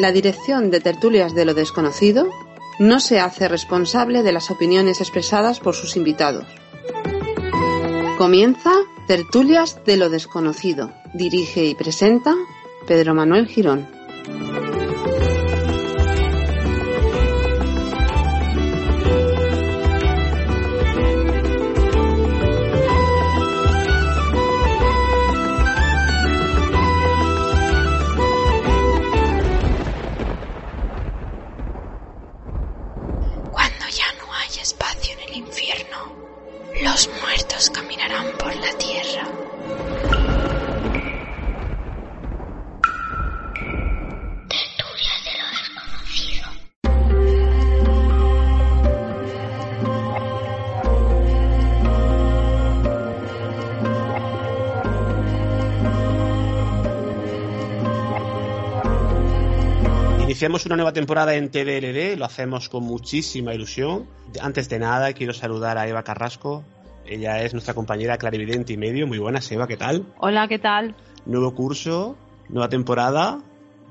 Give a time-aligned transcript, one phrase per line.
[0.00, 2.26] La dirección de Tertulias de lo Desconocido
[2.78, 6.46] no se hace responsable de las opiniones expresadas por sus invitados.
[8.16, 8.72] Comienza
[9.06, 10.90] Tertulias de lo Desconocido.
[11.12, 12.34] Dirige y presenta
[12.86, 13.99] Pedro Manuel Girón.
[60.70, 64.06] Una nueva temporada en TDLD, lo hacemos con muchísima ilusión.
[64.40, 66.62] Antes de nada, quiero saludar a Eva Carrasco.
[67.04, 69.08] Ella es nuestra compañera clarividente y medio.
[69.08, 70.06] Muy buenas, Eva, ¿qué tal?
[70.18, 70.94] Hola, ¿qué tal?
[71.26, 72.16] Nuevo curso,
[72.48, 73.40] nueva temporada.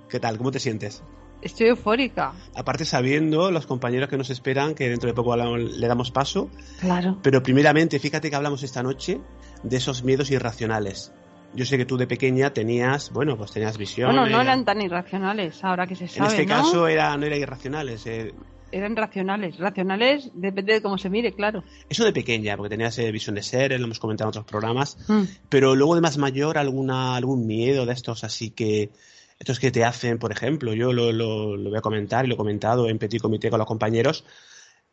[0.08, 0.38] ¿Qué tal?
[0.38, 1.04] ¿Cómo te sientes?
[1.42, 2.32] Estoy eufórica.
[2.56, 6.50] Aparte sabiendo los compañeros que nos esperan, que dentro de poco le damos paso.
[6.80, 7.18] Claro.
[7.22, 9.20] Pero primeramente, fíjate que hablamos esta noche
[9.64, 11.12] de esos miedos irracionales.
[11.54, 14.12] Yo sé que tú de pequeña tenías, bueno, pues tenías visión.
[14.16, 16.56] Bueno, no eran tan irracionales, ahora que se En sabe, este ¿no?
[16.56, 18.06] caso era, no eran irracionales.
[18.06, 18.34] eh,
[18.72, 19.58] Eran racionales.
[19.58, 21.64] Racionales depende de cómo se mire, claro.
[21.90, 24.98] Eso de pequeña, porque tenías eh, visión de ser, lo hemos comentado en otros programas.
[25.08, 25.24] Mm.
[25.50, 28.90] Pero luego de más mayor, alguna, algún miedo de estos, así que.
[29.40, 32.34] Estos que te hacen, por ejemplo, yo lo, lo- lo voy a comentar y lo
[32.34, 34.26] he comentado en Petit Comité con los compañeros,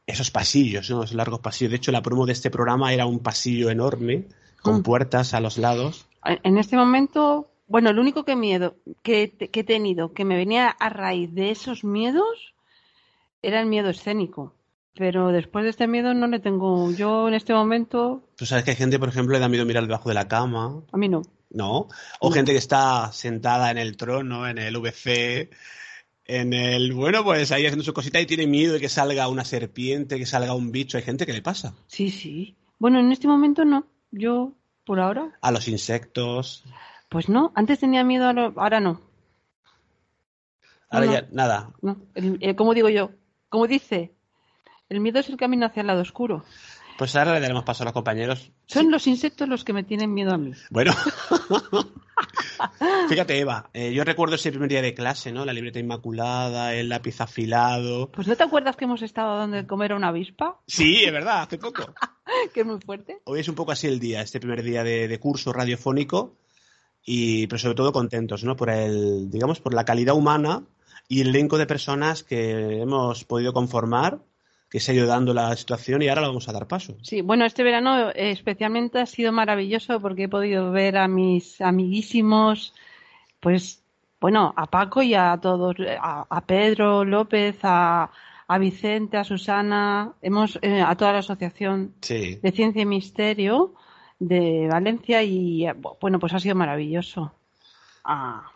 [0.07, 1.03] esos pasillos, ¿no?
[1.03, 1.73] esos largos pasillos.
[1.73, 4.27] De hecho, la promo de este programa era un pasillo enorme,
[4.63, 4.83] con Mm.
[4.85, 6.07] puertas a los lados.
[6.43, 10.69] En este momento, bueno, el único que miedo que, que he tenido que me venía
[10.69, 12.55] a raíz de esos miedos
[13.43, 14.55] era el miedo escénico.
[14.95, 16.91] Pero después de este miedo no le tengo.
[16.93, 19.85] Yo en este momento, Tú sabes que hay gente, por ejemplo, le da miedo mirar
[19.87, 21.23] debajo de la cama, a mí no.
[21.51, 21.89] ¿no?
[22.21, 22.31] O No.
[22.31, 25.51] gente que está sentada en el trono, en el VC,
[26.25, 26.93] en el...
[26.95, 30.27] Bueno, pues ahí haciendo su cosita y tiene miedo de que salga una serpiente, que
[30.27, 30.97] salga un bicho.
[30.97, 31.75] Hay gente que le pasa.
[31.89, 32.57] Sí, sí.
[32.79, 33.87] Bueno, en este momento no.
[34.11, 34.53] Yo,
[34.87, 36.65] por ahora, A los insectos.
[37.11, 37.53] pues no.
[37.55, 39.01] Antes tenía miedo, ahora, ahora no.
[40.89, 41.71] Ahora No, ya, nada.
[41.83, 43.11] No, el- eh, como digo yo,
[43.49, 44.15] como dice,
[44.89, 46.45] el miedo es el camino hacia el lado oscuro.
[46.99, 48.51] Pues ahora le daremos paso a los compañeros.
[48.67, 50.53] Son los insectos los que me tienen miedo a mí.
[50.71, 50.95] Bueno.
[53.09, 55.45] Fíjate, Eva, eh, yo recuerdo ese primer día de clase, ¿no?
[55.45, 58.11] La libreta inmaculada, el lápiz afilado.
[58.11, 60.59] Pues ¿no te acuerdas que hemos estado donde comer a una avispa?
[60.67, 61.83] Sí, es verdad, hace poco.
[62.53, 63.21] Que es muy fuerte.
[63.25, 66.35] Hoy es un poco así el día, este primer día de, de curso radiofónico,
[67.05, 68.57] y pero sobre todo contentos, ¿no?
[68.57, 70.65] Por el, digamos, por la calidad humana
[71.09, 74.19] y el elenco de personas que hemos podido conformar,
[74.69, 76.97] que se ha ido dando la situación y ahora le vamos a dar paso.
[77.03, 81.61] Sí, bueno, este verano eh, especialmente ha sido maravilloso porque he podido ver a mis
[81.61, 82.75] amiguísimos,
[83.41, 83.83] pues,
[84.21, 88.11] bueno, a Paco y a todos, a, a Pedro López, a,
[88.49, 92.39] a Vicente, a Susana, hemos, eh, a toda la asociación Sí.
[92.43, 93.75] de Ciencia y Misterio
[94.19, 97.33] de Valencia y, eh, bueno, pues ha sido maravilloso.
[98.05, 98.51] A,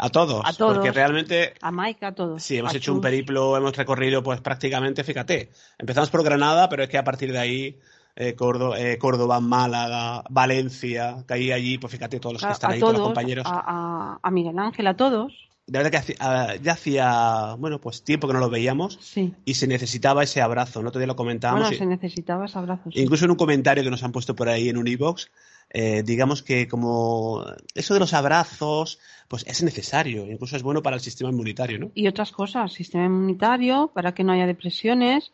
[0.00, 0.74] A todos, A todos.
[0.76, 2.42] porque realmente a Mike, a todos.
[2.42, 6.84] Sí, hemos A hecho un periplo, hemos recorrido pues prácticamente, fíjate, empezamos por Granada, pero
[6.84, 7.78] es que a partir de ahí
[8.14, 12.80] eh, Córdoba, eh, Córdoba, Málaga, Valencia, caí allí, pues fíjate todos los que están ahí,
[12.80, 13.44] todos todos, los compañeros.
[13.48, 15.32] a, Miguel Ángel, a todos.
[15.66, 19.34] De verdad que hacía- ah, ya hacía, bueno, pues tiempo que no los veíamos Sí.
[19.44, 20.90] y se necesitaba ese abrazo, ¿no?
[20.90, 21.62] Todavía lo comentábamos.
[21.64, 22.90] Bueno, y- se necesitaba ese abrazo.
[22.90, 23.00] sí.
[23.02, 25.26] Incluso en un comentario que nos han puesto por ahí en un iVoox,
[25.70, 28.98] eh, digamos que como eso de los abrazos,
[29.28, 31.92] pues es necesario, incluso es bueno para el sistema inmunitario, ¿no?
[31.94, 35.32] y otras cosas, sistema inmunitario, para que no haya depresiones,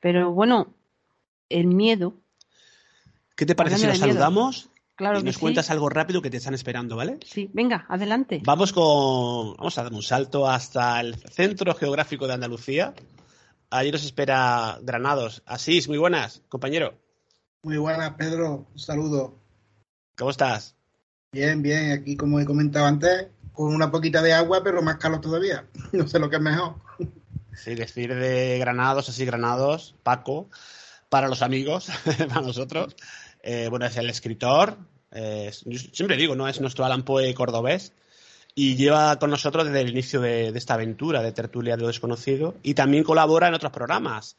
[0.00, 0.74] pero bueno,
[1.48, 2.22] el miedo,
[3.36, 5.40] ¿Qué te parece si nos saludamos claro y nos sí.
[5.40, 7.18] cuentas algo rápido que te están esperando, ¿vale?
[7.24, 8.40] Sí, venga, adelante.
[8.44, 9.56] Vamos con.
[9.56, 12.94] Vamos a dar un salto hasta el centro geográfico de Andalucía.
[13.70, 15.42] Allí nos espera Granados.
[15.46, 16.94] Asís, muy buenas, compañero.
[17.62, 18.66] Muy buenas, Pedro.
[18.70, 19.41] Un saludo.
[20.22, 20.76] ¿Cómo estás?
[21.32, 21.90] Bien, bien.
[21.90, 25.66] Aquí, como he comentado antes, con una poquita de agua, pero más calor todavía.
[25.92, 26.76] No sé lo que es mejor.
[27.56, 30.48] Sí, decir de Granados, así Granados, Paco,
[31.08, 31.88] para los amigos,
[32.28, 32.94] para nosotros.
[33.42, 34.76] Eh, bueno, es el escritor.
[35.10, 36.46] eh, yo siempre digo, ¿no?
[36.46, 37.92] Es nuestro Alan Poe cordobés.
[38.54, 41.88] Y lleva con nosotros desde el inicio de, de esta aventura de Tertulia de lo
[41.88, 42.54] Desconocido.
[42.62, 44.36] Y también colabora en otros programas,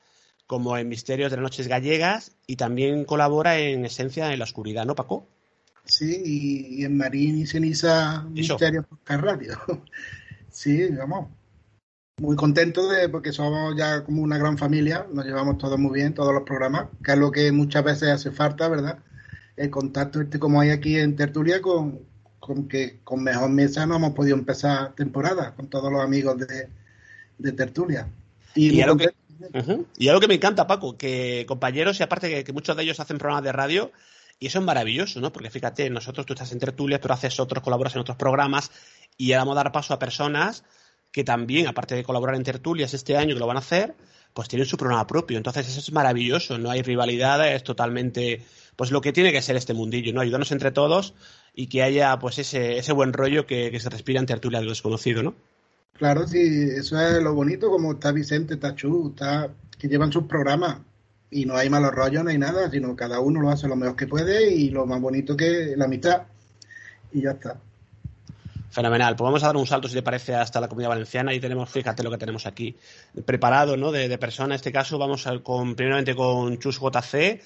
[0.47, 2.31] como en Misterios de las Noches Gallegas.
[2.47, 5.27] Y también colabora en Esencia en la Oscuridad, ¿no, Paco?
[5.85, 8.23] Sí, y, y en Marín y Ceniza.
[8.29, 9.57] Misterios Podcast Radio.
[10.53, 11.29] Sí, vamos.
[12.21, 16.13] muy contento de porque somos ya como una gran familia, nos llevamos todos muy bien,
[16.13, 18.99] todos los programas, que es lo que muchas veces hace falta, ¿verdad?
[19.57, 22.01] El contacto este como hay aquí en Tertulia con,
[22.39, 26.69] con que con mejor mesa no hemos podido empezar temporada con todos los amigos de,
[27.39, 28.07] de Tertulia.
[28.55, 29.09] Y, algo que,
[29.97, 33.17] y, algo que, me encanta, Paco, que compañeros, y aparte que, muchos de ellos hacen
[33.17, 33.91] programas de radio,
[34.39, 35.31] y eso es maravilloso, ¿no?
[35.31, 38.71] Porque fíjate, nosotros tú estás en Tertulia, tú haces otros, colaboras en otros programas,
[39.17, 40.63] y ahora vamos a dar paso a personas
[41.11, 43.95] que también, aparte de colaborar en tertulias este año, que lo van a hacer,
[44.33, 45.37] pues tienen su programa propio.
[45.37, 48.43] Entonces eso es maravilloso, no hay rivalidades, es totalmente,
[48.75, 50.21] pues lo que tiene que ser este mundillo, ¿no?
[50.21, 51.13] Ayudarnos entre todos
[51.53, 54.71] y que haya pues ese, ese buen rollo que, se respira en tertulia de lo
[54.71, 55.35] desconocido, ¿no?
[55.93, 56.39] Claro, sí,
[56.75, 60.79] eso es lo bonito, como está Vicente, está Chu, está, que llevan sus programas
[61.33, 63.95] y no hay malos rollos, no hay nada, sino cada uno lo hace lo mejor
[63.95, 66.23] que puede y lo más bonito que la mitad
[67.11, 67.59] y ya está.
[68.73, 69.15] Fenomenal.
[69.15, 71.69] Pues vamos a dar un salto, si te parece, hasta la comunidad valenciana y tenemos,
[71.69, 72.75] fíjate lo que tenemos aquí
[73.23, 73.91] preparado, ¿no?
[73.91, 74.55] De, persona.
[74.55, 77.39] En este caso vamos a, con, primeramente con Chus JC,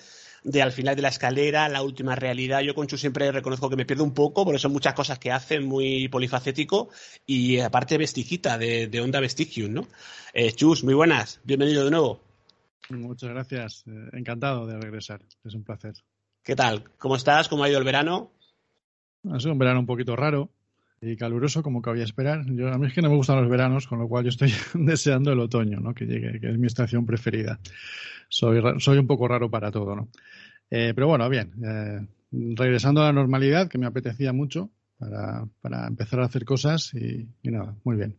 [0.44, 2.62] de al final de la escalera, la última realidad.
[2.62, 5.32] Yo con Chus siempre reconozco que me pierdo un poco, porque son muchas cosas que
[5.32, 6.88] hace, muy polifacético
[7.26, 9.88] y aparte vestigita de, de Onda Vestigium, ¿no?
[10.34, 12.27] Eh, Chus, muy buenas, bienvenido de nuevo.
[12.90, 15.94] Muchas gracias, eh, encantado de regresar, es un placer.
[16.44, 16.84] ¿Qué tal?
[16.98, 17.48] ¿Cómo estás?
[17.48, 18.32] ¿Cómo ha ido el verano?
[19.30, 20.52] Ha sido un verano un poquito raro,
[21.02, 22.46] y caluroso como cabía esperar.
[22.48, 24.52] Yo, a mí es que no me gustan los veranos, con lo cual yo estoy
[24.74, 25.94] deseando el otoño, ¿no?
[25.94, 27.60] Que llegue, que es mi estación preferida.
[28.30, 30.10] Soy, soy un poco raro para todo, ¿no?
[30.70, 31.54] Eh, pero bueno, bien.
[31.64, 36.94] Eh, regresando a la normalidad, que me apetecía mucho para, para empezar a hacer cosas
[36.94, 38.18] y, nada, muy bien.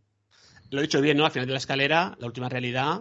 [0.71, 1.25] Lo he dicho bien, ¿no?
[1.25, 3.01] Al final de la escalera, la última realidad,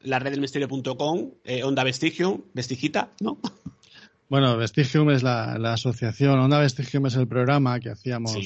[0.00, 3.38] la red del misterio.com, eh, Onda Vestigio, Vestigita, ¿no?
[4.28, 8.36] Bueno, Vestigium es la, asociación, Onda Vestigium es el programa que hacíamos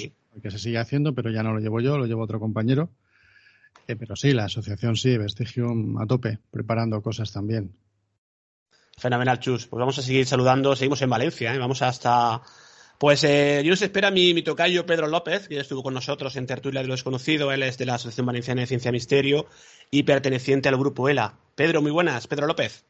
[0.43, 2.91] que se sigue haciendo, pero ya no lo llevo yo, lo llevo otro compañero.
[3.89, 7.75] Eh, pero sí, la asociación sí, Vestigium a tope, preparando cosas también.
[8.97, 9.67] Fenomenal, Chus.
[9.67, 10.77] Pues vamos a seguir saludando.
[10.77, 11.59] Seguimos en Valencia, ¿eh?
[11.59, 12.43] vamos hasta.
[13.01, 16.47] Pues eh, yo nos espera mi, mi, tocayo Pedro López, que estuvo con nosotros en
[16.47, 17.51] Tertulia de lo Desconocido.
[17.51, 19.47] Él es de la Asociación Valenciana de Ciencia Misterio
[19.91, 21.39] y perteneciente al grupo ELA.
[21.55, 22.27] Pedro, muy buenas.
[22.27, 22.85] Pedro López.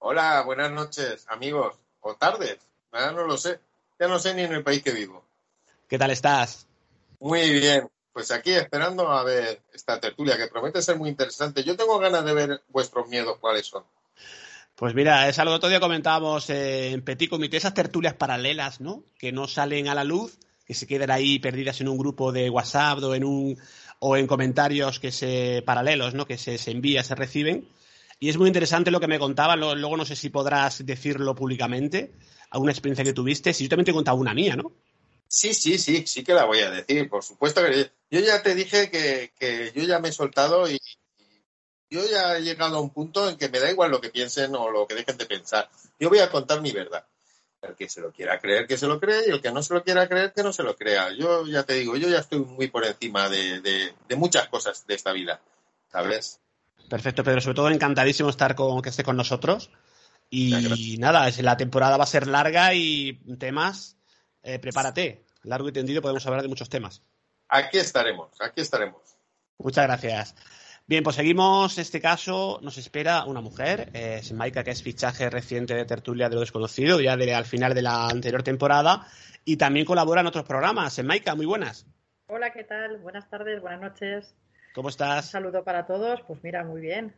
[0.00, 1.74] Hola, buenas noches, amigos.
[2.00, 2.58] O tardes.
[2.92, 3.58] Ya no lo sé.
[3.98, 5.24] Ya no sé ni en el país que vivo.
[5.88, 6.66] ¿Qué tal estás?
[7.18, 7.88] Muy bien.
[8.12, 11.64] Pues aquí esperando a ver esta tertulia que promete ser muy interesante.
[11.64, 13.84] Yo tengo ganas de ver vuestros miedos, cuáles son.
[14.78, 19.02] Pues mira, es algo que otro día comentábamos en Petit Comité, esas tertulias paralelas, ¿no?
[19.18, 22.48] Que no salen a la luz, que se quedan ahí perdidas en un grupo de
[22.48, 23.58] WhatsApp o en un
[23.98, 26.28] o en comentarios que se paralelos, ¿no?
[26.28, 27.68] Que se, se envía, se reciben.
[28.20, 32.12] Y es muy interesante lo que me contaba, luego no sé si podrás decirlo públicamente,
[32.50, 33.52] alguna experiencia que tuviste.
[33.54, 34.70] Si yo también te he contado una mía, ¿no?
[35.26, 38.54] Sí, sí, sí, sí que la voy a decir, por supuesto que yo ya te
[38.54, 40.78] dije que, yo ya me he soltado y,
[41.90, 44.54] yo ya he llegado a un punto en que me da igual lo que piensen
[44.54, 45.68] o lo que dejen de pensar.
[45.98, 47.04] Yo voy a contar mi verdad.
[47.60, 49.74] El que se lo quiera creer, que se lo cree, y el que no se
[49.74, 51.10] lo quiera creer, que no se lo crea.
[51.12, 55.12] Yo ya te digo, yo ya estoy muy por encima de, muchas cosas de esta
[55.12, 55.40] vida,
[55.90, 56.40] ¿sabes?
[56.88, 57.40] Perfecto, Pedro.
[57.40, 59.70] Sobre todo encantadísimo estar con que esté con nosotros.
[60.30, 63.98] Y nada, la temporada va a ser larga y temas
[64.42, 65.24] eh, prepárate.
[65.42, 67.02] Largo y tendido podemos hablar de muchos temas.
[67.48, 69.02] Aquí estaremos, aquí estaremos.
[69.58, 70.34] Muchas gracias.
[70.88, 71.76] Bien, pues seguimos.
[71.76, 76.30] Este caso nos espera una mujer, eh, es Maika, que es fichaje reciente de Tertulia
[76.30, 79.06] de lo Desconocido, ya de, al final de la anterior temporada,
[79.44, 80.98] y también colabora en otros programas.
[81.04, 81.86] Maika, muy buenas.
[82.28, 82.96] Hola, ¿qué tal?
[83.00, 84.34] Buenas tardes, buenas noches.
[84.74, 85.26] ¿Cómo estás?
[85.26, 86.22] Un saludo para todos.
[86.22, 87.14] Pues mira, muy bien.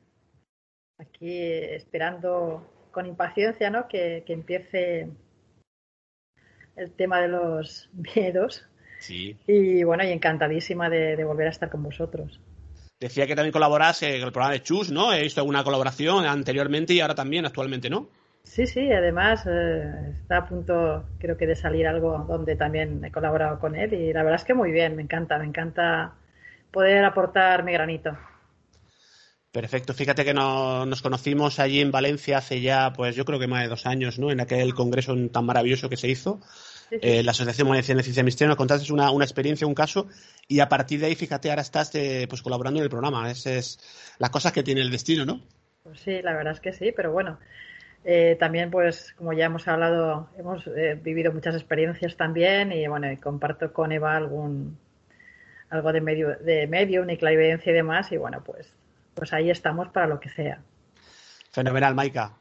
[0.98, 3.86] Aquí esperando con impaciencia, ¿no?
[3.86, 5.08] Que, que empiece
[6.74, 8.66] el tema de los miedos.
[8.98, 9.38] Sí.
[9.46, 12.40] Y bueno, y encantadísima de, volver a estar con vosotros.
[13.00, 15.12] Decía que también colaboras en el programa de Chus, ¿no?
[15.14, 18.10] He visto alguna colaboración anteriormente y ahora también, actualmente, ¿no?
[18.44, 23.10] Sí, sí, además eh, está a punto, creo que, de salir algo donde también he
[23.10, 26.12] colaborado con él y la verdad es que muy bien, me encanta, me encanta
[26.70, 28.18] poder aportar mi granito.
[29.50, 29.94] Perfecto.
[29.94, 33.68] Fíjate que nos conocimos allí en Valencia hace ya, pues yo creo que más de
[33.68, 34.30] dos años, ¿no?
[34.30, 36.40] En aquel congreso tan maravilloso que se hizo.
[36.90, 40.08] Eh, la Asociación Valenciana de Ciencia y Misterio, nos contaste una, una, experiencia, un caso,
[40.48, 43.30] y a partir de ahí, fíjate, ahora estás eh, pues colaborando en el programa.
[43.30, 43.78] Es, es
[44.18, 45.40] las cosas que tiene el destino, ¿no?
[45.84, 47.38] Pues sí, la verdad es que sí, pero bueno,
[48.04, 50.64] eh, también, pues, como ya hemos hablado, hemos
[51.02, 54.78] vivido muchas experiencias también, y bueno, comparto con Eva algún
[55.70, 58.74] algo de medio, de medio, una clarividencia y demás, y bueno, pues,
[59.14, 60.60] pues ahí estamos para lo que sea.
[61.52, 62.36] Fenomenal, Maika.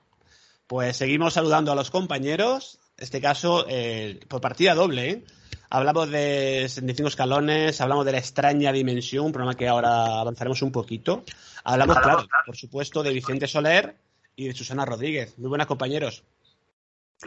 [0.67, 5.23] Pues seguimos saludando a los compañeros este caso, eh, por partida doble, ¿eh?
[5.71, 10.71] Hablamos de 75 escalones, hablamos de la extraña dimensión, un programa que ahora avanzaremos un
[10.71, 11.23] poquito.
[11.63, 13.95] Hablamos, claro, por supuesto, de Vicente Soler
[14.35, 15.37] y de Susana Rodríguez.
[15.37, 16.23] Muy buenas, compañeros.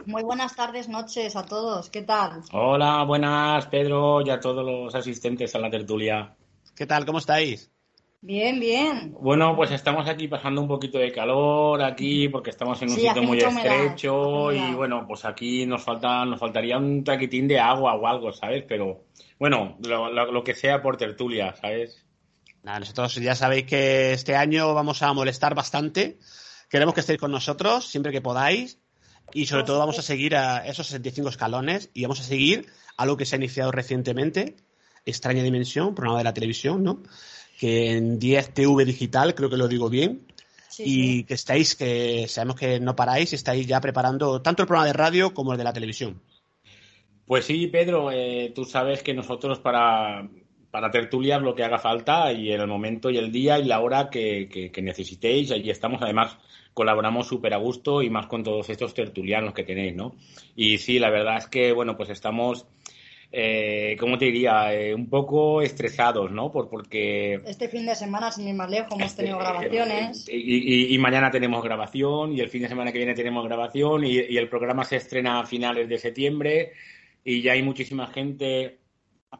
[0.05, 1.89] Muy buenas tardes, noches a todos.
[1.89, 2.41] ¿Qué tal?
[2.51, 6.35] Hola, buenas, Pedro, y a todos los asistentes a la tertulia.
[6.75, 7.05] ¿Qué tal?
[7.05, 7.71] ¿Cómo estáis?
[8.25, 9.13] Bien, bien.
[9.19, 13.21] Bueno, pues estamos aquí pasando un poquito de calor aquí porque estamos en un sitio
[13.21, 18.07] muy estrecho y bueno, pues aquí nos falta nos faltaría un taquitín de agua o
[18.07, 18.63] algo, ¿sabes?
[18.65, 19.03] Pero
[19.37, 22.05] bueno, lo, que sea por tertulia, ¿sabes?
[22.63, 26.17] Nada, nosotros ya sabéis que este año vamos a molestar bastante.
[26.69, 28.79] Queremos que estéis con nosotros siempre que podáis
[29.33, 33.17] y sobre todo vamos a seguir a esos 65 escalones y vamos a seguir algo
[33.17, 34.55] que se ha iniciado recientemente,
[35.05, 37.03] Extraña Dimensión, programa de la televisión, ¿no?
[37.59, 40.25] Que en 10 TV digital, creo que lo digo bien,
[40.79, 44.93] y que estáis, que sabemos que no paráis, estáis ya preparando tanto el programa de
[44.93, 46.21] radio como el de la televisión.
[47.25, 50.27] Pues sí, Pedro, eh, tú sabes que nosotros para,
[50.71, 53.79] para tertulias lo que haga falta y en el momento y el día y la
[53.79, 56.01] hora que, que necesitéis, allí estamos.
[56.01, 56.37] Además,
[56.73, 60.15] colaboramos súper a gusto y más con todos estos tertulianos que tenéis, ¿no?
[60.55, 62.65] Y sí, la verdad es que, bueno, pues estamos,
[63.35, 64.71] eh, ¿cómo te diría?
[64.75, 66.51] Eh, un poco estresados, ¿no?
[66.51, 67.41] Por, porque...
[67.47, 70.29] Este fin de semana, sin ir más lejos, hemos tenido este, grabaciones.
[70.31, 74.37] Y, mañana tenemos grabación y el fin de semana que viene tenemos grabación y, y
[74.37, 76.73] el programa se estrena a finales de septiembre
[77.25, 78.77] y ya hay muchísima gente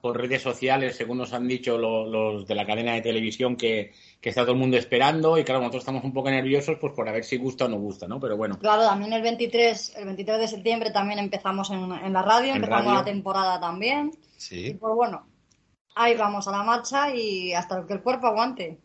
[0.01, 4.41] por redes sociales, según nos han dicho los, de la cadena de televisión, que, está
[4.41, 7.23] todo el mundo esperando y claro, nosotros estamos un poco nerviosos pues por a ver
[7.23, 8.19] si gusta o no gusta, ¿no?
[8.19, 8.57] Pero bueno.
[8.59, 13.03] Claro, también el 23, el 23 de septiembre también empezamos en, la radio, empezamos la
[13.03, 14.11] temporada también.
[14.37, 14.67] Sí.
[14.67, 15.27] Y pues bueno,
[15.95, 18.79] ahí vamos a la marcha y hasta que el cuerpo aguante.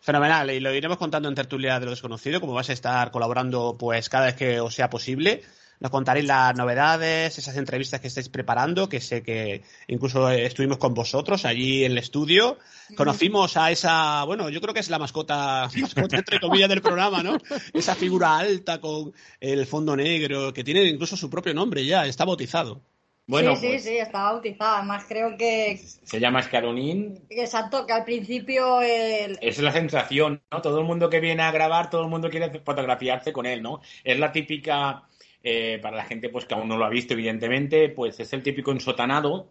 [0.00, 3.76] Fenomenal, y lo iremos contando en tertulia de lo desconocido, como vas a estar colaborando
[3.78, 5.42] pues cada vez que os sea posible.
[5.80, 10.92] Nos contaréis las novedades, esas entrevistas que estáis preparando, que sé que incluso estuvimos con
[10.92, 12.58] vosotros allí en el estudio.
[12.96, 17.22] Conocimos a esa, bueno, yo creo que es la mascota, mascota entre comillas del programa,
[17.22, 17.38] ¿no?
[17.72, 22.26] Esa figura alta con el fondo negro, que tiene incluso su propio nombre ya, está
[22.26, 22.82] bautizado.
[23.26, 24.78] Bueno, sí, sí, pues sí, está bautizada.
[24.78, 25.76] Además, creo que.
[25.78, 27.24] Se llama Escaronín.
[27.30, 28.80] Exacto, que al principio.
[28.82, 30.60] Es la sensación, ¿no?
[30.60, 33.80] Todo el mundo que viene a grabar, todo el mundo quiere fotografiarse con él, ¿no?
[34.02, 35.04] Es la típica
[35.42, 38.42] eh, para la gente pues que aún no lo ha visto, evidentemente, pues es el
[38.42, 39.50] típico ensotanado.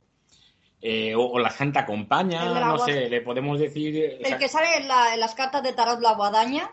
[0.82, 4.18] Eh, o, la Santa Compaña, no sé, le podemos decir.
[4.22, 6.72] El que sale en, las cartas de Tarot la guadaña.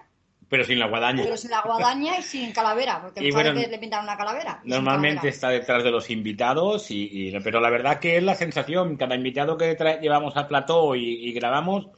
[0.49, 1.25] Pero sin la guadaña.
[1.25, 4.61] Pero sin la guadaña y sin calavera, porque y le pintan una calavera.
[4.63, 9.17] Normalmente está detrás de los invitados, y, pero la verdad que es la sensación, cada
[9.17, 11.89] invitado que llevamos al plató y grabamos,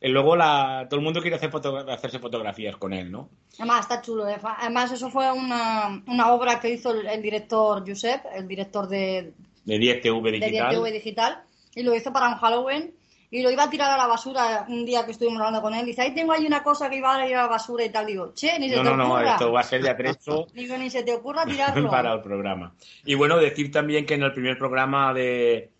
[0.00, 1.50] luego la, todo el mundo quiere hacer
[1.88, 3.28] hacerse fotografías con él, ¿no?
[3.58, 4.28] Además, está chulo.
[4.28, 4.36] ¿eh?
[4.42, 9.32] Además, eso fue una, una obra que hizo el, director Josep, el director de...
[9.64, 10.70] De 10TV Digital.
[10.70, 11.42] De 10TV Digital.
[11.74, 12.94] Y lo hizo para un Halloween.
[13.30, 15.84] Y lo iba a tirar a la basura un día que estuvimos hablando con él.
[15.84, 18.06] Dice, ahí tengo ahí una cosa que iba a ir a la basura y tal.
[18.06, 18.96] Digo, che, ni se te ocurra.
[18.96, 20.46] No, no, esto va a ser de atrecho.
[20.54, 21.90] Digo, ni se te ocurra tirarlo.
[21.90, 22.72] para el programa.
[23.04, 25.70] Y bueno, decir también que en el primer programa de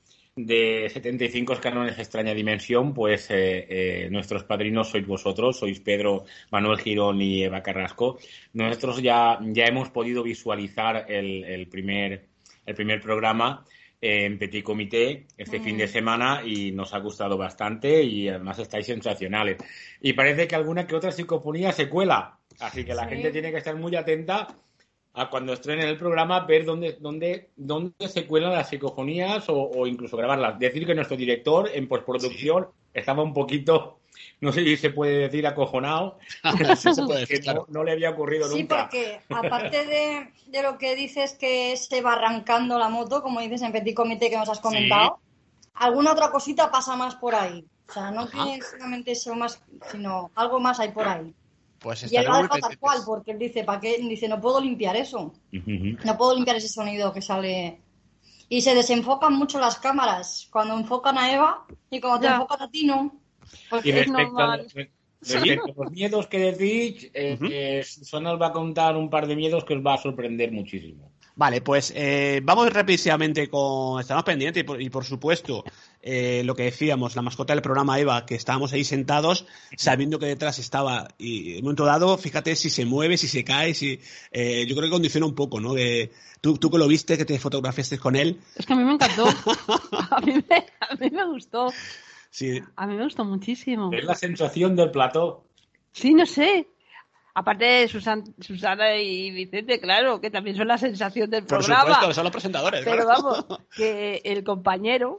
[0.46, 6.78] de 75 escalones extraña dimensión, pues eh, eh, nuestros padrinos sois vosotros, sois Pedro Manuel
[6.78, 8.18] Girón y Eva Carrasco.
[8.52, 12.28] Nosotros ya, ya hemos podido visualizar el, primer,
[12.64, 13.64] el primer programa
[14.00, 18.86] en Petit Comité este fin de semana y nos ha gustado bastante y además estáis
[18.86, 19.56] sensacionales.
[20.00, 23.58] Y parece que alguna que otra psicofonía se cuela, así que la gente tiene que
[23.58, 24.46] estar muy atenta
[25.14, 30.16] a cuando estrenen el programa ver dónde, dónde, dónde se cuelan las psicofonías o, incluso
[30.16, 30.58] grabarlas.
[30.58, 33.98] Decir que nuestro director en postproducción estaba un poquito,
[34.40, 36.18] no sé si se puede decir acojonado,
[37.68, 38.88] no, le había ocurrido nunca.
[38.90, 43.62] Sí, porque aparte de, lo que dices que se va arrancando la moto, como dices
[43.62, 45.18] en Petit Comité que nos has comentado,
[45.74, 47.64] alguna otra cosita pasa más por ahí.
[47.88, 51.34] O sea, no tiene solamente eso más, sino algo más hay por ahí.
[51.78, 53.98] Pues y él lo tal cual, porque él dice, ¿para qué?
[53.98, 55.32] Dice, no puedo limpiar eso.
[55.52, 57.80] No puedo limpiar ese sonido que sale.
[58.48, 62.70] Y se desenfocan mucho las cámaras cuando enfocan a Eva y cuando te enfocan a
[62.70, 63.20] ti, no.
[63.84, 69.10] y respecto, a, los miedos que decís, eh, eh, Susana os va a contar un
[69.10, 71.12] par de miedos que os va a sorprender muchísimo.
[71.38, 74.00] Vale, pues eh, vamos rápidamente con.
[74.00, 75.62] Estamos pendientes y por, supuesto,
[76.02, 80.26] eh, lo que decíamos, la mascota del programa Eva, que estábamos ahí sentados sabiendo que
[80.26, 81.06] detrás estaba.
[81.16, 84.00] Y en un momento dado, fíjate si se mueve, si se cae, si.
[84.32, 85.74] Eh, yo creo que condiciona un poco, ¿no?
[85.74, 88.40] De, tú, tú que lo viste, que te fotografiaste con él.
[88.56, 89.28] Es que a mí me encantó.
[90.10, 91.72] a, mí me, a mí me gustó.
[92.30, 92.60] Sí.
[92.74, 93.92] A mí me gustó muchísimo.
[93.92, 95.44] Es la sensación del plató.
[95.92, 96.66] Sí, no sé
[97.38, 101.82] Aparte de Susana y Vicente, claro, que también son la sensación del Por programa.
[101.84, 102.84] supuesto, son los presentadores.
[102.84, 103.22] Pero claro.
[103.22, 105.18] vamos, que el compañero,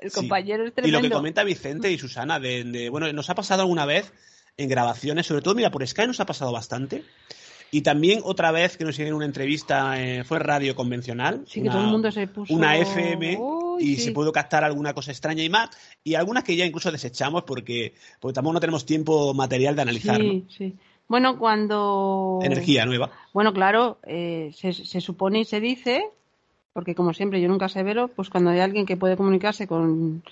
[0.00, 0.16] el Sí.
[0.16, 0.98] compañero es Y tremendo.
[0.98, 4.12] lo que comenta Vicente y Susana, de, de- bueno, nos ha pasado alguna vez
[4.56, 7.04] en grabaciones, sobre todo, mira, por Sky nos ha pasado bastante.
[7.72, 11.44] Y también otra vez que nos hicieron una entrevista, eh, fue radio convencional.
[11.46, 12.52] Sí, que una- todo el mundo se puso...
[12.52, 14.02] una FM Uy, y sí.
[14.06, 15.70] se pudo captar alguna cosa extraña y más.
[16.02, 20.20] Y algunas que ya incluso desechamos porque, porque tampoco no tenemos tiempo material de analizar.
[20.20, 20.76] Sí, sí.
[21.10, 22.38] Bueno, cuando...
[22.40, 23.10] Energía nueva.
[23.32, 26.04] Bueno, claro, eh, se, se supone y se dice,
[26.72, 30.22] porque como siempre yo nunca asevero, pues cuando hay alguien que puede comunicarse con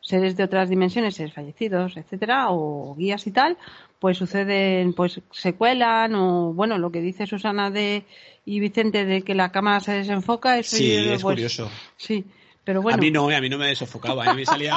[0.00, 3.58] seres de otras dimensiones, seres fallecidos, etcétera, o guías y tal,
[3.98, 8.04] pues suceden, pues se cuelan, o bueno, lo que dice Susana de
[8.44, 11.68] y Vicente de que la cámara se desenfoca, eso Sí, yo, es pues, curioso.
[11.96, 12.24] Sí,
[12.62, 12.98] pero bueno.
[12.98, 14.72] A mí no, eh, a mí no me sofocaba, a mí salía,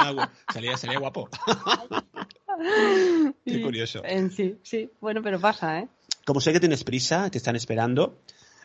[0.75, 1.29] salía guapo.
[3.45, 4.01] Qué curioso.
[4.05, 5.87] en sí, sí, bueno, pero pasa, ¿eh?
[6.25, 8.17] Como sé que tienes prisa, te están esperando,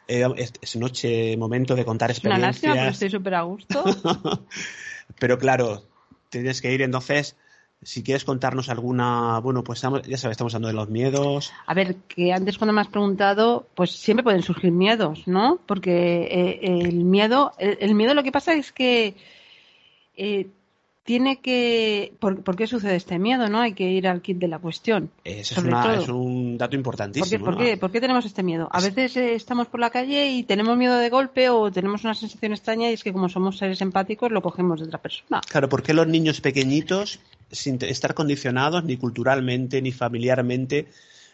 [0.09, 2.94] eh, es, es noche, momento de contar Es una lástima, pero experiencias.
[2.94, 3.85] estoy súper a gusto.
[5.18, 5.82] Pero claro,
[6.28, 7.37] tienes que ir entonces.
[7.82, 11.52] Si quieres contarnos alguna, bueno, pues estamos- ya sabes, estamos hablando de los miedos.
[11.66, 15.59] A ver, que antes cuando me has preguntado, pues siempre pueden surgir miedos, ¿no?
[15.66, 19.14] Porque eh, el miedo, el, el miedo lo que pasa es que
[20.16, 20.49] eh,
[21.11, 23.59] tiene que, ¿por, por qué sucede este miedo, no?
[23.59, 25.11] Hay que ir al kit de la cuestión.
[25.25, 27.45] Ese es, una- un dato ¿Por qué, importantísimo.
[27.45, 28.69] por qué- por qué tenemos este miedo?
[28.71, 32.14] A veces eh, estamos por la calle y tenemos miedo de golpe o tenemos una
[32.14, 35.40] sensación extraña y es que como somos seres empáticos lo cogemos de otra persona.
[35.50, 37.19] Claro, ¿por qué los niños pequeñitos,
[37.50, 40.87] sin estar condicionados ni culturalmente ni familiarmente,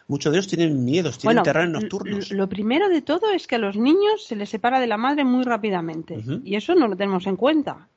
[0.09, 2.31] muchos de ellos tienen miedos, tienen Bueno, terrores nocturnos?
[2.31, 5.23] Lo primero de todo es que a los niños se les separa de la madre
[5.27, 6.17] muy rápidamente.
[6.45, 7.89] Y eso no lo tenemos en cuenta.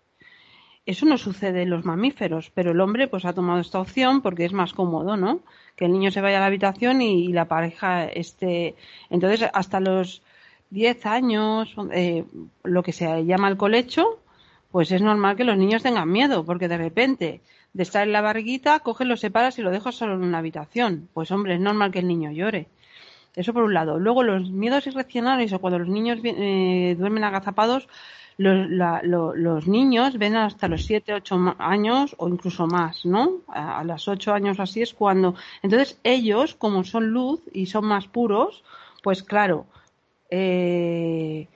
[0.86, 4.46] Eso no sucede en los mamíferos, pero el hombre pues ha tomado esta opción porque
[4.46, 5.42] es más cómodo, ¿no?
[5.76, 8.76] Que el niño se vaya a la habitación y, la pareja esté.
[9.10, 10.24] Entonces, hasta los
[10.72, 12.26] 10 años, eh,
[12.64, 14.20] lo que se llama el colecho,
[14.72, 17.42] pues es normal que los niños tengan miedo, porque de repente,
[17.74, 21.10] de estar en la barriguita, coges, lo separas y lo dejas solo en una habitación.
[21.14, 22.68] Pues hombre, es normal que el niño llore.
[23.36, 24.00] Eso por un lado.
[24.00, 27.88] Luego, los miedos irracionales o cuando los niños eh, duermen agazapados,
[28.44, 33.06] los, la- lo- los niños ven hasta los 7, 8 ma- años o incluso más,
[33.06, 33.24] ¿no?
[33.48, 35.36] A, los 8 años así es cuando.
[35.64, 38.64] Entonces, ellos, como son luz y son más puros,
[39.04, 39.58] pues claro,
[40.32, 41.48] eh,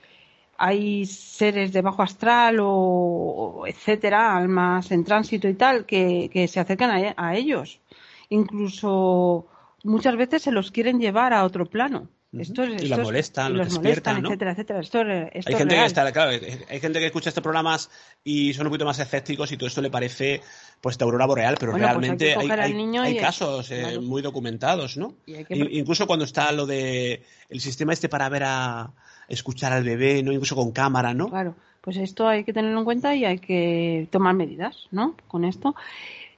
[0.57, 6.59] hay seres de bajo astral o, etcétera, almas en tránsito y tal, que, que se
[6.59, 7.81] acercan a ellos.
[8.29, 9.47] Incluso
[9.83, 12.07] muchas veces se los quieren llevar a otro plano.
[12.37, 14.29] Esto es- Y es- molestan, los los despiertan, molestan, ¿no?
[14.29, 14.79] etcétera, etcétera.
[14.79, 15.85] Esto, es- esto Hay es gente que real.
[15.87, 17.89] está, claro, hay gente que escucha estos programas
[18.23, 20.41] y son un poquito más escépticos y todo esto le parece
[20.81, 24.01] pues de aurora boreal, pero Bueno, pues hay realmente hay, casos eh, claro.
[24.01, 25.13] muy documentados, ¿no?
[25.25, 28.91] Que- Incluso cuando está lo de el sistema este para ver a
[29.29, 30.31] escuchar al bebé, ¿no?
[30.31, 31.29] Incluso con cámara, ¿no?
[31.29, 35.15] Claro, pues esto hay que tenerlo en cuenta y hay que tomar medidas, ¿no?
[35.27, 35.75] Con esto.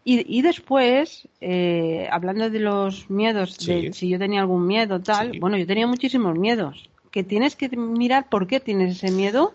[0.07, 3.87] Y, y después, eh, hablando de los miedos, Sí.
[3.87, 5.39] de si yo tenía algún miedo, tal, Sí.
[5.39, 9.51] bueno, yo tenía muchísimos miedos, que tienes que mirar por qué tienes ese miedo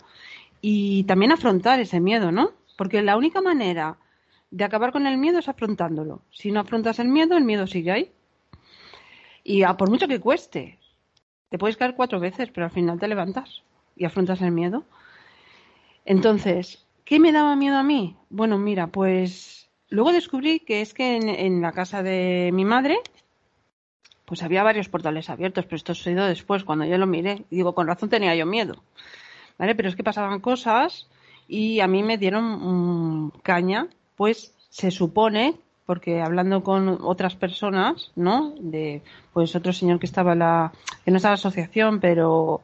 [0.61, 2.51] y también afrontar ese miedo, ¿no?
[2.77, 3.97] Porque la única manera
[4.51, 6.23] de acabar con el miedo es afrontándolo.
[6.33, 8.11] Si no afrontas el miedo, el miedo sigue ahí.
[9.45, 10.79] Y a por mucho que cueste,
[11.49, 13.63] te puedes caer cuatro veces, pero al final te levantas
[13.97, 14.85] y afrontas el miedo.
[16.05, 18.17] Entonces, ¿qué me daba miedo a mí?
[18.31, 19.60] Bueno, mira, pues
[19.91, 22.99] luego descubrí que es que en, en la casa de mi madre,
[24.25, 27.45] pues había varios portales abiertos, pero esto se ha después, cuando yo lo miré.
[27.51, 28.77] Y digo, con razón tenía yo miedo.
[29.59, 29.75] ¿Vale?
[29.75, 31.09] Pero es que pasaban cosas
[31.49, 32.45] y a mí me dieron
[33.25, 38.55] mm, caña, pues se supone, porque hablando con otras personas, ¿no?
[38.61, 40.73] De, pues otro señor que estaba en la,
[41.05, 42.61] que no estaba en la asociación, pero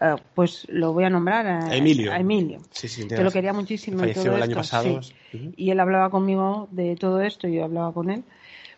[0.00, 2.12] eh, pues lo voy a nombrar a, A Emilio.
[2.12, 5.02] a Emilio Sí, sí, que lo quería muchísimo y todo el año esto, pasado.
[5.02, 5.14] sí.
[5.34, 5.52] Ujú.
[5.56, 8.24] y él hablaba conmigo de todo esto y yo hablaba con él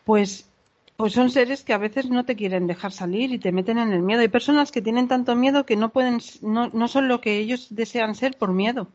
[0.04, 0.48] pues
[0.96, 3.92] pues son seres que a veces no te quieren dejar salir y te meten en
[3.92, 7.20] el miedo hay personas que tienen tanto miedo que no pueden no, no son lo
[7.20, 8.88] que ellos desean ser por miedo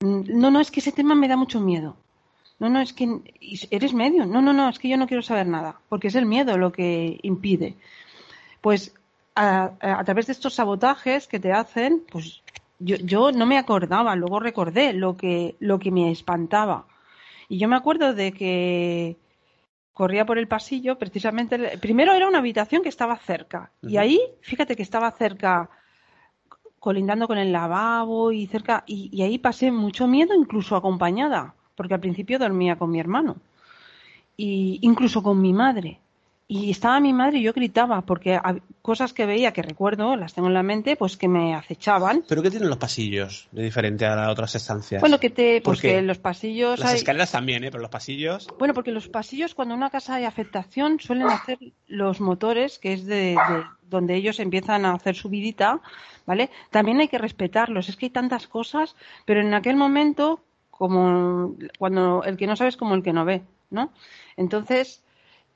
[0.00, 1.96] Mm, no no es que ese tema me da mucho miedo
[2.58, 3.06] no no es que
[3.70, 6.26] eres medio no no no es que yo no quiero saber nada porque es el
[6.26, 7.76] miedo lo que impide
[8.60, 8.92] pues
[9.34, 12.42] a, a- través de estos sabotajes que te hacen, pues
[12.78, 16.86] yo, yo no me acordaba, luego recordé lo que, lo que me espantaba.
[17.48, 19.16] Y yo me acuerdo de que
[19.92, 24.76] corría por el pasillo, precisamente, primero era una habitación que estaba cerca, y ahí, fíjate
[24.76, 25.70] que estaba cerca,
[26.80, 31.94] colindando con el lavabo y cerca, y, y ahí pasé mucho miedo, incluso acompañada, porque
[31.94, 33.36] al principio dormía con mi hermano,
[34.36, 36.00] y incluso con mi madre.
[36.46, 38.38] Y estaba mi madre y yo gritaba porque
[38.82, 42.22] cosas que veía que recuerdo, las tengo en la mente, pues que me acechaban.
[42.28, 45.00] ¿Pero qué tienen los pasillos de diferente a las otras estancias?
[45.00, 47.70] Bueno, que te, ¿Por pues que los pasillos Las hay, escaleras también, ¿eh?
[47.70, 48.48] Pero los pasillos...
[48.58, 53.06] bueno, porque los pasillos cuando una casa hay afectación suelen hacer los motores, que es
[53.06, 55.80] de, de donde ellos empiezan a hacer su vidita,
[56.26, 56.50] ¿vale?
[56.70, 62.22] También hay que respetarlos, es que hay tantas cosas, pero en aquel momento, como cuando
[62.24, 63.92] el que no sabe es como el que no ve, ¿no?
[64.36, 65.03] Entonces,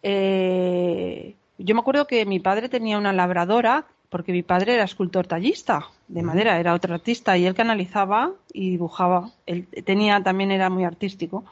[0.02, 5.26] eh, yo me acuerdo que mi padre tenía una labradora, porque mi padre era escultor
[5.26, 9.30] tallista de madera, era otro artista, y él canalizaba y dibujaba.
[9.46, 11.44] Él tenía, también era muy artístico.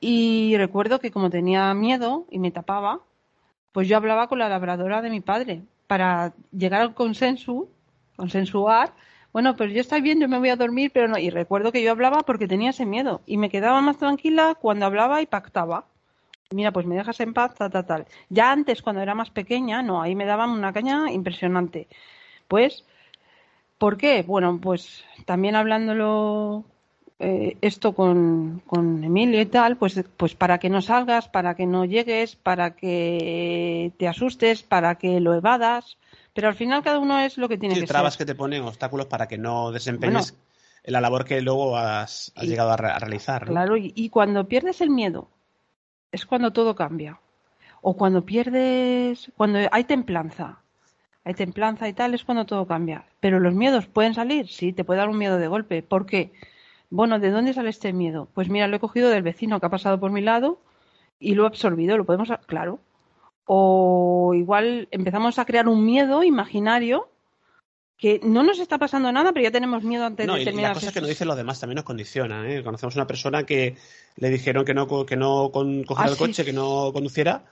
[0.00, 3.00] Y recuerdo que como tenía miedo y me tapaba,
[3.72, 7.68] pues yo hablaba con la labradora de mi padre para llegar al consenso,
[8.16, 8.92] consensuar.
[9.32, 11.18] Bueno, pues yo estoy bien, yo me voy a dormir, pero no.
[11.18, 14.86] Y recuerdo que yo hablaba porque tenía ese miedo y me quedaba más tranquila cuando
[14.86, 15.84] hablaba y pactaba.
[16.50, 18.06] Mira, pues me dejas en paz, tal, tal, tal.
[18.30, 21.88] Ya antes, cuando era más pequeña, no, ahí me daban una caña impresionante.
[22.48, 22.84] Pues,
[23.76, 24.22] ¿por qué?
[24.22, 26.64] Bueno, pues también hablándolo
[27.18, 31.66] eh, esto con, con Emilio y tal, pues, pues para que no salgas, para que
[31.66, 35.98] no llegues, para que te asustes, para que lo evadas.
[36.32, 38.26] Pero al final cada uno es lo que tiene Sí, que trabas ser.
[38.26, 40.42] que te ponen, obstáculos para que no desempeñes Bueno.
[40.84, 43.42] la labor que luego has, has Y- llegado a, re- a realizar.
[43.42, 43.52] ¿no?
[43.52, 45.28] Claro, y, y cuando pierdes el miedo,
[46.12, 47.20] es cuando todo cambia.
[47.80, 50.62] O cuando pierdes, cuando hay templanza,
[51.24, 53.04] hay templanza y tal, es cuando todo cambia.
[53.20, 55.82] Pero los miedos pueden salir, sí, te puede dar un miedo de golpe.
[55.82, 56.32] ¿Por qué?
[56.90, 58.28] Bueno, ¿de dónde sale este miedo?
[58.34, 60.60] Pues mira, lo he cogido del vecino que ha pasado por mi lado
[61.20, 62.80] y lo he absorbido, lo podemos, claro.
[63.44, 67.08] O igual empezamos a crear un miedo imaginario
[67.98, 70.78] que no nos está pasando nada, pero ya tenemos miedo ante No, y la determinadas
[70.78, 71.08] cosa que nos cosas.
[71.16, 72.48] dicen los demás también nos condiciona.
[72.48, 72.62] ¿eh?
[72.62, 73.76] Conocemos una persona que
[74.16, 76.18] le dijeron que no, que no cogiera Ah, el sí.
[76.18, 77.44] coche, que no conduciera.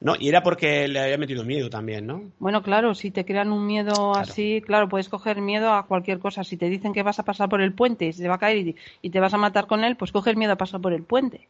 [0.00, 2.24] No, y era porque le había metido miedo también, ¿no?
[2.40, 6.42] Bueno, claro, si te crean un miedo así, claro, puedes coger miedo a cualquier cosa.
[6.42, 8.38] Si te dicen que vas a pasar por el puente y se te va a
[8.38, 10.80] caer y, y te vas a matar con él, pues coge el miedo a pasar
[10.80, 11.46] por el puente.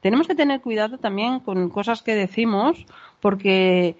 [0.00, 2.86] Tenemos que tener cuidado también con cosas que decimos
[3.20, 3.96] porque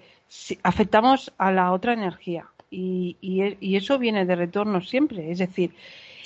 [0.63, 5.31] afectamos a la otra energía y, y e- y eso viene de retorno siempre.
[5.31, 5.75] Es decir,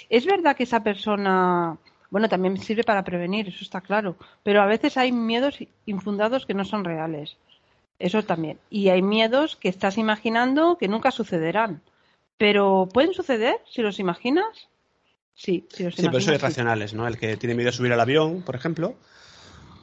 [0.10, 1.78] es verdad que esa persona,
[2.12, 6.54] bueno, también sirve para prevenir, eso está claro, pero a veces hay miedos infundados que
[6.54, 7.36] no son reales.
[8.00, 8.60] Eso también.
[8.70, 11.82] Y hay miedos que estás imaginando que nunca sucederán.
[12.38, 14.68] Pero ¿pueden suceder si los imaginas?
[15.34, 16.84] Sí, si los Sí, pero eso imaginas.
[16.84, 17.08] es ¿no?
[17.08, 18.96] El que tiene miedo a subir al avión, por ejemplo,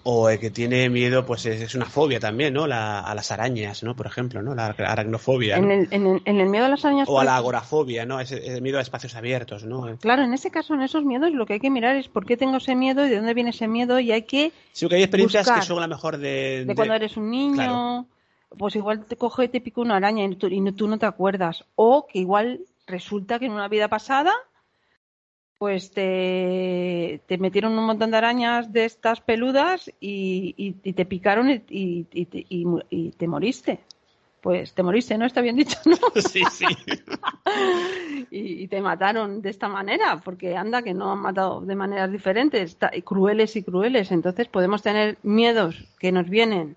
[0.04, 2.66] o el que tiene miedo, pues es, es una fobia también, ¿no?
[2.66, 3.94] La- a las arañas, ¿no?
[3.94, 4.54] Por ejemplo, ¿no?
[4.54, 7.08] La aracnofobia, En el, en, el, en el miedo a las arañas.
[7.08, 8.18] O a la agorafobia, ¿no?
[8.18, 9.96] Ese, ese miedo a espacios abiertos, ¿no?
[10.00, 12.36] Claro, en ese caso, en esos miedos, lo que hay que mirar es por qué
[12.36, 15.02] tengo ese miedo y de dónde viene ese miedo y hay que Sí, que hay
[15.04, 16.28] experiencias buscar que son a lo mejor de...
[16.28, 18.06] de de- cuando eres un niño, Claro.
[18.58, 20.98] pues igual te coge y te pica una araña y tú, y no- tú no
[20.98, 21.64] te acuerdas.
[21.76, 24.32] O que igual resulta que en una vida pasada,
[25.62, 31.04] pues te, te metieron un montón de arañas de estas peludas y, y- y te
[31.04, 31.62] picaron y,
[32.10, 33.78] y- te- moriste.
[34.40, 35.24] Pues te moriste, ¿no?
[35.24, 35.94] Está bien dicho, ¿no?
[36.28, 36.64] Sí, sí.
[38.32, 42.76] y, te mataron de esta manera, porque anda que no han matado de maneras diferentes,
[43.04, 44.10] crueles y crueles.
[44.10, 46.74] Entonces podemos tener miedos que nos vienen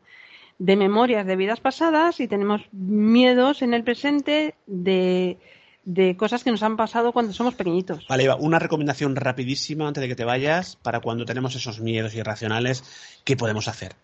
[0.60, 5.40] de memorias de vidas pasadas y tenemos miedos en el presente de,
[5.86, 8.06] de cosas que nos han pasado cuando somos pequeñitos.
[8.08, 12.16] Vale, Eva, una recomendación rapidísima antes de que te vayas para cuando tenemos esos miedos
[12.16, 12.84] irracionales,
[13.24, 13.96] ¿qué podemos hacer?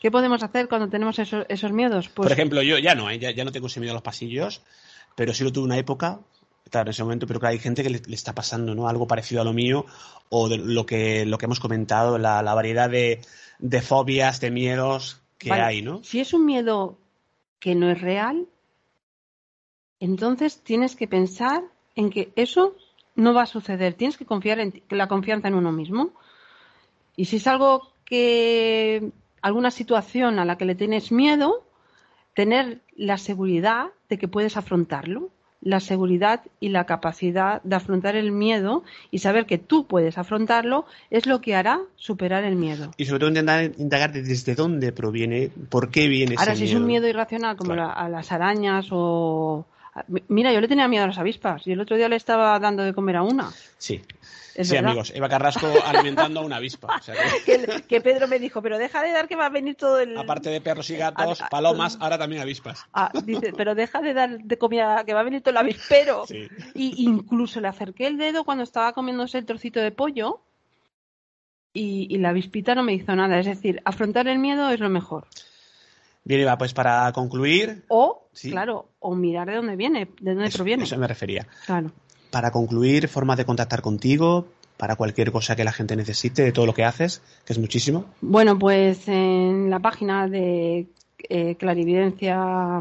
[0.00, 2.08] ¿Qué podemos hacer cuando tenemos esos, esos miedos?
[2.08, 3.18] Pues Por ejemplo, yo ya no, ¿eh?
[3.18, 4.62] ya, ya no tengo ese miedo a los pasillos,
[5.14, 6.20] pero sí lo tuve una época,
[6.68, 8.88] claro, en ese momento, pero claro, hay gente que le, le está pasando, ¿no?
[8.88, 9.86] Algo parecido a lo mío,
[10.30, 13.20] o de lo que, lo que hemos comentado, la, la variedad de,
[13.58, 16.02] de fobias, de miedos que Vale, hay, ¿no?
[16.02, 16.98] Si es un miedo
[17.60, 18.46] que no es real,
[20.00, 21.62] entonces tienes que pensar
[21.94, 22.74] en que eso
[23.14, 23.94] no va a suceder.
[23.94, 26.10] Tienes que confiar en la confianza en uno mismo.
[27.16, 29.10] Y si es algo que
[29.42, 31.64] alguna situación a la que le tienes miedo,
[32.34, 35.30] tener la seguridad de que puedes afrontarlo,
[35.62, 40.86] la seguridad y la capacidad de afrontar el miedo y saber que tú puedes afrontarlo
[41.10, 42.92] es lo que hará superar el miedo.
[42.96, 46.72] Y sobre todo intentar indagar de desde dónde proviene, por qué viene Ahora, ese si
[46.72, 47.88] es un miedo irracional como Claro.
[47.88, 49.66] la- a las arañas o...
[49.94, 52.58] a- Mira, yo le tenía miedo a las avispas y el otro día le estaba
[52.58, 53.50] dando de comer a una.
[53.78, 54.02] Sí.
[54.54, 54.90] Es sí, verdad.
[54.90, 56.96] amigos, Eva Carrasco alimentando a una avispa.
[56.98, 59.48] O sea que, Que, que Pedro me dijo, pero deja de dar que va a
[59.48, 60.16] venir todo el...
[60.18, 62.84] aparte de perros y gatos, A- a- palomas, ahora también avispas.
[62.92, 66.26] Ah, dice, pero deja de dar de comida, que va a venir todo el avispero.
[66.26, 66.48] Sí.
[66.74, 70.40] Y incluso le acerqué el dedo cuando estaba comiéndose el trocito de pollo
[71.72, 73.38] y, y la avispita no me hizo nada.
[73.38, 75.26] Es decir, afrontar el miedo es lo mejor.
[76.24, 77.84] Bien, Eva, pues para concluir.
[77.88, 78.50] O, Sí.
[78.50, 80.84] claro, o mirar de dónde viene, de dónde Eso, proviene.
[80.84, 81.46] eso me refería.
[81.66, 81.90] Claro.
[82.30, 86.64] Para concluir, formas de contactar contigo, para cualquier cosa que la gente necesite de todo
[86.66, 88.04] lo que haces, que es muchísimo.
[88.20, 90.86] Bueno, pues en la página de
[91.28, 92.80] eh, Clarividencia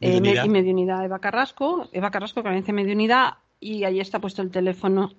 [0.00, 0.44] eh, Mediunidad.
[0.44, 5.12] y Mediunidad Eva Carrasco, Eva Carrasco, Clarividencia y Mediunidad, y ahí está puesto el teléfono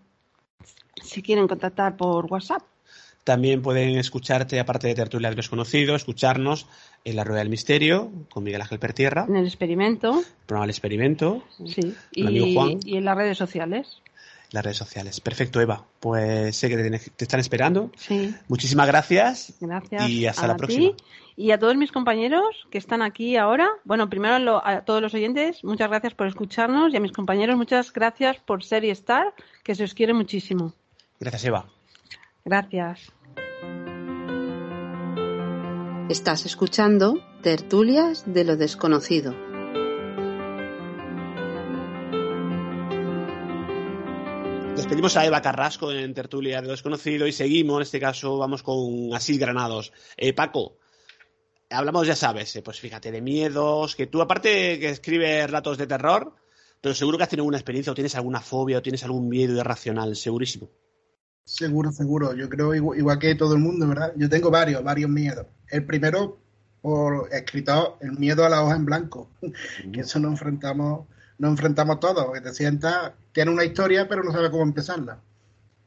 [1.03, 2.63] si quieren contactar por WhatsApp.
[3.23, 6.65] También pueden escucharte, aparte de Tertulia del Desconocido, escucharnos
[7.05, 10.69] en La Rueda del Misterio, con Miguel Ángel Pertierra, En el experimento, el programa El
[10.71, 11.93] Experimento, sí,
[12.25, 12.79] amigo y, Juan.
[12.83, 14.01] y en las redes sociales.
[14.51, 15.21] las redes sociales.
[15.21, 15.85] Perfecto, Eva.
[15.99, 17.91] Pues sé que te, están esperando.
[17.95, 19.53] Sí, Muchísimas gracias.
[19.61, 20.09] gracias.
[20.09, 20.91] Y hasta a la ti próxima.
[21.37, 23.69] Y a todos mis compañeros que están aquí ahora.
[23.85, 27.55] Bueno, primero lo- a todos los oyentes, muchas gracias por escucharnos y a mis compañeros,
[27.55, 30.73] muchas gracias por ser y estar, que se os quiere muchísimo.
[31.19, 31.65] Gracias, Eva.
[32.43, 33.11] Gracias.
[36.09, 39.33] Estás escuchando Tertulias de lo Desconocido.
[44.75, 48.63] Despedimos a Eva Carrasco en Tertulia de lo Desconocido y seguimos, en este caso vamos
[48.63, 49.93] con Asís Granados.
[50.17, 50.79] Eh, Paco,
[51.69, 55.87] hablamos, ya sabes, eh, pues fíjate, de miedos, que tú aparte que escribes relatos de
[55.87, 56.33] terror,
[56.81, 59.55] pero seguro que has tenido alguna experiencia o tienes alguna fobia o tienes algún miedo
[59.55, 60.69] irracional, segurísimo.
[61.45, 62.33] Seguro, seguro.
[62.35, 64.13] Yo creo igual, igual que todo el mundo, ¿verdad?
[64.15, 65.47] Yo tengo varios, varios miedos.
[65.69, 66.39] El primero,
[66.81, 69.29] por escritor, el miedo a la hoja en blanco.
[69.91, 74.31] que eso nos enfrentamos, nos enfrentamos todos, porque te sientas, tiene una historia, pero no
[74.31, 75.19] sabes cómo empezarla.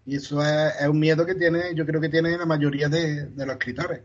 [0.07, 3.27] Y eso es, es un miedo que tiene, yo creo que tiene la mayoría de,
[3.27, 4.01] de los escritores.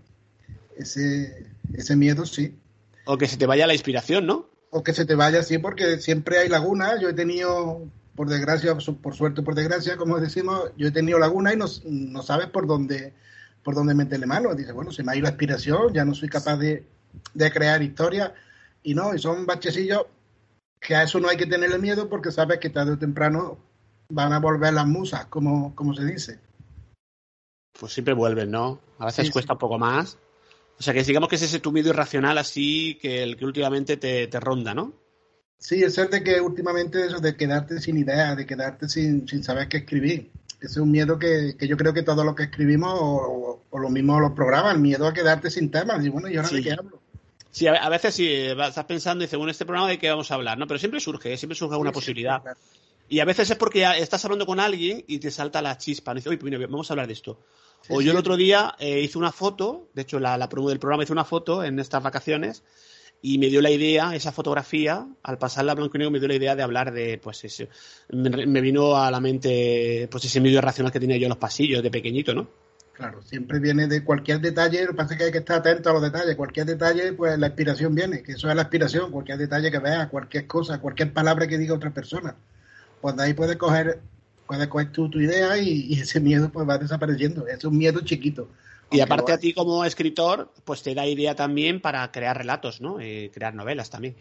[0.77, 2.57] Ese, ese miedo sí.
[3.05, 4.49] O que se te vaya la inspiración, ¿no?
[4.69, 7.01] O que se te vaya así, porque siempre hay lagunas.
[7.01, 7.88] Yo he tenido,
[8.19, 11.67] por desgracia, por suerte, por desgracia, como decimos, yo he tenido lagunas y no,
[12.12, 13.13] no sabes por dónde,
[13.63, 14.53] por dónde meterle mano.
[14.55, 16.86] Dices, bueno, se me ha ido la inspiración, ya no soy capaz de,
[17.34, 18.34] de crear historias.
[18.84, 20.05] Y no, y son bachecillos
[20.82, 23.58] que a eso no hay que tenerle miedo porque sabes que tarde o temprano
[24.10, 26.39] van a volver las musas, como, como se dice.
[27.79, 28.82] Pues siempre vuelven, ¿no?
[28.97, 30.17] A veces Sí, cuesta un poco más.
[30.77, 33.95] O sea, que digamos que es ese tu miedo irracional así que el que últimamente
[33.95, 35.08] te, te ronda, ¿no?
[35.59, 39.43] Sí, es el de que últimamente eso de quedarte sin idea, de quedarte sin, sin
[39.43, 40.31] saber qué escribir.
[40.61, 43.79] Ese es un miedo que, que yo creo que todos los que escribimos, o, o
[43.79, 46.03] lo mismo los programas, el miedo a quedarte sin temas.
[46.05, 46.55] Y bueno, ¿y ahora Sí.
[46.55, 46.99] de qué hablo?
[47.51, 50.35] Sí, a, veces sí, va- estás pensando y bueno, este programa de qué vamos a
[50.35, 50.67] hablar, ¿no?
[50.67, 51.37] Pero siempre surge, ¿eh?
[51.37, 52.41] siempre surge alguna Sí, sí, posibilidad.
[52.41, 52.57] claro.
[53.09, 56.11] Y a veces es porque estás hablando con alguien y te salta la chispa.
[56.11, 56.15] ¿no?
[56.15, 57.39] Dices, oye, pues mira, vamos a hablar de esto.
[57.89, 60.79] O yo el otro día eh, hice una foto, de hecho la, la promo del
[60.79, 62.61] programa hizo una foto en estas vacaciones
[63.21, 66.27] y me dio la idea, esa fotografía, al pasarla a blanco y negro me dio
[66.27, 67.69] la idea de hablar de, pues ese,
[68.12, 71.84] me, vino a la mente, pues ese medio irracional que tenía yo en los pasillos
[71.84, 72.47] de pequeñito, ¿no?
[72.93, 75.89] Claro, siempre viene de cualquier detalle, lo que pasa es que hay que estar atento
[75.89, 76.36] a los detalles.
[76.36, 80.10] Cualquier detalle, pues la inspiración viene, que eso es la inspiración, cualquier detalle que veas,
[80.10, 82.36] cualquier cosa, cualquier palabra que diga otra persona.
[82.99, 84.01] Pues de ahí puedes coger,
[84.45, 87.47] puedes coger tu, tu idea y, y ese miedo pues va desapareciendo.
[87.47, 88.49] Es un miedo chiquito.
[88.91, 92.99] Y aparte a ti como escritor, pues te da idea también para crear relatos, ¿no?
[92.99, 94.15] Eh, crear novelas también.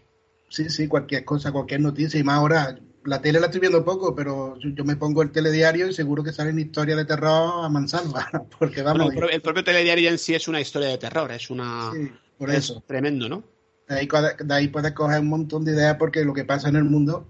[0.50, 2.18] Sí, sí, cualquier cosa, cualquier noticia.
[2.20, 5.88] Y más ahora, la tele la estoy viendo poco, pero yo, me pongo el telediario
[5.88, 8.28] y seguro que salen historias de terror a mansalva.
[8.58, 11.30] Porque Bueno, vamos, el, pro- el propio telediario en sí es una historia de terror,
[11.32, 11.90] es una...
[11.90, 12.84] sí, por es eso.
[12.86, 13.44] tremendo, ¿no?
[13.88, 14.08] De ahí,
[14.44, 17.26] de ahí puedes coger un montón de ideas porque lo que pasa en el mundo,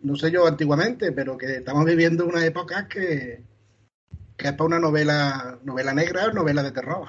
[0.00, 3.42] no sé yo antiguamente, pero que estamos viviendo una época que,
[4.36, 7.06] que es para una novela, novela negra o novela de terror.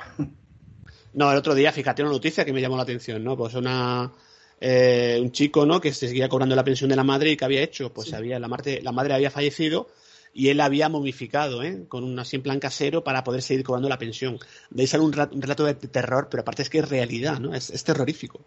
[1.13, 3.35] No, el otro día, fíjate una noticia que me llamó la atención, ¿no?
[3.35, 4.11] Pues una
[4.59, 5.79] eh, un chico, ¿no?
[5.79, 8.15] Que se seguía cobrando la pensión de la madre y que había hecho, pues Sí.
[8.15, 9.87] había la madre, la madre había fallecido
[10.33, 11.85] y él había momificado, ¿eh?
[11.87, 14.37] Con un así en plan casero para poder seguir cobrando la pensión.
[14.69, 17.53] De ahí sale un relato de terror, pero aparte es que es realidad, ¿no?
[17.53, 18.41] Es, es terrorífico.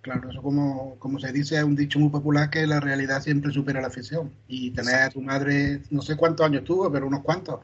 [0.00, 3.52] Claro, eso como, como se dice, es un dicho muy popular que la realidad siempre
[3.52, 4.32] supera la ficción.
[4.46, 7.60] Y tener a tu madre, no sé cuántos años tuvo, pero unos cuantos.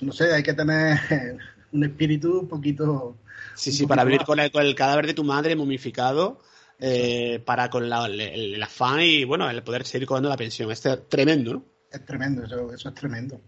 [0.00, 0.98] No sé, hay que tener
[1.72, 3.16] un espíritu un poquito...
[3.54, 6.40] Sí, un sí, para vivir con el, con el cadáver de tu madre momificado,
[6.78, 10.70] eh, para con la- el, el afán y, bueno, el poder seguir cobrando la pensión.
[10.70, 11.64] Es tremendo, ¿no?
[11.90, 13.40] Es tremendo, eso, eso es tremendo.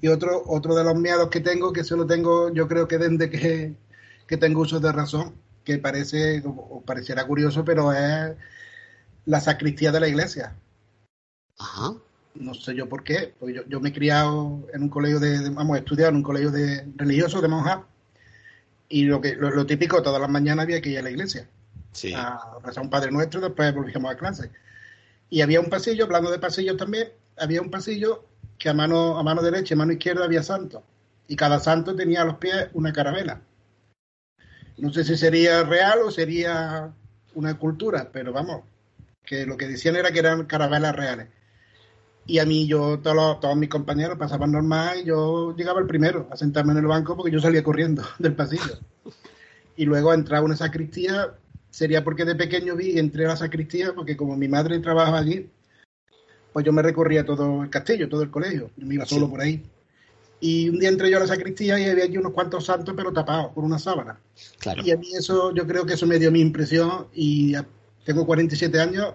[0.00, 3.30] Y otro, otro de los miedos que tengo, que solo tengo, yo creo que desde
[3.30, 3.74] que,
[4.26, 8.36] que tengo uso de razón, que parece, o pareciera curioso, pero es
[9.26, 10.56] la sacristía de la iglesia.
[11.58, 11.94] Ajá.
[12.34, 15.38] No sé yo por qué, porque yo, yo me he criado en un colegio de,
[15.40, 17.80] de- vamos, he estudiado en un colegio de religioso de monjas,
[18.88, 21.48] y lo que lo, lo típico, todas las mañanas había que ir a la iglesia
[21.92, 22.12] Sí.
[22.14, 24.50] a rezar un Padre Nuestro y después volvíamos a clase.
[25.28, 28.24] Y había un pasillo, hablando de pasillos también, había un pasillo
[28.58, 30.82] que a mano, a mano derecha y mano izquierda había santos.
[31.28, 33.40] Y cada santo tenía a los pies una carabela.
[34.78, 36.90] No sé si sería real o sería
[37.34, 38.62] una cultura, pero vamos,
[39.24, 41.28] que lo que decían era que eran carabelas reales.
[42.30, 46.28] Y a mí, yo, todos, todos mis compañeros pasaban normal y yo llegaba el primero
[46.30, 48.78] a sentarme en el banco porque yo salía corriendo del pasillo.
[49.74, 51.34] Y luego entraba una sacristía,
[51.70, 55.50] sería porque de pequeño vi, entré a la sacristía porque como mi madre trabajaba allí,
[56.52, 59.40] pues yo me recorría todo el castillo, todo el colegio, yo me iba solo por
[59.40, 59.64] ahí.
[60.38, 63.12] Y un día entré yo a la sacristía y había allí unos cuantos santos, pero
[63.12, 64.20] tapados por una sábana.
[64.60, 64.84] Claro.
[64.84, 67.54] Y a mí eso, yo creo que eso me dio mi impresión y
[68.04, 69.14] tengo 47 años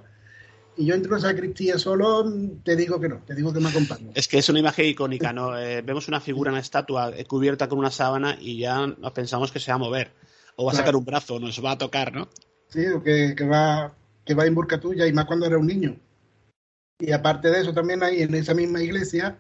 [0.78, 2.26] y yo entro la sacristía solo,
[2.64, 4.12] te digo que no, te digo que me acompaño.
[4.16, 5.58] Es que es una imagen icónica, ¿no?
[5.58, 9.52] Eh, vemos una figura, una estatua eh, cubierta con una sábana y ya nos pensamos
[9.52, 10.12] que se va a mover.
[10.58, 12.30] O va a sacar un brazo, nos va a tocar, ¿no?
[12.70, 15.68] Sí, o que, que va que va en busca tuya y más cuando era un
[15.68, 15.96] niño.
[17.00, 19.38] Y aparte de eso, también ahí en esa misma iglesia,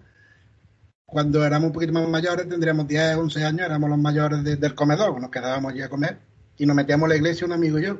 [1.06, 4.76] cuando éramos un poquito más mayores, tendríamos 10, 11 años, éramos los mayores de- del
[4.76, 6.19] comedor, nos quedábamos allí a comer
[6.58, 8.00] y nos metíamos a la iglesia un amigo y yo.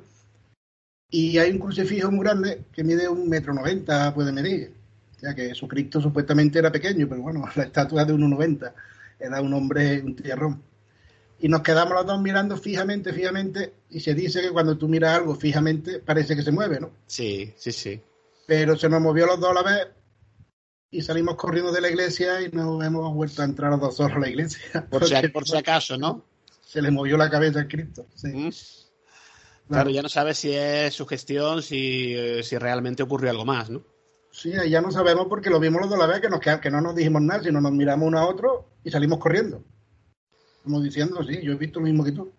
[1.16, 4.74] Y hay un crucifijo muy grande que mide un metro noventa, puede medir.
[5.16, 8.74] O sea que Jesucristo supuestamente era pequeño, pero bueno, la estatua es de 1,90.
[9.18, 10.62] Era un hombre, un tierrón.
[11.40, 15.18] Y nos quedamos los dos mirando fijamente, fijamente, y se dice que cuando tú miras
[15.18, 16.92] algo fijamente parece que se mueve, ¿no?
[17.08, 18.02] Sí, sí, sí.
[18.46, 19.88] Pero se nos movió los dos a la vez
[20.92, 24.18] y salimos corriendo de la iglesia y nos hemos vuelto a entrar los dos solos
[24.18, 24.86] a la iglesia.
[24.90, 26.26] Por si, por si acaso, ¿no?
[26.66, 28.06] Se le movió la cabeza a Cristo.
[28.16, 28.28] sí.
[28.28, 28.52] Mm.
[29.68, 33.84] Claro, ya no sabes si es sugestión, si, eh, si realmente ocurrió algo más, ¿no?
[34.32, 36.82] Sí, ya no sabemos porque lo vimos los dos la vez, que, nos, que no
[36.82, 39.64] nos dijimos nada, sino nos miramos uno a otro y salimos corriendo.
[40.64, 42.32] Como diciendo, sí, yo he visto lo mismo que tú.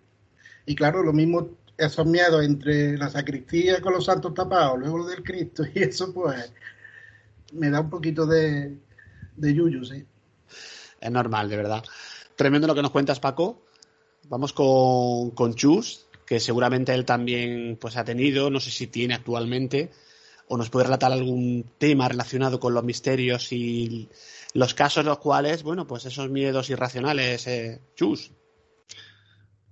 [0.67, 5.07] Y claro, lo mismo, esos miedos entre la sacristía con los santos tapados, luego lo
[5.07, 6.53] del Cristo y eso, pues,
[7.53, 8.77] me da un poquito de,
[9.37, 10.05] de yuyu, sí.
[11.01, 11.85] Es normal, de verdad.
[12.37, 13.63] Tremendo lo que nos cuentas, Paco.
[14.29, 19.15] Vamos con, con Chus, que seguramente él también pues, ha tenido, no sé si tiene
[19.15, 19.91] actualmente,
[20.49, 24.09] o nos puede relatar algún tema relacionado con los misterios y
[24.55, 27.47] los casos en los cuales, bueno, pues esos miedos irracionales.
[27.47, 28.33] Eh, Chus.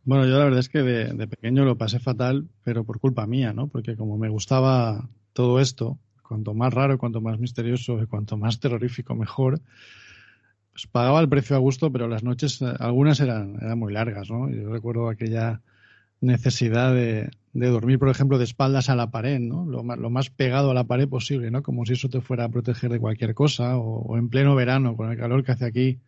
[0.04, 3.52] Bueno, yo la verdad es que de, pequeño lo pasé fatal, pero por culpa mía,
[3.52, 3.68] ¿no?
[3.68, 8.60] Porque como me gustaba todo esto, cuanto más raro, cuanto más misterioso y cuanto más
[8.60, 9.60] terrorífico, mejor,
[10.72, 14.30] pues pagaba el precio a gusto, pero las noches, eh, algunas eran, eran muy largas,
[14.30, 14.50] ¿no?
[14.50, 15.62] Yo recuerdo aquella
[16.24, 19.64] necesidad de, de dormir, por ejemplo, de espaldas a la pared, ¿no?
[19.64, 21.62] Lo más, lo más pegado a la pared posible, ¿no?
[21.62, 25.10] Como si eso te fuera a proteger de cualquier cosa, o, en pleno verano, con
[25.10, 26.00] el calor que hace aquí,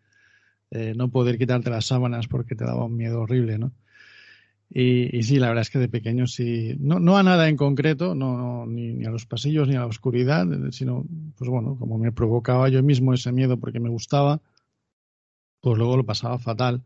[0.73, 3.73] eh, no poder quitarte las sábanas porque te daba un miedo horrible, ¿no?
[4.69, 7.57] Y, y sí, la verdad es que de pequeño sí, no, no a nada en
[7.57, 11.07] concreto, no, no, ni, ni a los pasillos ni a la oscuridad, sino,
[11.39, 14.41] pues bueno, como me provocaba yo mismo ese miedo porque me gustaba,
[15.61, 16.83] pues luego lo pasaba fatal.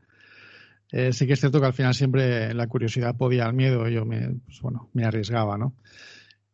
[0.93, 4.05] Eh, sí que es cierto que al final siempre la curiosidad podía al miedo, yo
[4.05, 5.75] me, pues bueno, me arriesgaba, ¿no?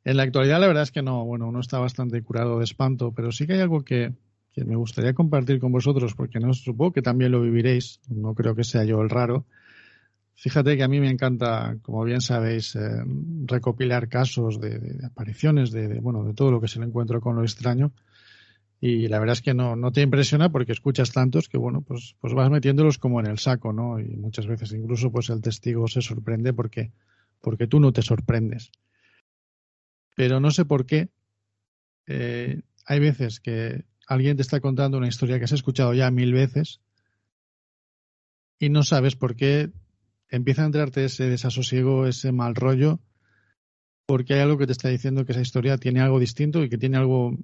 [0.05, 3.12] En la actualidad la verdad es que no, bueno, uno está bastante curado de espanto,
[3.12, 4.12] pero sí que hay algo que,
[4.53, 8.55] que me gustaría compartir con vosotros, porque no supongo que también lo viviréis, no creo
[8.55, 9.46] que sea yo el raro.
[10.35, 13.03] Fíjate que a mí me encanta, como bien sabéis, eh,
[13.46, 17.37] recopilar casos de, apariciones, de, de, bueno, de todo lo que se le encuentro con
[17.37, 17.92] lo extraño.
[18.80, 22.16] Y la verdad es que no, no te impresiona porque escuchas tantos que, bueno, pues,
[22.20, 23.98] pues vas metiéndolos como en el saco, ¿no?
[24.00, 26.92] Y muchas veces incluso pues el testigo se sorprende porque,
[27.40, 28.70] porque tú no te sorprendes.
[30.14, 31.10] Pero no sé por qué.
[32.06, 36.32] eh, hay veces que alguien te está contando una historia que has escuchado ya mil
[36.32, 36.80] veces
[38.58, 39.70] y no sabes por qué
[40.28, 43.00] empieza a entrarte ese desasosiego, ese mal rollo,
[44.06, 46.78] porque hay algo que te está diciendo que esa historia tiene algo distinto y que
[46.78, 47.36] tiene algo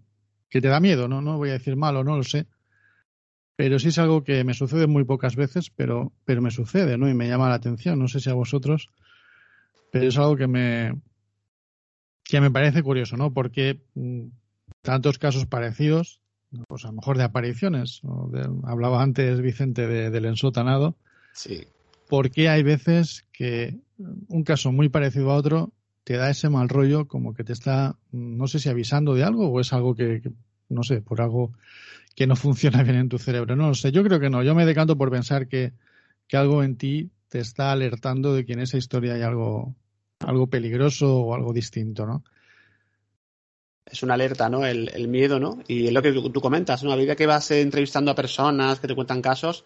[0.53, 1.23] que te da miedo, ¿no?
[1.23, 2.47] No voy a decir malo, no lo sé.
[3.57, 7.09] Pero sí es algo que me sucede muy pocas veces, pero, pero me sucede, ¿no?
[7.09, 7.99] Y me llama la atención.
[7.99, 8.91] No sé si a vosotros,
[9.91, 10.95] pero es algo que me,
[12.25, 13.33] que me parece curioso, ¿no?
[13.33, 14.27] Porque mm,
[14.83, 16.21] tantos casos parecidos,
[16.69, 20.97] pues a lo mejor de apariciones, de- hablaba antes Vicente de- del ensotanado,
[21.33, 21.67] Sí.
[22.11, 23.79] porque hay veces que
[24.29, 25.73] un caso muy parecido a otro
[26.05, 29.49] te da ese mal rollo como que te está, no sé si avisando de algo
[29.49, 30.23] o es algo que,
[30.69, 31.53] no sé, por algo
[32.15, 33.57] que no funciona bien en tu cerebro.
[33.57, 34.43] No lo sé, yo creo que no.
[34.43, 35.73] Yo me decanto por pensar que,
[36.27, 39.75] que algo en ti te está alertando de que en esa historia hay algo,
[40.21, 42.25] algo peligroso o algo distinto, ¿no?
[43.85, 44.65] Es una alerta, ¿no?
[44.65, 45.63] El, miedo, ¿no?
[45.67, 46.93] Y es lo que tú, tú comentas, ¿no?
[46.93, 49.65] A medida que vas eh, entrevistando a personas que te cuentan casos,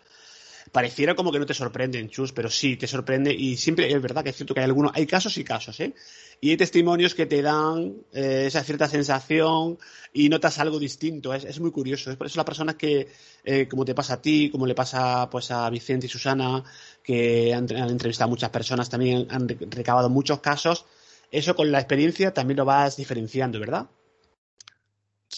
[0.72, 4.24] pareciera como que no te sorprenden, Chus, pero sí te sorprende y siempre es verdad
[4.24, 5.94] que es cierto que hay algunos, hay casos y casos, ¿eh?
[6.40, 9.78] Y hay testimonios que te dan eh, esa cierta sensación
[10.12, 12.10] y notas algo distinto, es, muy curioso.
[12.10, 13.08] Es por eso las personas que,
[13.44, 16.62] eh, como te pasa a ti, como le pasa pues a Vicente y Susana,
[17.02, 20.84] que han, han entrevistado a muchas personas, también han recabado muchos casos,
[21.30, 23.86] eso con la experiencia también lo vas diferenciando, ¿verdad?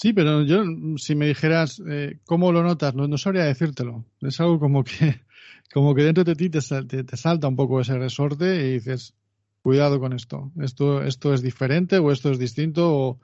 [0.00, 0.62] Sí, pero yo,
[0.96, 4.04] si me dijeras eh, cómo lo notas, no, no, sabría decírtelo.
[4.20, 4.92] Es algo como que,
[5.74, 9.14] como que dentro de ti te, te, te, salta un poco ese resorte y dices,
[9.60, 10.52] cuidado con esto.
[10.60, 13.20] Esto, esto es diferente o esto es distinto o,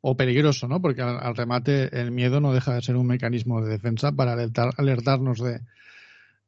[0.00, 0.80] o peligroso, ¿no?
[0.80, 4.70] Porque al, remate el miedo no deja de ser un mecanismo de defensa para alertar,
[4.78, 5.60] alertarnos de,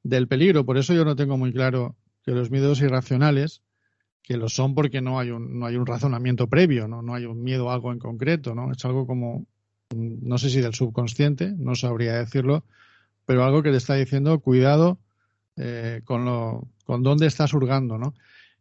[0.03, 0.65] del peligro.
[0.65, 3.61] Por eso yo no tengo muy claro que los miedos irracionales
[4.23, 7.03] que lo son porque no hay un, no hay un razonamiento previo, ¿no?
[7.03, 8.73] no hay un miedo a algo en concreto, ¿no?
[8.73, 9.47] Es algo como,
[9.95, 12.65] no sé si del subconsciente, no sabría decirlo,
[13.25, 14.99] pero algo que te está diciendo cuidado
[15.57, 18.15] eh, con, lo, con dónde estás hurgando, ¿no?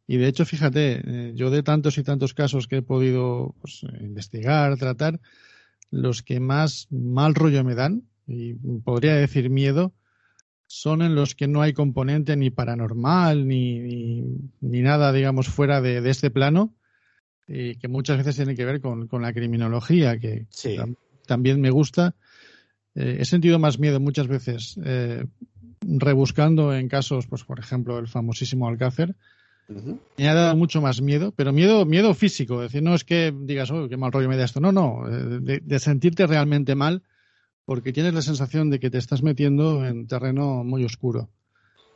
[0.08, 3.82] Y de hecho, fíjate, eh, yo de tantos y tantos casos que he podido pues,
[4.02, 5.20] investigar, tratar,
[5.90, 8.54] los que más mal rollo me dan, y
[8.84, 9.94] podría decir miedo,
[10.68, 14.24] son en los que no hay componente ni paranormal ni, ni,
[14.62, 16.76] ni nada, digamos, fuera de, de, este plano,
[17.48, 20.78] y que muchas veces tiene que ver con, con la criminología, que sí.
[21.26, 22.16] También me gusta.
[22.96, 25.26] Eh, he sentido más miedo muchas veces eh,
[25.82, 29.16] rebuscando en casos, pues por ejemplo, el famosísimo Alcácer.
[29.68, 30.00] Uh -huh.
[30.18, 32.64] Me ha dado mucho más miedo, pero miedo, miedo físico.
[32.64, 34.60] Es decir, no es que digas, oh, qué mal rollo me da esto.
[34.60, 37.04] No, no, eh, de, de sentirte realmente mal
[37.66, 41.30] porque tienes la sensación de que te estás metiendo en terreno muy oscuro.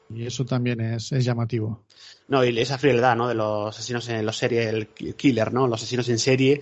[0.09, 1.85] Y eso también es, es llamativo.
[2.27, 3.27] No, y esa frialdad, ¿no?
[3.27, 5.67] De los asesinos en los el killer, ¿no?
[5.67, 6.61] Los asesinos en serie.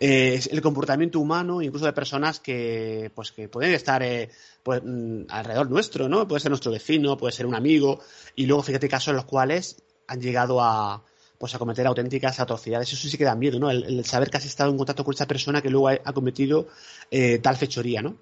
[0.00, 4.28] Eh, el comportamiento humano, incluso de personas que, pues, que pueden estar eh,
[4.62, 4.82] pues,
[5.28, 6.26] alrededor nuestro, ¿no?
[6.26, 8.00] Puede ser nuestro vecino, puede ser un amigo.
[8.34, 11.02] Y luego, fíjate casos en los cuales han llegado a,
[11.38, 12.92] pues a cometer auténticas atrocidades.
[12.92, 13.70] Eso sí que da miedo, ¿no?
[13.70, 16.66] El, saber que has estado en contacto con esa persona que luego ha, ha cometido
[17.10, 18.16] eh, tal fechoría, ¿no?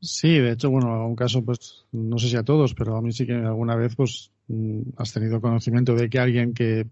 [0.00, 3.10] Sí, de hecho, bueno, un caso, pues, no sé si a todos, pero a mí
[3.12, 6.86] sí que alguna vez, pues, mm, has tenido conocimiento de que alguien que,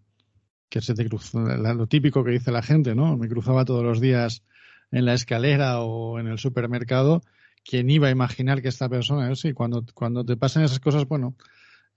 [0.72, 3.18] que se te cruzó, lo típico que dice la gente, ¿no?
[3.18, 4.42] Me cruzaba todos los días
[4.90, 7.20] en la escalera o en el supermercado,
[7.62, 9.36] ¿quién iba a imaginar que esta persona, ¿no?
[9.36, 11.36] sí, cuando, cuando te pasan esas cosas, bueno,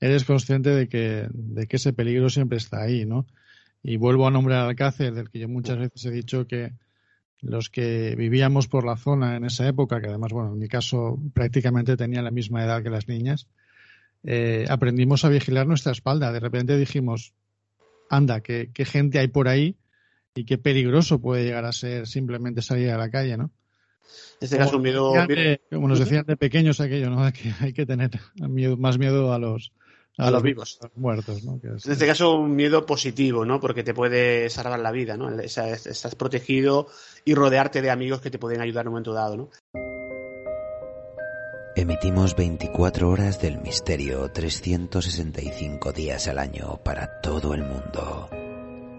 [0.02, 3.26] eres consciente de que, de que ese peligro siempre está ahí, ¿no?
[3.82, 6.74] Y vuelvo a nombrar al Alcácer, del que yo muchas veces he dicho que,
[7.40, 11.18] los que vivíamos por la zona en esa época, que además, bueno, en mi caso
[11.34, 13.48] prácticamente tenía la misma edad que las niñas,
[14.24, 16.34] eh, aprendimos a vigilar nuestra espalda.
[16.34, 17.34] De repente dijimos,
[18.10, 19.76] anda, ¿qué, qué, gente hay por ahí
[20.36, 23.52] y qué peligroso puede llegar a ser simplemente salir a la calle, ¿no?
[24.40, 25.14] En este caso, un miedo.
[25.28, 27.22] De, como nos decían de pequeños aquello, ¿no?
[27.34, 29.72] Que hay que tener miedo, más miedo a los,
[30.18, 30.78] a, a los, vivos.
[30.82, 31.60] A los muertos, ¿no?
[31.60, 33.60] Que es, en este caso, un miedo positivo, ¿no?
[33.60, 35.30] Porque te puede salvar la vida, ¿no?
[35.40, 36.88] Estás protegido
[37.24, 39.50] y rodearte de amigos que te pueden ayudar en un momento dado, ¿no?
[41.78, 48.30] Emitimos 24 horas del misterio 365 días al año para todo el mundo.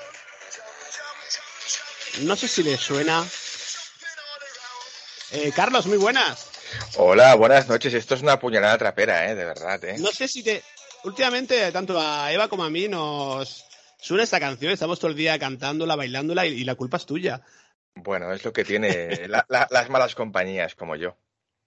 [2.21, 3.27] No sé si le suena.
[5.33, 6.49] Eh, Carlos, muy buenas.
[6.97, 7.93] Hola, buenas noches.
[7.95, 9.35] Esto es una puñalada trapera, ¿eh?
[9.35, 9.97] De verdad, ¿eh?
[9.99, 10.63] No sé si te...
[11.03, 13.65] Últimamente, tanto a Eva como a mí nos
[14.01, 14.73] suena esta canción.
[14.73, 17.43] Estamos todo el día cantándola, bailándola y, y la culpa es tuya.
[17.97, 21.17] Bueno, es lo que tiene la, la, las malas compañías como yo.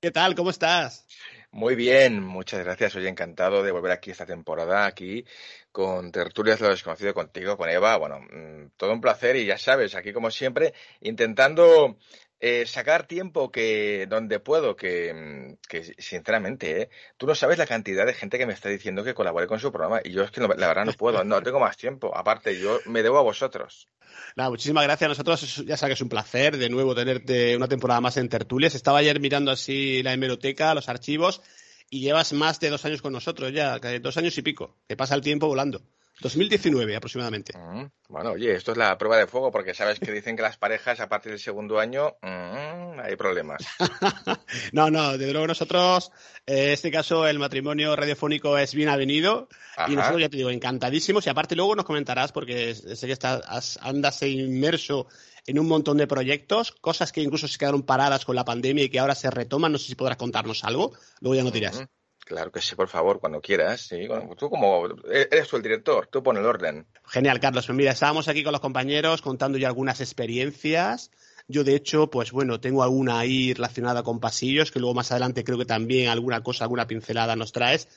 [0.01, 0.35] ¿Qué tal?
[0.35, 1.05] ¿Cómo estás?
[1.51, 2.93] Muy bien, muchas gracias.
[2.93, 5.25] Soy encantado de volver aquí esta temporada, aquí
[5.71, 7.97] con Tertulias lo desconocido contigo, con Eva.
[7.97, 11.97] Bueno, mmm, todo un placer y ya sabes, aquí como siempre, intentando
[12.39, 16.89] eh, sacar tiempo que donde puedo, que, que sinceramente, ¿eh?
[17.17, 19.71] tú no sabes la cantidad de gente que me está diciendo que colabore con su
[19.71, 22.15] programa y yo es que no, la verdad no puedo, no tengo más tiempo.
[22.15, 23.87] Aparte, yo me debo a vosotros.
[24.35, 25.65] Nada, muchísimas gracias a nosotros.
[25.65, 28.75] Ya sabes que es un placer de nuevo tenerte una temporada más en Tertulias.
[28.75, 31.41] Estaba ayer mirando así la hemeroteca, los archivos,
[31.89, 35.15] y llevas más de dos años con nosotros ya, dos años y pico, que pasa
[35.15, 35.81] el tiempo volando.
[36.21, 37.53] 2019 aproximadamente.
[37.57, 40.57] Mm, bueno, oye, esto es la prueba de fuego porque sabes que dicen que las
[40.57, 43.63] parejas a partir del segundo año mm, hay problemas.
[44.71, 46.11] no, no, desde luego nosotros,
[46.45, 49.47] eh, en este caso el matrimonio radiofónico es bien avenido
[49.87, 53.77] y nosotros ya te digo, encantadísimos y aparte luego nos comentarás porque sé que estás,
[53.81, 55.07] andas inmerso
[55.45, 58.89] en un montón de proyectos, cosas que incluso se quedaron paradas con la pandemia y
[58.89, 61.87] que ahora se retoman, no sé si podrás contarnos algo, luego ya no dirás.
[62.27, 63.87] Claro que sí, por favor, cuando quieras.
[63.87, 64.05] Sí.
[64.37, 66.85] tú como eres tú el director, tú pon el orden.
[67.05, 67.65] Genial, Carlos.
[67.65, 71.09] Pues mira, estábamos aquí con los compañeros contando ya algunas experiencias.
[71.47, 75.45] Yo, de hecho, pues bueno, tengo alguna ahí relacionada con pasillos, que luego más adelante
[75.45, 77.87] creo que también alguna cosa, alguna pincelada nos traes.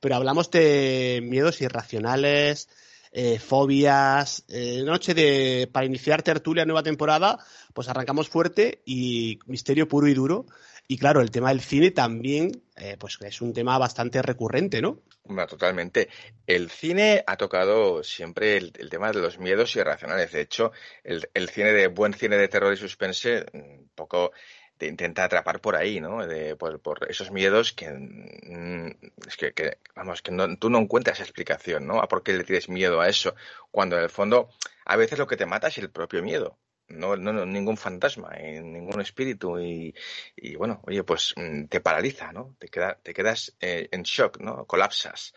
[0.00, 2.68] Pero hablamos de miedos irracionales,
[3.10, 4.44] eh, fobias.
[4.48, 7.38] Eh, noche de, para iniciar tertulia nueva temporada,
[7.72, 10.44] pues arrancamos fuerte y misterio puro y duro.
[10.90, 15.02] Y claro, el tema del cine también, eh, pues es un tema bastante recurrente, ¿no?
[15.46, 16.08] Totalmente.
[16.46, 20.32] El cine ha tocado siempre el, tema de los miedos irracionales.
[20.32, 20.72] De hecho,
[21.04, 24.32] el, cine de buen cine de terror y suspense, un poco
[24.78, 26.26] te intenta atrapar por ahí, ¿no?
[26.26, 28.88] De, por, esos miedos que, mm,
[29.26, 32.00] es que, vamos, que tú no encuentras explicación, ¿no?
[32.00, 33.34] A por qué le tienes miedo a eso,
[33.70, 34.48] cuando en el fondo
[34.86, 36.56] a veces lo que te mata es el propio miedo
[36.88, 39.94] no, no, ningún fantasma, eh, ningún espíritu y,
[40.36, 42.56] y, bueno, oye, pues mm, te paraliza, ¿no?
[42.58, 44.66] Te, queda, te quedas eh, en shock, ¿no?
[44.66, 45.34] Colapsas.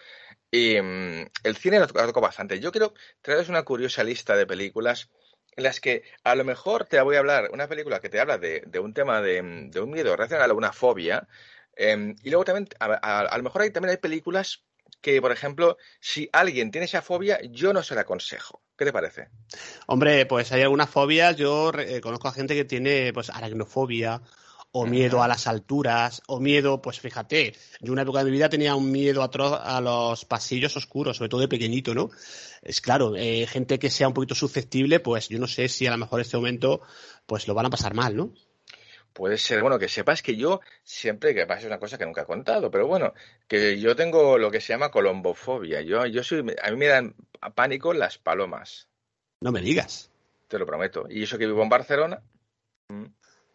[0.49, 2.59] Y mm, el cine lo tocado bastante.
[2.59, 5.09] Yo quiero traeros una curiosa lista de películas
[5.55, 8.37] en las que a lo mejor te voy a hablar, una película que te habla
[8.37, 11.27] de, de un tema de, de, un miedo racional o una fobia,
[11.75, 12.85] em, y luego también, a,
[13.25, 14.63] a, lo mejor hay, también hay películas
[15.01, 18.61] que, por ejemplo, si alguien tiene esa fobia, yo no se la aconsejo.
[18.81, 19.27] ¿Qué te parece?
[19.85, 21.35] Hombre, pues hay algunas fobias.
[21.35, 24.19] Yo eh, conozco a gente que tiene pues aracnofobia
[24.71, 28.49] o miedo a las alturas, o miedo, pues fíjate, yo una época de mi vida
[28.49, 32.09] tenía un miedo atroz a los pasillos oscuros, sobre todo de pequeñito, ¿no?
[32.63, 35.91] Es claro, eh, gente que sea un poquito susceptible, pues yo no sé si a
[35.91, 36.81] lo mejor en este momento,
[37.27, 38.33] pues lo van a pasar mal, ¿no?
[39.13, 42.25] Puede ser, bueno, que sepas que yo siempre, que pasa una cosa que nunca he
[42.25, 43.13] contado, pero bueno,
[43.47, 45.81] que yo tengo lo que se llama colombofobia.
[45.81, 47.15] Yo, yo soy, a mí me dan
[47.53, 48.87] pánico las palomas.
[49.41, 50.09] No me digas.
[50.47, 51.07] Te lo prometo.
[51.09, 52.21] Y eso que vivo en Barcelona.
[52.87, 53.05] Mm.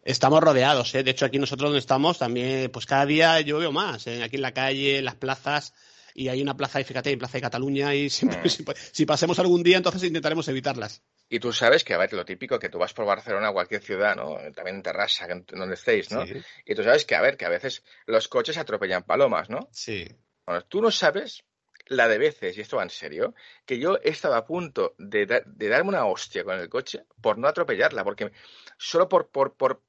[0.03, 1.03] Estamos rodeados, ¿eh?
[1.03, 4.23] De hecho, aquí nosotros donde estamos también, pues cada día yo veo más, ¿eh?
[4.23, 5.73] aquí en la calle, en las plazas,
[6.13, 8.73] y hay una plaza, y fíjate, en Plaza de Cataluña, y siempre, mm.
[8.91, 11.01] si pasemos algún día, entonces intentaremos evitarlas.
[11.29, 13.81] Y tú sabes que, a ver, lo típico, que tú vas por Barcelona o cualquier
[13.81, 14.37] ciudad, ¿no?
[14.53, 16.23] También en Terrassa, donde estéis, ¿no?
[16.65, 19.67] Y tú sabes que, a ver, que a veces los coches atropellan palomas, ¿no?
[19.71, 20.07] Sí.
[20.45, 21.43] Bueno, tú no sabes
[21.87, 23.33] la de veces, y esto va en serio,
[23.65, 27.47] que yo he estado a punto de, darme una hostia con el coche por no
[27.47, 28.31] atropellarla, porque
[28.77, 29.81] solo por, por, por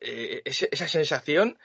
[0.00, 1.58] eh, esa sensación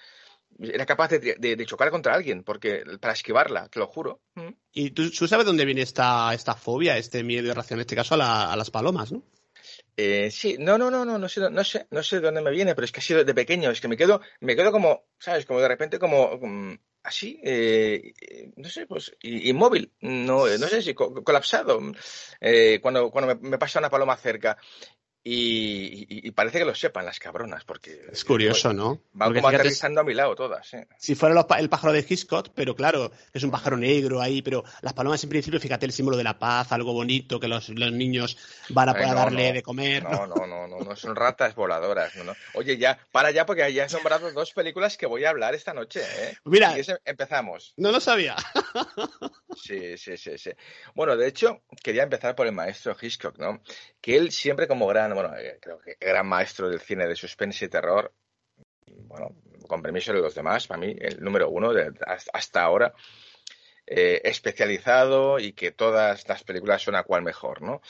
[0.59, 4.21] era capaz de, chocar contra alguien, porque para esquivarla, te lo juro.
[4.35, 4.49] Mm.
[4.71, 8.15] ¿Y tú, sabes dónde viene esta, esta fobia, este miedo de reacción, en este caso
[8.15, 9.23] a, las palomas, no?
[9.95, 12.51] Eh, sí, no, no, no, no, no sé, no sé, no sé de dónde me
[12.51, 15.05] viene, pero es que ha sido de pequeño, es que me quedo, me quedo como,
[15.19, 15.45] ¿sabes?
[15.45, 16.39] Como de repente como,
[17.03, 18.13] así, eh,
[18.55, 21.79] no sé, pues inmóvil, no, no sé si colapsado,
[22.41, 24.57] eh, cuando, cuando me, me, pasa una paloma cerca.
[25.25, 28.07] Y, parece que lo sepan las cabronas, porque...
[28.11, 28.99] Es curioso, ¿no?
[29.13, 30.73] Van como aterrizando a mi lado todas.
[30.73, 30.85] ¿eh?
[30.97, 34.91] Si fuera el pájaro de Hitchcock, pero claro, es un pájaro negro ahí, pero las
[34.91, 38.37] palomas en principio, fíjate, el símbolo de la paz, algo bonito que los, niños
[38.69, 40.03] van a poder darle de comer.
[40.03, 42.13] No, no, no, no, no, son ratas voladoras.
[42.17, 42.35] No, no.
[42.55, 45.73] Oye, ya, para ya, porque ya has nombrado dos películas que voy a hablar esta
[45.73, 46.01] noche.
[46.01, 46.35] ¿eh?
[46.43, 47.73] Mira, empezamos.
[47.77, 48.35] No lo sabía.
[49.55, 50.51] sí, sí, sí, sí.
[50.95, 53.61] Bueno, de hecho, quería empezar por el maestro Hitchcock, ¿no?
[54.01, 57.65] Que él siempre como gran bueno, eh, creo que gran maestro del cine de suspense
[57.65, 58.13] y terror,
[58.87, 59.35] bueno,
[59.67, 61.71] con permiso de los demás, para mí el número uno
[62.33, 62.93] hasta ahora,
[63.85, 67.81] eh, especializado y que todas las películas son a cual mejor, ¿no?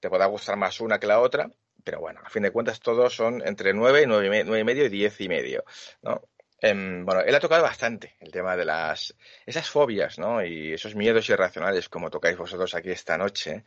[0.00, 1.50] Te podrá gustar más una que la otra,
[1.84, 4.88] pero bueno, a fin de cuentas todos son entre nueve, nueve, nueve y medio y
[4.88, 5.64] diez y medio,
[6.02, 6.22] ¿no?
[6.60, 9.14] Em, bueno, él ha tocado bastante el tema de las
[9.46, 10.44] esas fobias, ¿no?
[10.44, 13.64] Y esos miedos irracionales como tocáis vosotros aquí esta noche.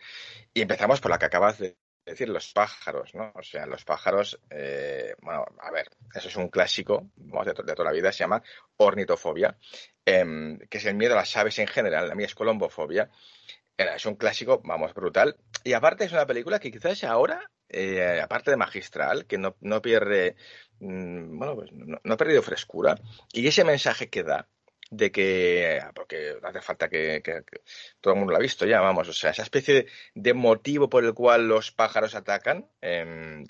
[0.53, 3.31] Y empezamos por la que acabas de es decir, los pájaros, ¿no?
[3.35, 7.91] O sea, los pájaros, eh, bueno, a ver, eso es un clásico de, toda la
[7.91, 8.41] vida, se llama
[8.77, 9.57] ornitofobia,
[10.05, 13.09] em, que es el miedo a las aves en general, la mía es colombofobia.
[13.77, 15.37] Es un clásico, vamos, brutal.
[15.63, 20.35] Y aparte es una película que quizás ahora, eh, aparte de magistral, que no, pierde,
[20.79, 22.95] mm, bueno, pues no, no ha perdido frescura,
[23.31, 24.47] y ese mensaje que da,
[24.91, 27.23] de que, porque hace falta que,
[28.01, 31.03] todo el mundo lo ha visto ya, vamos, o sea, esa especie de, motivo por
[31.05, 33.45] el cual los pájaros atacan, em,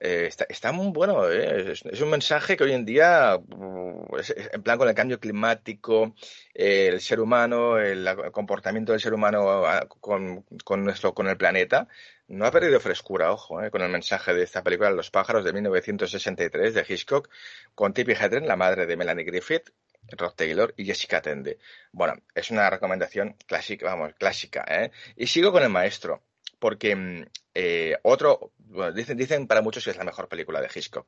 [0.00, 1.30] eh, está, está, muy bueno.
[1.30, 1.72] ¿eh?
[1.72, 4.16] Es, un mensaje que hoy en día, uh,
[4.52, 6.14] en plan con el cambio climático,
[6.52, 11.36] el ser humano, el, el, comportamiento del ser humano ah, con, con, nuestro, con el
[11.36, 11.86] planeta,
[12.26, 13.70] no ha perdido frescura, ojo, ¿eh?
[13.70, 17.28] con el mensaje de esta película Los pájaros de 1963 de Hitchcock,
[17.74, 19.70] con Tippi Hedren, la madre de Melanie Griffith,
[20.10, 21.58] Rod Taylor y Jessica Tende.
[21.92, 24.90] Bueno, es una recomendación clásica, vamos, clásica, ¿eh?
[25.16, 26.22] Y sigo con el maestro,
[26.58, 31.06] porque eh, otro, bueno, dicen, dicen para muchos que es la mejor película de Hitchcock.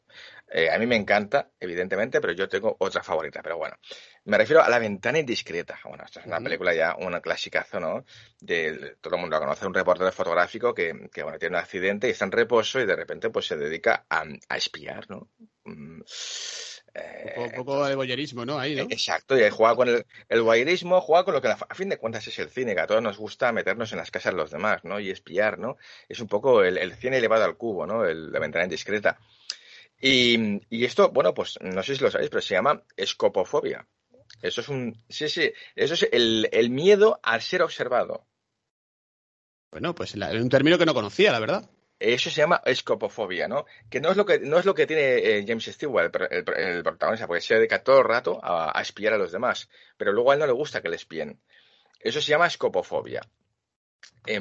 [0.48, 3.42] Eh, a mí me encanta, evidentemente, pero yo tengo otra favorita.
[3.42, 3.76] Pero bueno,
[4.24, 5.78] me refiero a La ventana indiscreta.
[5.84, 8.04] Bueno, esta es una película ya, una clasicazo, ¿no?
[8.40, 12.06] De, todo el mundo la conoce, un reportero fotográfico que, que, bueno, tiene un accidente
[12.06, 15.30] y está en reposo y de repente pues se dedica a, a espiar, ¿no?
[15.64, 16.02] Mm,
[17.36, 18.58] un poco, de boyerismo, ¿no?
[18.58, 18.82] Ahí, ¿no?
[18.82, 22.26] Exacto, y juega con el, el boyerismo, juega con lo que a fin de cuentas
[22.26, 24.84] es el cine, que a todos nos gusta meternos en las casas de los demás,
[24.84, 25.00] ¿no?
[25.00, 25.76] Y espiar, ¿no?
[26.08, 28.04] Es un poco el, el cine elevado al cubo, ¿no?
[28.04, 29.18] El, la ventana indiscreta.
[30.00, 33.86] Y, y, esto, bueno, pues no sé si lo sabéis, pero se llama escopofobia.
[34.42, 35.02] Eso es un.
[35.08, 35.52] Sí, sí.
[35.74, 38.26] Eso es el, el miedo al ser observado.
[39.70, 41.70] Bueno, pues es un término que no conocía, la verdad.
[41.98, 43.64] Eso se llama escopofobia, ¿no?
[43.88, 46.76] Que no es lo que, no es lo que tiene eh, James Stewart, el, el,
[46.76, 49.68] el, protagonista, porque se dedica todo el rato a, a, espiar a los demás.
[49.96, 51.40] Pero luego a él no le gusta que le espíen.
[52.00, 53.22] Eso se llama escopofobia.
[54.26, 54.40] Eh,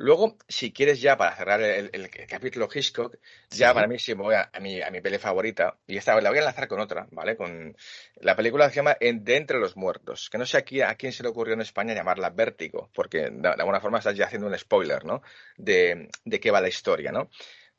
[0.00, 3.16] Luego, si quieres ya para cerrar el, capítulo Hitchcock,
[3.50, 3.58] sí.
[3.58, 6.18] ya para mí sí me voy a, a, mi, a mi peli favorita, y esta
[6.20, 7.36] la voy a enlazar con otra, ¿vale?
[7.36, 7.76] Con
[8.20, 11.12] la película que se llama De Entre los Muertos, que no sé aquí a quién
[11.12, 14.46] se le ocurrió en España llamarla Vértigo, porque de, de alguna forma estás ya haciendo
[14.46, 15.20] un spoiler, ¿no?
[15.56, 17.28] De, de qué va la historia, ¿no?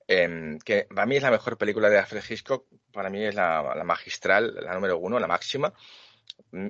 [0.06, 3.76] Eh, que para mí es la mejor película de Alfred Hitchcock, para mí es la,
[3.76, 5.74] la magistral, la número uno, la máxima.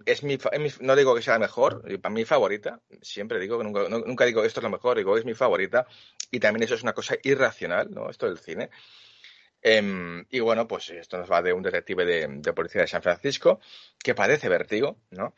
[0.06, 3.64] Es mi, es no digo que sea la mejor, para mi favorita, siempre digo que
[3.64, 5.88] nunca, nunca digo esto es lo mejor, digo es mi favorita,
[6.32, 8.10] y también eso es una cosa irracional, ¿no?
[8.10, 8.70] Esto del cine.
[9.62, 13.60] Eh, y bueno, pues esto nos va de un detective de, policía de San Francisco
[14.02, 15.34] que padece vértigo, ¿no?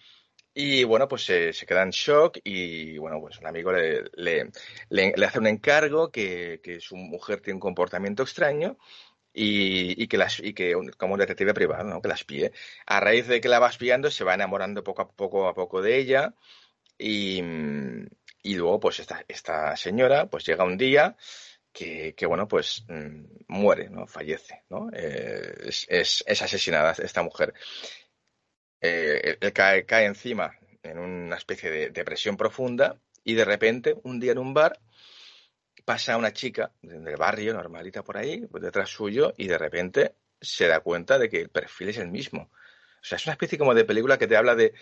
[0.54, 4.52] Y bueno, pues se, queda en shock y bueno, pues un amigo le, le,
[4.90, 8.78] le, le hace un encargo que, que su mujer tiene un comportamiento extraño
[9.34, 12.02] y, que las, y que como un detective privado, ¿no?
[12.02, 12.52] que la espíe.
[12.86, 15.82] A raíz de que la va espiando, se va enamorando poco a poco a poco
[15.82, 16.34] de ella
[16.98, 17.42] y,
[18.44, 21.16] y luego pues esta, esta señora pues llega un día
[21.72, 24.08] que, que bueno pues mmm, muere, ¿no?
[24.08, 24.90] fallece, ¿no?
[24.94, 27.54] Eh, es, es, es, asesinada esta mujer.
[28.82, 34.20] Eh, él cae, cae encima en una especie de depresión profunda y de repente un
[34.20, 34.80] día en un bar
[35.84, 40.68] pasa una chica del barrio, normalita por ahí, pues detrás suyo, y de repente se
[40.68, 42.50] da cuenta de que el perfil es el mismo.
[43.02, 44.74] O sea, es una especie como de película que te habla de,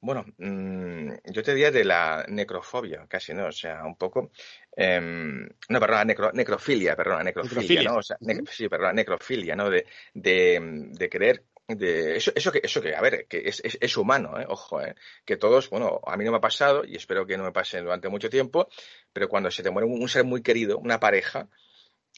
[0.00, 3.46] bueno, mmm, yo te diría de la necrofobia, casi, ¿no?
[3.46, 4.30] O sea, un poco,
[4.76, 7.96] eh, no, perdón, necro, necrofilia, perdón, necrofilia, necrofilia, ¿no?
[7.96, 9.70] O sea, ne sí, perdón, necrofilia, ¿no?
[9.70, 10.60] De, de,
[10.92, 11.44] de querer
[11.76, 14.46] de eso, eso que, eso que, a ver, que es, es, es humano, ¿eh?
[14.48, 14.94] ojo, ¿eh?
[15.24, 17.80] que todos, bueno, a mí no me ha pasado y espero que no me pase
[17.80, 18.68] durante mucho tiempo,
[19.12, 21.48] pero cuando se te muere un, un ser muy querido, una pareja,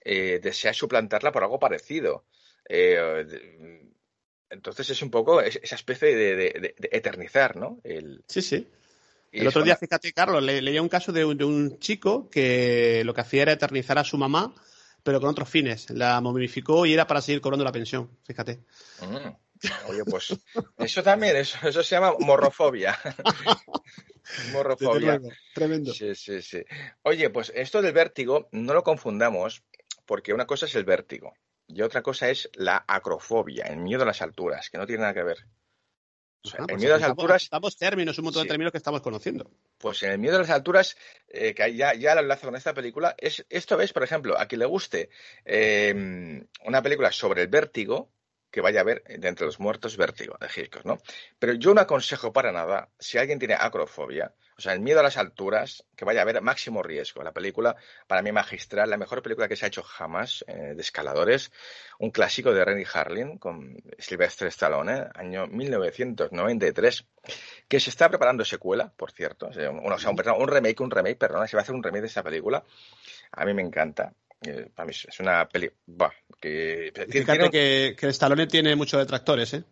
[0.04, 2.24] eh, deseas suplantarla por algo parecido.
[2.68, 3.90] Eh, de,
[4.50, 7.80] entonces es un poco esa especie de, de, de eternizar, ¿no?
[7.82, 8.68] El, sí, sí.
[9.32, 13.02] El otro día, fíjate, Carlos, le, leía un caso de un, de un chico que
[13.04, 14.54] lo que hacía era eternizar a su mamá
[15.04, 15.88] pero con otros fines.
[15.90, 18.64] La momificó y era para seguir cobrando la pensión, fíjate.
[19.02, 19.43] Mm.
[19.88, 20.36] Oye, pues
[20.78, 22.98] eso también, eso, eso se llama morrofobia.
[24.52, 25.20] morrofobia.
[25.54, 25.92] Tremendo.
[25.92, 26.64] Sí, sí, sí.
[27.02, 29.62] Oye, pues esto del vértigo no lo confundamos
[30.06, 31.34] porque una cosa es el vértigo
[31.66, 35.14] y otra cosa es la acrofobia, el miedo a las alturas, que no tiene nada
[35.14, 35.38] que ver.
[36.44, 37.42] O sea, ah, pues el miedo a las alturas.
[37.42, 38.48] Estamos términos, un montón sí.
[38.48, 39.50] de términos que estamos conociendo.
[39.78, 40.96] Pues en el miedo a las alturas,
[41.28, 44.46] eh, que ya, ya lo enlazo con esta película, es esto ves, por ejemplo, a
[44.46, 45.08] quien le guste
[45.46, 48.10] eh, una película sobre el vértigo,
[48.54, 50.98] que vaya a ver de entre los muertos vértigo de Hitchcock, ¿no?
[51.40, 55.02] Pero yo no aconsejo para nada, si alguien tiene acrofobia, o sea, el miedo a
[55.02, 57.24] las alturas, que vaya a ver máximo riesgo.
[57.24, 57.74] La película,
[58.06, 61.50] para mí magistral, la mejor película que se ha hecho jamás eh, de escaladores,
[61.98, 67.06] un clásico de Renny Harlin con Sylvester Stallone, año 1993,
[67.66, 71.18] que se está preparando secuela, por cierto, o sea, un, un, un remake, un remake,
[71.18, 72.64] perdona, se va a hacer un remake de esa película.
[73.32, 74.12] A mí me encanta.
[74.46, 75.70] Eh, para mí es una peli.
[75.86, 79.64] Bah, que, Fíjate que, que Stallone tiene muchos detractores, ¿eh?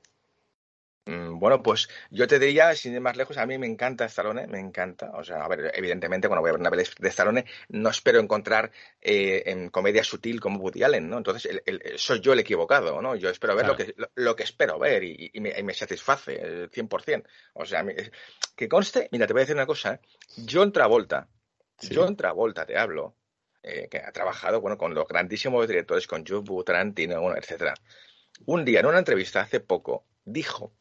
[1.04, 4.46] Mm, bueno, pues yo te diría, sin ir más lejos, a mí me encanta Stallone,
[4.46, 5.10] me encanta.
[5.14, 8.20] O sea, a ver, evidentemente, cuando voy a ver una peli de Stallone, no espero
[8.20, 8.70] encontrar
[9.00, 11.18] eh, en comedia sutil como Woody Allen, ¿no?
[11.18, 13.16] Entonces, el, el, soy yo el equivocado, ¿no?
[13.16, 13.78] Yo espero ver claro.
[13.78, 17.24] lo, que, lo, lo, que espero ver y, y, me, y me, satisface, el 100%.
[17.54, 17.84] O sea,
[18.54, 20.00] que conste, mira, te voy a decir una cosa, ¿eh?
[20.48, 21.28] John Travolta,
[21.78, 21.92] sí.
[21.96, 23.16] John Travolta, te hablo,
[23.62, 27.74] eh, que ha trabajado bueno, con los grandísimos directores, con Joe Tarantino, bueno, etcétera.
[28.46, 30.74] Un día, en una entrevista hace poco, dijo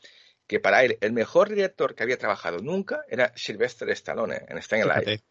[0.47, 4.89] que para él el mejor director que había trabajado nunca era Sylvester Stallone en Staying
[4.89, 5.21] Alive.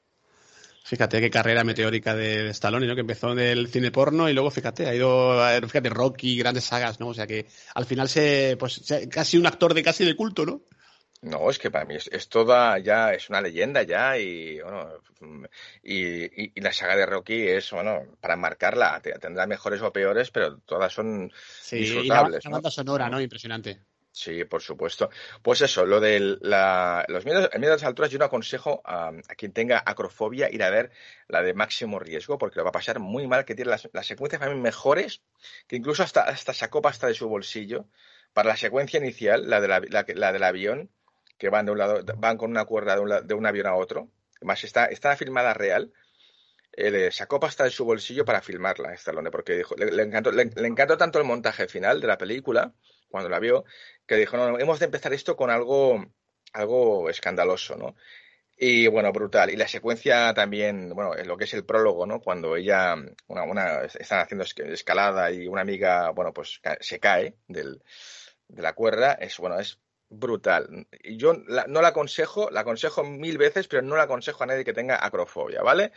[0.82, 2.94] Fíjate qué carrera meteórica de, Stallone, ¿no?
[2.94, 7.00] Que empezó en el cine porno y luego, fíjate, ha ido, fíjate, Rocky, grandes sagas,
[7.00, 7.08] ¿no?
[7.08, 10.62] O sea que al final se, pues, casi un actor de casi de culto, ¿no?
[11.22, 14.90] No, es que para mí es, toda ya, es una leyenda ya y, bueno,
[15.82, 20.94] y, la saga de Rocky es, bueno, para marcarla, tendrá mejores o peores, pero todas
[20.94, 22.44] son sí, disfrutables.
[22.44, 23.20] Y la, banda sonora, ¿no?
[23.20, 23.80] Impresionante.
[24.12, 25.10] Sí, por supuesto.
[25.42, 29.12] Pues eso, lo de los miedos, el miedo a las alturas, yo no aconsejo a,
[29.36, 30.90] quien tenga acrofobia ir a ver
[31.28, 34.40] la de máximo riesgo, porque lo va a pasar muy mal, que tiene las, secuencias
[34.40, 35.22] para mí mejores,
[35.68, 37.86] que incluso hasta, hasta sacó pasta de su bolsillo.
[38.32, 40.90] Para la secuencia inicial, la, de la, la, del avión,
[41.40, 44.10] que van de un lado, van con una cuerda de un, avión a otro,
[44.42, 45.90] más está, está filmada real,
[46.72, 50.98] eh, sacó pasta de su bolsillo para filmarla, Stallone, porque dijo, le, encantó, le, encantó
[50.98, 52.74] tanto el montaje final de la película,
[53.08, 53.64] cuando la vio,
[54.06, 56.04] que dijo, no, hemos de empezar esto con algo,
[56.52, 57.96] algo escandaloso, ¿no?
[58.58, 59.48] Y bueno, brutal.
[59.48, 62.20] Y la secuencia también, bueno, lo que es el prólogo, ¿no?
[62.20, 62.94] Cuando ella,
[63.28, 67.82] una, una están haciendo escalada y una amiga, bueno, pues se cae del,
[68.48, 69.78] de la cuerda, es, bueno, es
[70.10, 70.86] brutal.
[71.04, 74.72] Yo no la aconsejo, la aconsejo mil veces, pero no la aconsejo a nadie que
[74.72, 75.92] tenga acrofobia, ¿vale?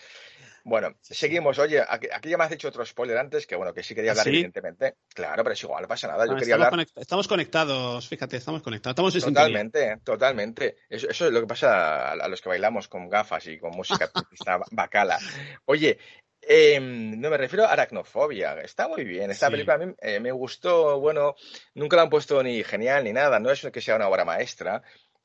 [0.65, 1.59] Bueno, seguimos.
[1.59, 4.29] Oye, aquí, ya me has dicho otro spoiler antes, que bueno, que sí quería hablar,
[4.29, 4.95] evidentemente.
[5.13, 6.25] Claro, pero es igual, no pasa nada.
[6.25, 9.13] Yo quería estamos, estamos conectados, fíjate, estamos conectados.
[9.13, 10.77] Estamos totalmente, totalmente.
[10.89, 14.09] Eso, es lo que pasa a, los que bailamos con gafas y con música
[14.71, 15.19] bacala.
[15.65, 15.99] Oye,
[16.47, 18.61] em, no me refiero a aracnofobia.
[18.61, 19.31] Está muy bien.
[19.31, 20.99] Esta película a mí eh, me gustó.
[20.99, 21.35] Bueno,
[21.73, 23.39] nunca la han puesto ni genial ni nada.
[23.39, 24.81] No es que sea una obra maestra,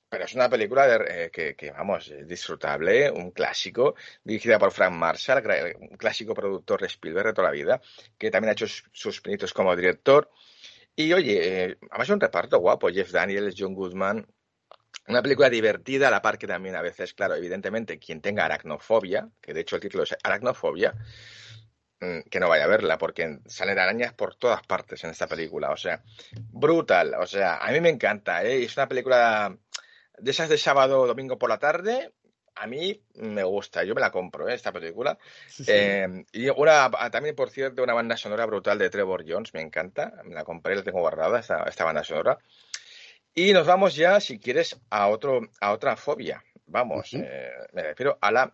[0.09, 3.95] pero es una película eh, que, vamos, disfrutable, un clásico,
[4.25, 5.43] dirigida por Frank Marshall,
[5.79, 7.81] un clásico productor de Spielberg de toda la vida,
[8.17, 10.31] que también ha hecho sus pinitos como director.
[10.97, 14.27] Y oye, eh, además es un reparto guapo, Jeff Daniels, John Goodman,
[15.09, 19.29] una película divertida, a la par que también a veces, claro, evidentemente, quien tenga aracnofobia,
[19.41, 20.95] que de hecho el título es Aracnofobia,
[22.01, 25.71] mm, que no vaya a verla, porque salen arañas por todas partes en esta película.
[25.71, 26.03] O sea,
[26.51, 27.15] brutal.
[27.15, 28.63] O sea, a mí me encanta, ¿eh?
[28.65, 29.57] Es una película
[30.19, 32.13] de esas de sábado o domingo por la tarde,
[32.61, 34.55] a mí me gusta, yo me la compro, ¿eh?
[34.55, 35.19] esta película.
[35.67, 40.15] Eh, y una, también, por cierto, una banda sonora brutal de Trevor Jones, me encanta,
[40.25, 42.39] me la compré, la tengo guardada, esta, esta banda sonora.
[43.39, 46.43] Y nos vamos ya, si quieres, a, otro, a otra fobia.
[46.67, 48.53] Vamos, eh, me refiero a la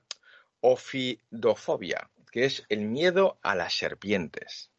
[0.61, 4.70] ofidofobia, que es el miedo a las serpientes.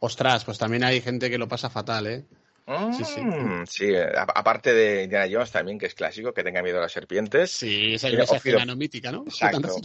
[0.00, 2.24] Ostras, pues también hay gente que lo pasa fatal, ¿eh?
[2.96, 3.20] sí, sí.
[3.20, 6.82] Mm, sí, eh, aparte de Indiana Jones también, que es clásico, que tenga miedo a
[6.82, 7.52] las serpientes.
[7.52, 9.22] Sí, esa es esa mítica, ¿no?
[9.28, 9.76] Exacto,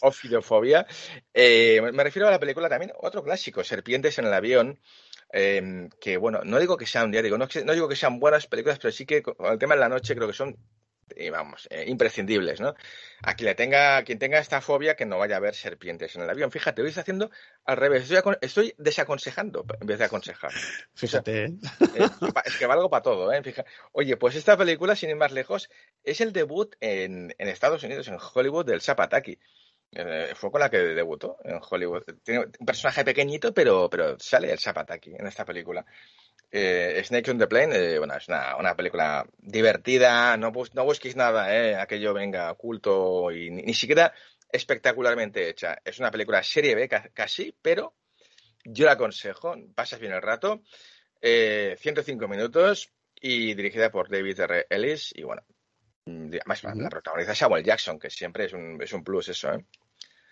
[0.00, 0.86] ofidofobia.
[1.34, 4.80] Eh, me refiero a la película también, otro clásico, Serpientes en el avión,
[5.32, 8.46] em, que bueno, no digo que sean, ya digo, no, no, digo que sean buenas
[8.46, 10.56] películas, pero sí que con el tema de la noche creo que son
[11.16, 12.74] y vamos, eh, imprescindibles, ¿no?
[13.22, 16.22] A quien, le tenga, quien tenga esta fobia que no vaya a ver serpientes en
[16.22, 16.50] el avión.
[16.50, 17.30] Fíjate, hoy está haciendo
[17.64, 18.10] al revés.
[18.40, 20.52] Estoy, desaconsejando en vez de aconsejar.
[20.94, 21.44] Fíjate.
[21.44, 21.52] ¿eh?
[22.44, 23.42] es que valgo para todo, ¿eh?
[23.92, 25.68] Oye, pues esta película, sin ir más lejos,
[26.04, 29.38] es el debut en, en Estados Unidos, en Hollywood, del Zapataki.
[29.92, 32.02] Eh, fue con la que debutó en Hollywood.
[32.22, 35.84] Tiene un personaje pequeñito, pero, pero sale el Zapataki en esta película.
[36.54, 41.56] Eh, Snake on the Plane, eh, bueno, es una, película divertida, no, no busquéis nada,
[41.56, 44.12] eh, aquello venga oculto y ni, siquiera
[44.50, 45.78] espectacularmente hecha.
[45.82, 47.94] Es una película serie B casi, pero
[48.64, 50.62] yo la aconsejo, pasas bien el rato,
[51.22, 54.66] 105 minutos y dirigida por David R.
[54.68, 55.42] Ellis y bueno,
[56.04, 59.64] además la protagoniza Samuel Jackson, que siempre es un, es un plus eso, ¿eh?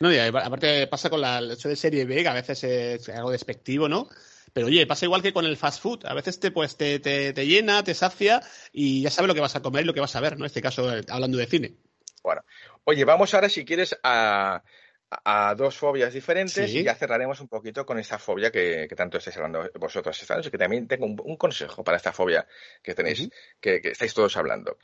[0.00, 3.08] No, y aparte pasa con la, el hecho de serie B, que a veces es
[3.10, 4.08] algo despectivo, ¿no?
[4.52, 6.06] Pero oye, pasa igual que con el fast food.
[6.06, 8.40] A veces te, pues, te, te, llena, te sacia
[8.72, 10.44] y ya sabes lo que vas a comer y lo que vas a ver, ¿no?
[10.44, 11.76] En este caso, eh, hablando de cine.
[12.22, 12.42] Bueno,
[12.84, 14.62] oye, vamos ahora, si quieres, a,
[15.10, 19.36] a dos fobias diferentes y ya cerraremos un poquito con esta fobia que, tanto estáis
[19.36, 22.46] hablando vosotros esta que también tengo un, consejo para esta fobia
[22.82, 23.28] que tenéis,
[23.60, 24.78] que, estáis todos hablando.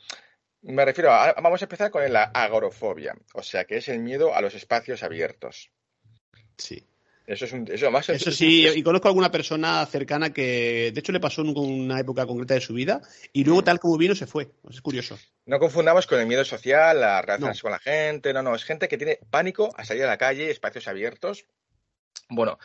[0.67, 4.35] Me refiero a, vamos a empezar con la agorofobia, o sea, que es el miedo
[4.35, 5.71] a los espacios abiertos.
[6.57, 6.85] Sí.
[7.25, 10.99] Eso es un, eso más Eso sí, y conozco a alguna persona cercana que, de
[10.99, 13.01] hecho, le pasó en una época concreta de su vida
[13.33, 14.49] y luego, tal como vino, se fue.
[14.69, 15.17] Es curioso.
[15.45, 18.33] No confundamos con el miedo social, las relaciones con la gente.
[18.33, 21.45] No, no, es gente que tiene pánico a salir a la calle, espacios abiertos.
[22.29, 22.59] Bueno,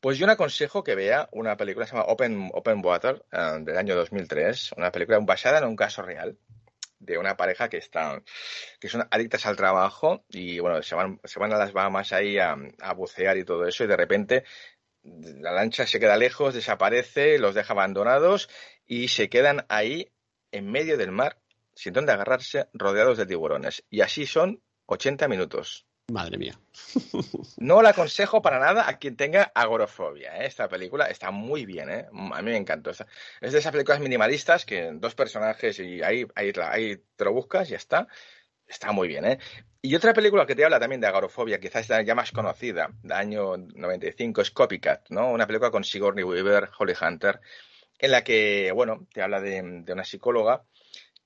[0.00, 3.58] pues yo le aconsejo que vea una película que se llama Open, Open Water, eh,
[3.60, 6.36] del año 2003, una película basada en un caso real.
[7.00, 8.24] De una pareja que están,
[8.78, 12.38] que son adictas al trabajo y bueno, se van, se van a las Bahamas ahí
[12.38, 14.44] a, a bucear y todo eso y de repente
[15.02, 18.48] la lancha se queda lejos, desaparece, los deja abandonados
[18.86, 20.12] y se quedan ahí
[20.52, 21.38] en medio del mar,
[21.74, 23.84] sin donde agarrarse, rodeados de tiburones.
[23.88, 25.86] Y así son 80 minutos.
[26.10, 26.58] Madre mía.
[27.56, 30.38] No la aconsejo para nada a quien tenga agorofobia.
[30.38, 30.46] ¿eh?
[30.46, 32.06] Esta película está muy bien, ¿eh?
[32.10, 32.90] a mí me encantó.
[32.90, 37.68] Es de esas películas minimalistas que dos personajes y ahí, ahí, ahí te lo buscas
[37.68, 38.08] y ya está.
[38.66, 39.38] Está muy bien, ¿eh?
[39.82, 43.56] Y otra película que te habla también de agorofobia, quizás ya más conocida, del año
[43.56, 45.30] 95, es Copycat, ¿no?
[45.30, 47.40] Una película con Sigourney Weaver, Holly Hunter,
[47.98, 50.64] en la que, bueno, te habla de, una psicóloga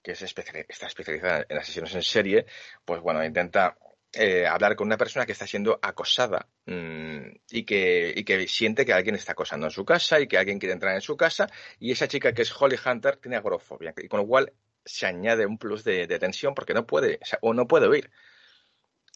[0.03, 2.47] que es está especializada en asesinos en serie,
[2.85, 3.77] pues bueno, intenta
[4.17, 8.85] eh, hablar con una persona que está siendo acosada mmm, y, que, y que siente
[8.85, 11.49] que alguien está acosando en su casa y que alguien quiere entrar en su casa
[11.79, 14.53] y esa chica que es Holly Hunter tiene agorofobia y con lo cual
[14.85, 18.11] se añade un plus de, tensión porque no puede o no puede oír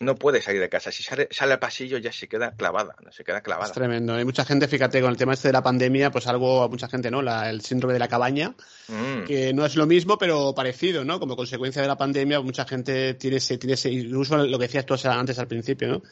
[0.01, 0.93] no puede salir de casa.
[0.93, 3.11] Si sale, sale al pasillo ya se queda clavada, ¿no?
[3.11, 3.69] se queda clavada.
[3.69, 4.15] Es tremendo.
[4.15, 6.89] Hay mucha gente, fíjate, con el tema este de la pandemia, pues algo a mucha
[6.89, 7.21] gente, ¿no?
[7.21, 8.55] La, el síndrome de la cabaña,
[8.87, 9.25] mm.
[9.25, 11.19] que no es lo mismo, pero parecido, ¿no?
[11.19, 14.87] Como consecuencia de la pandemia, mucha gente tiene ese, tiene ese, incluso lo que decías
[14.87, 16.03] tú antes al principio, ¿no?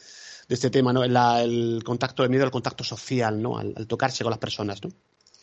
[0.47, 1.03] De este tema, ¿no?
[1.03, 3.57] el contacto de miedo al contacto social, ¿no?
[3.57, 4.89] Al, tocarse con las personas, ¿no?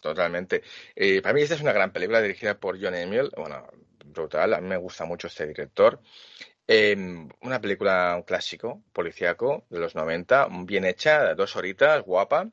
[0.00, 0.62] Totalmente.
[0.94, 3.66] Eh, para mí esta es una gran película dirigida por John Emil, bueno,
[4.04, 6.00] brutal, a mí me gusta mucho este director.
[6.66, 6.96] Eh,
[7.42, 12.50] una película, un clásico, policíaco, de los 90, bien hecha, dos horitas, guapa.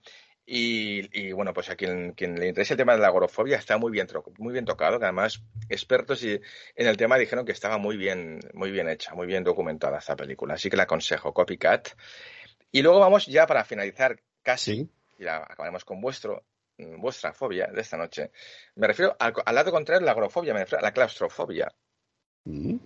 [0.54, 3.90] Y, bueno, pues a quien, quien, le interesa el tema de la agorofobia está muy
[3.90, 4.08] bien,
[4.38, 6.42] muy bien tocado, que además expertos en
[6.76, 10.56] el tema dijeron que estaba muy bien, muy bien hecha, muy bien documentada esta película.
[10.56, 11.90] Así que la aconsejo, Copycat.
[12.72, 16.44] Y luego vamos ya para finalizar casi, y la acabaremos con vuestro,
[16.78, 18.32] vuestra fobia de esta noche.
[18.76, 21.72] Me refiero al, al lado contrario, la agorofobia, me refiero a la claustrofobia.
[22.44, 22.78] Mm.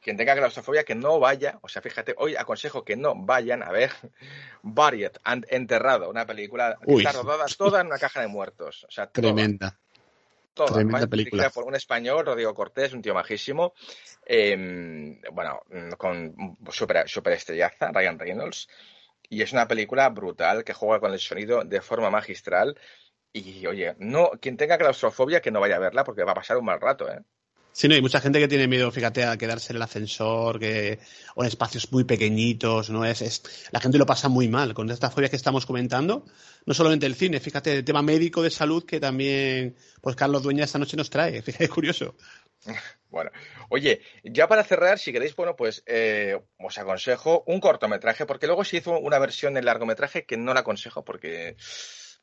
[0.00, 3.70] quien tenga claustrofobia que no vaya, o sea, fíjate, hoy aconsejo que no vayan a
[3.70, 3.90] ver
[4.62, 8.84] Buried and Enterrado, una película que está rodada toda en una caja de muertos.
[8.88, 9.78] O sea, tremenda.
[10.54, 11.50] Toda, Tremenda película.
[11.50, 13.74] por un español, Rodrigo Cortés, un tío majísimo.
[14.24, 15.60] Em, bueno,
[15.98, 18.68] con super, super estrellaza, Ryan Reynolds.
[19.28, 22.78] Y es una película brutal que juega con el sonido de forma magistral.
[23.32, 26.56] Y oye, no, quien tenga claustrofobia que no vaya a verla porque va a pasar
[26.56, 27.18] un mal rato, ¿eh?
[27.76, 31.00] Sí, no, hay mucha gente que tiene miedo, fíjate, a quedarse en el ascensor, que,
[31.34, 33.04] o en espacios muy pequeñitos, ¿no?
[33.04, 36.24] Es, es, la gente lo pasa muy mal con estas fobias que estamos comentando.
[36.66, 40.62] No solamente el cine, fíjate, el tema médico de salud que también, pues Carlos Dueña
[40.62, 41.42] esta noche nos trae.
[41.42, 42.14] Fíjate, es curioso.
[43.10, 43.30] Bueno,
[43.68, 48.64] oye, ya para cerrar, si queréis, bueno, pues eh, os aconsejo un cortometraje, porque luego
[48.64, 51.56] se hizo una versión en largometraje que no la aconsejo porque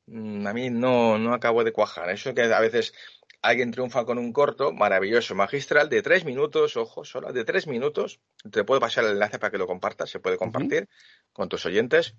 [0.08, 2.10] mm, a mí no, no acabo de cuajar.
[2.10, 2.94] Eso que a veces
[3.42, 8.20] alguien triunfa con un corto maravilloso, magistral, de tres minutos, ojo, solo de tres minutos.
[8.52, 10.88] Te puedo pasar el enlace para que lo compartas, se puede compartir
[11.34, 12.16] con tus oyentes.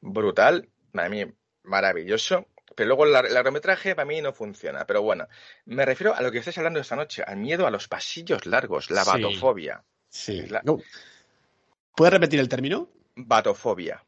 [0.00, 1.24] Brutal, para mí
[1.62, 2.46] maravilloso.
[2.74, 4.86] Pero luego el largometraje para mí no funciona.
[4.86, 5.26] Pero bueno,
[5.64, 8.90] me refiero a lo que estáis hablando esta noche, al miedo a los pasillos largos,
[8.90, 9.82] la batofobia.
[10.08, 10.46] Sí.
[11.94, 12.90] ¿Puedes repetir el término?
[13.14, 14.05] Batofobia.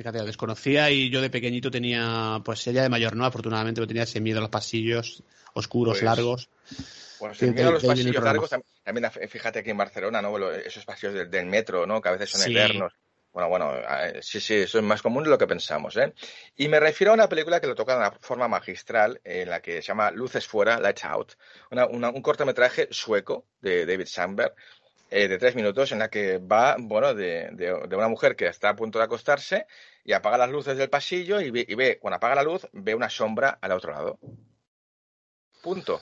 [0.00, 4.04] Fíjate, la desconocía y yo de pequeñito tenía, pues ella de mayor no, afortunadamente, tenía
[4.04, 5.22] ese miedo a los pasillos
[5.52, 6.48] oscuros, pues, largos.
[7.18, 8.48] Bueno, ese miedo a los pasillos largos,
[8.82, 10.50] también, fíjate aquí en Barcelona, ¿no?
[10.52, 12.00] Esos pasillos del, metro, ¿no?
[12.00, 12.94] Que a veces son eternos.
[13.30, 13.74] Bueno, bueno,
[14.22, 16.14] sí, sí, eso es más común de lo que pensamos, ¿eh?
[16.56, 19.60] Y me refiero a una película que lo toca de una forma magistral, en la
[19.60, 21.32] que se llama Luces Fuera, Lights Out,
[21.72, 24.54] un cortometraje sueco de David Sandberg,
[25.12, 28.68] eh, de tres minutos en la que va, bueno, de, de, una mujer que está
[28.68, 29.66] a punto de acostarse
[30.04, 33.58] y apaga las luces del pasillo y ve, cuando apaga la luz, ve una sombra
[33.60, 34.18] al otro lado.
[35.62, 36.00] Punto.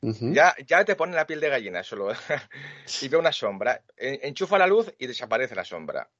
[0.00, 2.12] ya, ya te pone la piel de gallina solo.
[3.02, 3.82] y ve una sombra.
[3.96, 6.10] Enchufa la luz y desaparece la sombra.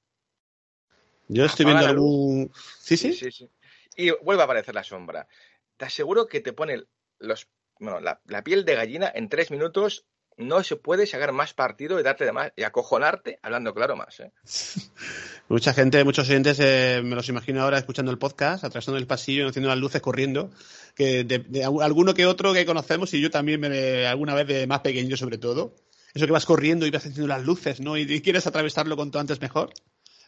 [1.29, 2.53] Yo estoy viendo algún.
[2.81, 3.51] ¿Sí, ¿Sí, sí,
[3.97, 5.29] Y vuelve a aparecer la sombra.
[5.77, 6.85] Te aseguro que te pone
[7.19, 11.55] los, bueno, la, la piel de gallina en tres minutos no se puede sacar más
[11.55, 14.21] partido y darte de más y acojonarte hablando claro más.
[14.21, 14.31] ¿eh?
[15.49, 19.49] Mucha gente, muchos oyentes, eh, me los imagino ahora escuchando el podcast, atravesando el pasillo,
[19.49, 20.51] haciendo las luces corriendo,
[20.95, 24.81] que de, alguno que otro que conocemos y yo también me, alguna vez de más
[24.81, 25.75] pequeño sobre todo.
[26.15, 27.97] Eso que vas corriendo y vas haciendo las luces, ¿no?
[27.97, 29.71] Y, quieres atravesarlo cuanto antes mejor.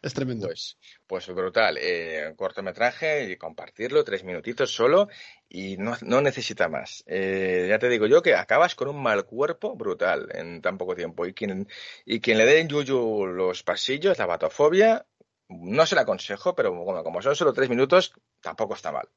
[0.02, 0.46] Es tremendo.
[0.46, 1.76] Pues, pues brutal.
[1.80, 5.08] Eh, cortometraje y compartirlo, tres minutitos solo
[5.48, 7.02] y no, no necesita más.
[7.06, 10.94] Eh, ya te digo yo que acabas con un mal cuerpo brutal en tan poco
[10.94, 11.26] tiempo.
[11.26, 11.68] Y quien,
[12.04, 15.06] y quien le dé en yuyu los pasillos, la batofobia,
[15.48, 19.08] no se la aconsejo, pero bueno, como son solo tres minutos, tampoco está mal.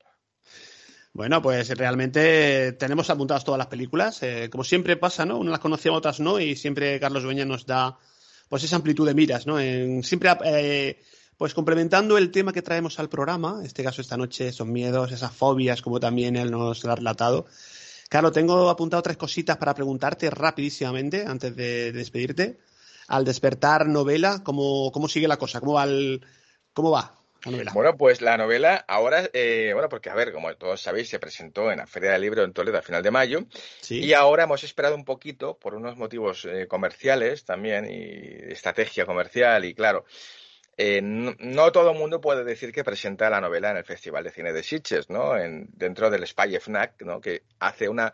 [1.13, 4.23] Bueno, pues realmente tenemos apuntadas todas las películas.
[4.23, 5.37] Eh, como siempre pasa, ¿no?
[5.37, 7.97] Unas las conocemos, otras no, y siempre Carlos Dueña nos da
[8.51, 9.61] pues esa amplitud de miras, ¿no?
[9.61, 10.99] En, siempre eh,
[11.37, 15.13] pues complementando el tema que traemos al programa, en este caso esta noche, esos miedos,
[15.13, 17.45] esas fobias, como también él nos lo ha relatado.
[18.09, 22.59] Carlos, tengo apuntado tres cositas para preguntarte rapidísimamente, antes de, despedirte.
[23.07, 25.61] Al despertar novela, ¿cómo, ¿cómo sigue la cosa?
[25.61, 25.87] ¿Cómo va,
[26.73, 27.71] cómo va la novela?
[27.73, 31.71] Bueno, pues la novela ahora, eh, bueno, porque a ver, como todos sabéis, se presentó
[31.71, 33.45] en la Feria del Libro en Toledo a final de mayo.
[33.89, 39.65] Y ahora hemos esperado un poquito por unos motivos eh, comerciales también y estrategia comercial
[39.65, 40.05] y claro,
[40.77, 44.31] eh, no, todo el mundo puede decir que presenta la novela en el Festival de
[44.31, 45.37] Cine de Sitges, ¿no?
[45.37, 47.21] En, dentro del Spy FNAC, ¿no?
[47.21, 48.13] Que hace una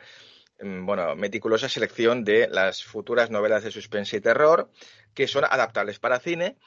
[0.61, 4.69] mm, bueno, meticulosa selección de las futuras novelas de suspense y terror
[5.13, 6.57] que son adaptables para cine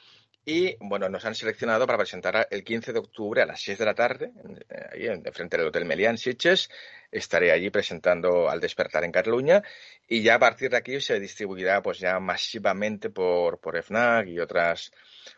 [0.43, 3.85] y bueno, nos han seleccionado para presentar el 15 de octubre a las 6 de
[3.85, 4.31] la tarde,
[4.69, 6.69] eh, ahí en, frente del Hotel Melián Sitges.
[7.11, 9.61] Estaré allí presentando al despertar en Cataluña
[10.07, 14.39] y ya a partir de aquí se distribuirá pues ya masivamente por, por FNAC y
[14.39, 14.91] otras,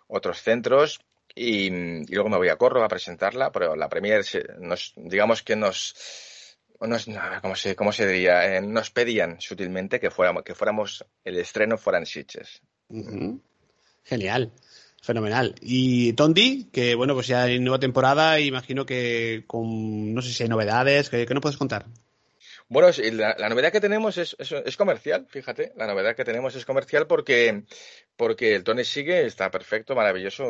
[0.07, 1.01] otros centros.
[1.35, 1.69] Y,
[2.13, 4.23] luego me voy a Córdoba a presentarla, pero la premier
[4.59, 7.07] nos, digamos que nos, nos
[7.41, 8.55] ¿cómo se, cómo se diría?
[8.55, 12.61] Eh, nos pedían sutilmente que fuéramos, que fuéramos el estreno fuera en Sitges.
[14.03, 14.51] Genial.
[15.03, 15.53] Fenomenal.
[15.59, 20.43] Y Tondi, que bueno, pues ya hay nueva temporada, imagino que con, no sé si
[20.43, 21.85] hay novedades, ¿qué, qué nos puedes contar?
[22.69, 27.05] Bueno, la, novedad que tenemos es, es, comercial, fíjate, la novedad que tenemos es comercial
[27.05, 27.63] porque,
[28.15, 30.45] porque el Tony sigue, está perfecto, maravilloso,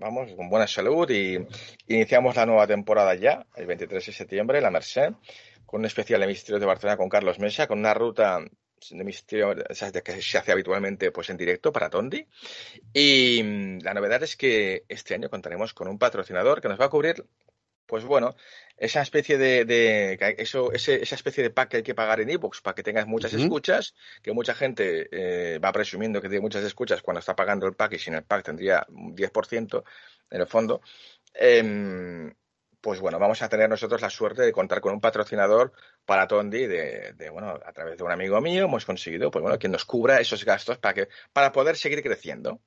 [0.00, 1.38] vamos, con buena salud y
[1.86, 5.12] iniciamos la nueva temporada ya, el 23 de septiembre, la Merced,
[5.64, 8.40] con un especial de Misterios de Barcelona con Carlos Mesa, con una ruta
[8.90, 9.54] de misterio
[10.04, 12.26] que se hace habitualmente pues en directo para Tondi.
[12.92, 16.86] Y mm, la novedad es que este año contaremos con un patrocinador que nos va
[16.86, 17.24] a cubrir,
[17.86, 18.34] pues bueno,
[18.76, 22.74] esa especie de, eso, esa especie de pack que hay que pagar en ebooks para
[22.74, 27.20] que tengas muchas escuchas, que mucha gente eh, va presumiendo que tiene muchas escuchas cuando
[27.20, 29.84] está pagando el pack y sin el pack tendría un 10%
[30.30, 30.80] en el fondo.
[31.34, 32.32] Em,
[32.82, 35.72] pues bueno, vamos a tener nosotros la suerte de contar con un patrocinador
[36.04, 39.68] para Tondi, de, bueno, a través de un amigo mío hemos conseguido, pues bueno, que
[39.68, 42.60] nos cubra esos gastos para que, para poder seguir creciendo.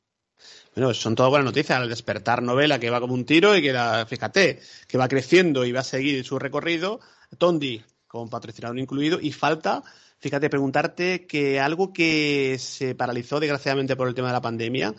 [0.73, 1.77] Bueno, son todas buenas noticias.
[1.77, 3.73] Al despertar novela que va como un tiro y que,
[4.07, 7.01] fíjate, que va creciendo y va a seguir su recorrido.
[7.37, 9.19] Tondi con patrocinador incluido.
[9.21, 9.83] Y falta,
[10.19, 14.95] fíjate, preguntarte que algo que se paralizó desgraciadamente por el tema de la pandemia,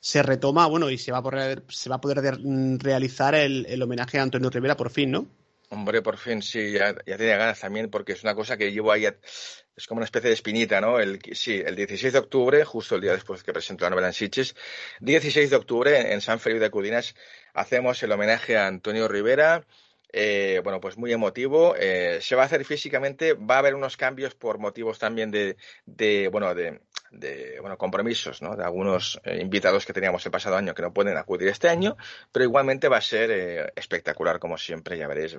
[0.00, 2.38] se retoma, bueno, y se va a poder, se va a poder
[2.82, 5.26] realizar el, homenaje a Antonio Rivera por fin, ¿no?
[5.68, 9.06] Hombre, por fin, sí, ya, tenía ganas también, porque es una cosa que llevo ahí,
[9.06, 10.98] es como una especie de espinita, ¿no?
[10.98, 14.14] El, sí, el 16 de octubre, justo el día después que presentó la novela en
[14.14, 14.56] Sitges,
[15.00, 17.14] 16 de octubre en San Felipe de Cudinas
[17.54, 19.64] hacemos el homenaje a Antonio Rivera,
[20.12, 21.74] eh, bueno, pues muy emotivo.
[21.78, 25.56] Eh, se va a hacer físicamente, va a haber unos cambios por motivos también de,
[25.86, 26.80] de bueno, de,
[27.10, 28.56] de bueno, compromisos, ¿no?
[28.56, 31.96] De algunos eh, invitados que teníamos el pasado año que no pueden acudir este año,
[32.32, 35.36] pero igualmente va a ser espectacular como siempre, ya veréis.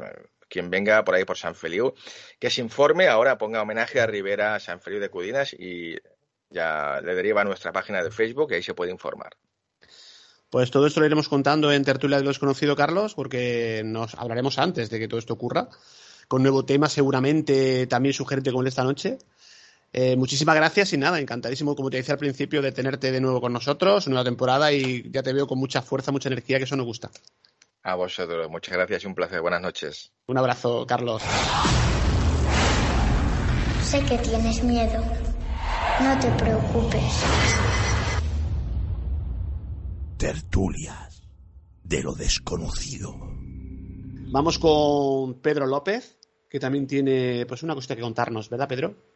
[0.49, 1.93] Quien venga por ahí por San Feliu,
[2.39, 5.95] que se informe, ahora ponga homenaje a Rivera San Feliu de Cudinas y
[6.49, 9.37] ya le deriva a nuestra página de Facebook y ahí se puede informar.
[10.49, 14.89] Pues todo esto lo iremos contando en Tertulia de Desconocido, Carlos, porque nos hablaremos antes
[14.89, 15.69] de que todo esto ocurra,
[16.27, 19.17] con nuevo tema seguramente también sugerente como esta noche.
[19.93, 23.41] Eh, muchísimas gracias y nada, encantadísimo, como te decía al principio, de tenerte de nuevo
[23.41, 26.77] con nosotros, nueva temporada y ya te veo con mucha fuerza, mucha energía, que eso
[26.77, 27.11] nos gusta.
[27.83, 29.41] A vosotros, muchas gracias y un placer.
[29.41, 30.13] Buenas noches.
[30.27, 31.21] Un abrazo, Carlos.
[33.83, 35.03] Sé que tienes miedo.
[35.99, 37.13] No te preocupes
[40.21, 41.27] tertulias
[41.83, 43.15] de lo desconocido.
[44.31, 49.10] Vamos con Pedro López, que también tiene pues una cosita que contarnos, ¿verdad, Pedro?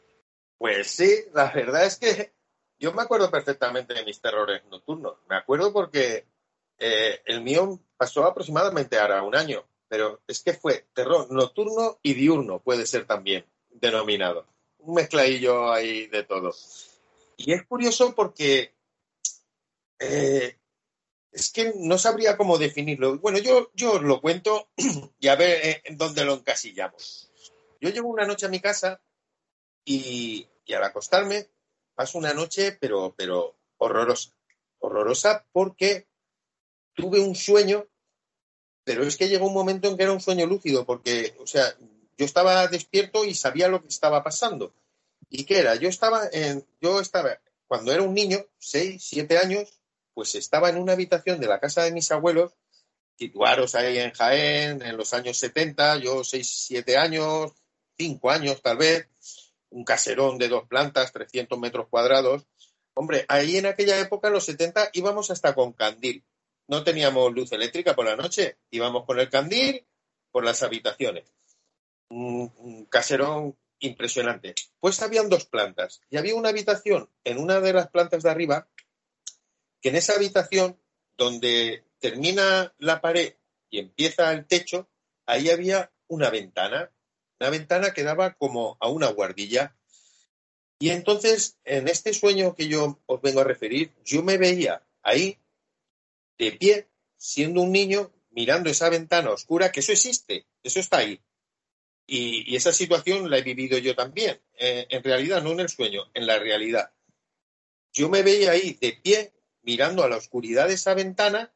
[0.57, 2.33] Pues sí, la verdad es que
[2.79, 5.17] yo me acuerdo perfectamente de mis terrores nocturnos.
[5.29, 6.25] Me acuerdo porque
[6.77, 12.13] eh, el mío pasó aproximadamente ahora un año, pero es que fue terror nocturno y
[12.13, 14.45] diurno, puede ser también denominado.
[14.79, 16.53] Un mezcladillo ahí de todo.
[17.37, 18.73] Y es curioso porque
[19.99, 20.57] eh,
[21.31, 23.17] es que no sabría cómo definirlo.
[23.19, 24.69] Bueno, yo, yo lo cuento
[25.19, 27.31] y a ver eh, en dónde lo encasillamos.
[27.81, 29.01] Yo llevo una noche a mi casa
[29.86, 31.47] y, al acostarme
[31.93, 34.31] paso una noche, pero, pero horrorosa.
[34.79, 36.07] Horrorosa porque
[36.93, 37.88] tuve un sueño,
[38.83, 41.75] pero es que llegó un momento en que era un sueño lúcido, porque, o sea,
[42.17, 44.73] yo estaba despierto y sabía lo que estaba pasando.
[45.29, 45.75] ¿Y qué era?
[45.75, 49.81] Yo estaba en, yo estaba, cuando era un niño, seis, siete años,
[50.13, 52.53] pues estaba en una habitación de la casa de mis abuelos
[53.17, 57.53] situaros ahí en Jaén en los años 70, yo 6, 7 años,
[57.97, 59.07] 5 años tal vez,
[59.70, 62.45] un caserón de dos plantas, 300 metros cuadrados.
[62.93, 66.24] Hombre, ahí en aquella época, en los 70, íbamos hasta con candil.
[66.68, 69.86] No teníamos luz eléctrica por la noche, íbamos con el candil
[70.32, 71.32] por las habitaciones.
[72.09, 74.55] Un, un caserón impresionante.
[74.80, 78.68] Pues habían dos plantas y había una habitación en una de las plantas de arriba
[79.82, 80.80] que en esa habitación
[81.18, 83.36] donde termina la pared
[83.70, 84.89] y empieza el techo,
[85.26, 86.91] ahí había una ventana,
[87.39, 89.75] una ventana que daba como a una guardilla.
[90.79, 95.39] Y entonces, en este sueño que yo os vengo a referir, yo me veía ahí,
[96.38, 101.21] de pie, siendo un niño, mirando esa ventana oscura, que eso existe, eso está ahí.
[102.07, 105.69] Y, y esa situación la he vivido yo también, eh, en realidad, no en el
[105.69, 106.91] sueño, en la realidad.
[107.93, 111.53] Yo me veía ahí de pie, mirando a la oscuridad de esa ventana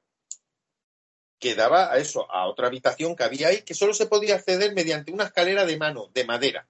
[1.40, 4.74] que daba a eso, a otra habitación que había ahí, que solo se podía acceder
[4.74, 6.68] mediante una escalera de mano, de madera,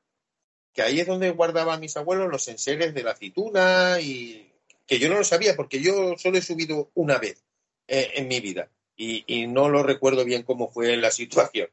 [0.73, 4.53] que ahí es donde guardaban mis abuelos los enseres de la aceituna y
[4.85, 7.43] que yo no lo sabía porque yo solo he subido una vez
[7.87, 11.69] eh, en mi vida y, no lo recuerdo bien cómo fue la situación.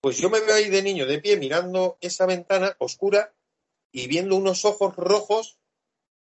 [0.00, 3.32] Pues yo me veo ahí de niño de pie mirando esa ventana oscura
[3.90, 5.58] y viendo unos ojos rojos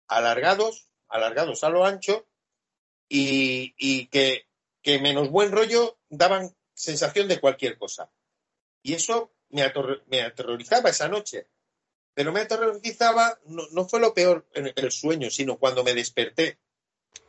[0.07, 2.25] alargados, alargados a lo ancho
[3.09, 4.45] y, y que
[4.81, 8.11] que menos buen rollo daban sensación de cualquier cosa.
[8.81, 11.47] Y eso me, aterrorizaba esa noche.
[12.13, 16.59] Pero me aterrorizaba, no, no, fue lo peor en el sueño, sino cuando me desperté.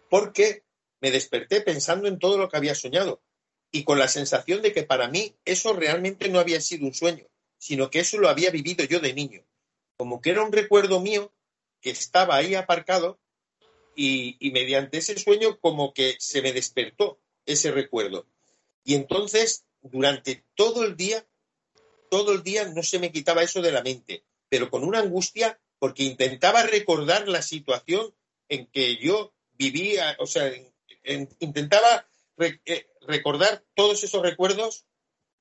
[0.08, 0.64] Porque
[1.00, 3.22] me desperté pensando en todo lo que había soñado
[3.70, 7.26] y con la sensación de que para mí eso realmente no había sido un sueño,
[7.58, 9.44] sino que eso lo había vivido yo de niño.
[9.96, 11.32] Como que era un recuerdo mío
[11.80, 13.18] que estaba ahí aparcado
[13.96, 18.26] y, y mediante ese sueño como que se me despertó ese recuerdo.
[18.84, 21.26] Y entonces, durante todo el día,
[22.10, 25.60] todo el día no se me quitaba eso de la mente, pero con una angustia
[25.78, 28.14] porque intentaba recordar la situación
[28.48, 30.72] en que yo vivía, o sea, en,
[31.02, 32.06] en, intentaba
[32.38, 34.86] eh, recordar todos esos recuerdos,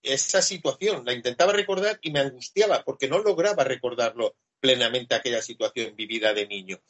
[0.03, 5.95] esa situación, la intentaba recordar y me angustiaba porque no lograba recordarlo plenamente aquella situación
[5.95, 6.81] vivida de niño.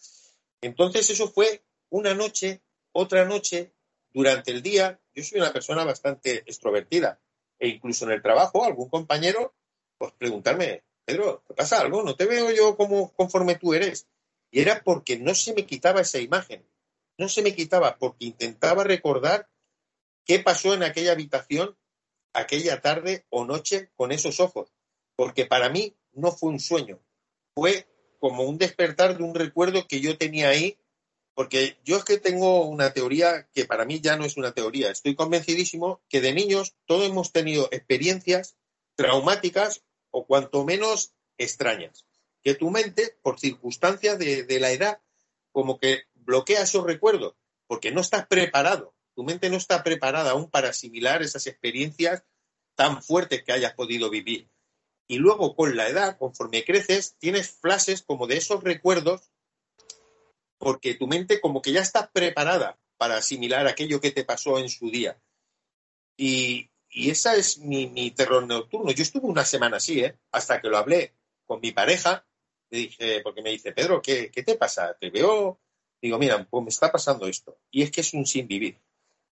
[0.62, 2.62] Entonces eso fue una noche,
[2.93, 3.74] otra noche,
[4.14, 7.20] durante el día, yo soy una persona bastante extrovertida
[7.59, 9.53] e incluso en el trabajo, algún compañero,
[9.97, 12.03] pues preguntarme, Pedro, ¿te pasa algo?
[12.03, 14.07] No te veo yo como conforme tú eres.
[14.49, 16.68] Y era porque no se me quitaba esa imagen,
[17.18, 19.49] no se me quitaba porque intentaba recordar
[20.26, 21.78] qué pasó en aquella habitación
[22.34, 24.74] aquella tarde o noche con esos ojos,
[25.16, 26.99] porque para mí no fue un sueño,
[27.53, 27.88] fue
[28.20, 30.78] como un despertar de un recuerdo que yo tenía ahí
[31.34, 34.91] porque yo es que tengo una teoría que para mí ya no es una teoría.
[34.91, 38.57] Estoy convencidísimo que de niños todos hemos tenido experiencias
[38.95, 42.05] traumáticas o cuanto menos extrañas.
[42.43, 45.01] Que tu mente, por circunstancias de, la edad,
[45.51, 47.36] como que bloquea esos recuerdos,
[47.67, 48.93] porque no estás preparado.
[49.15, 52.23] Tu mente no está preparada aún para asimilar esas experiencias
[52.75, 54.49] tan fuertes que hayas podido vivir.
[55.07, 59.30] Y luego con la edad, conforme creces, tienes flashes como de esos recuerdos
[60.62, 64.70] porque tu mente como que ya está preparada para asimilar aquello que te pasó en
[64.70, 65.20] su día.
[66.16, 68.91] Y, y esa es mi, mi, terror nocturno.
[68.91, 70.16] Yo estuve una semana así, ¿eh?
[70.32, 72.26] hasta que lo hablé con mi pareja,
[72.70, 74.95] le dije, porque me dice, Pedro, ¿qué, ¿qué, te pasa?
[74.99, 75.59] Te veo,
[75.99, 77.57] digo, mira, pues me está pasando esto.
[77.72, 78.78] Y es que es un sin vivir.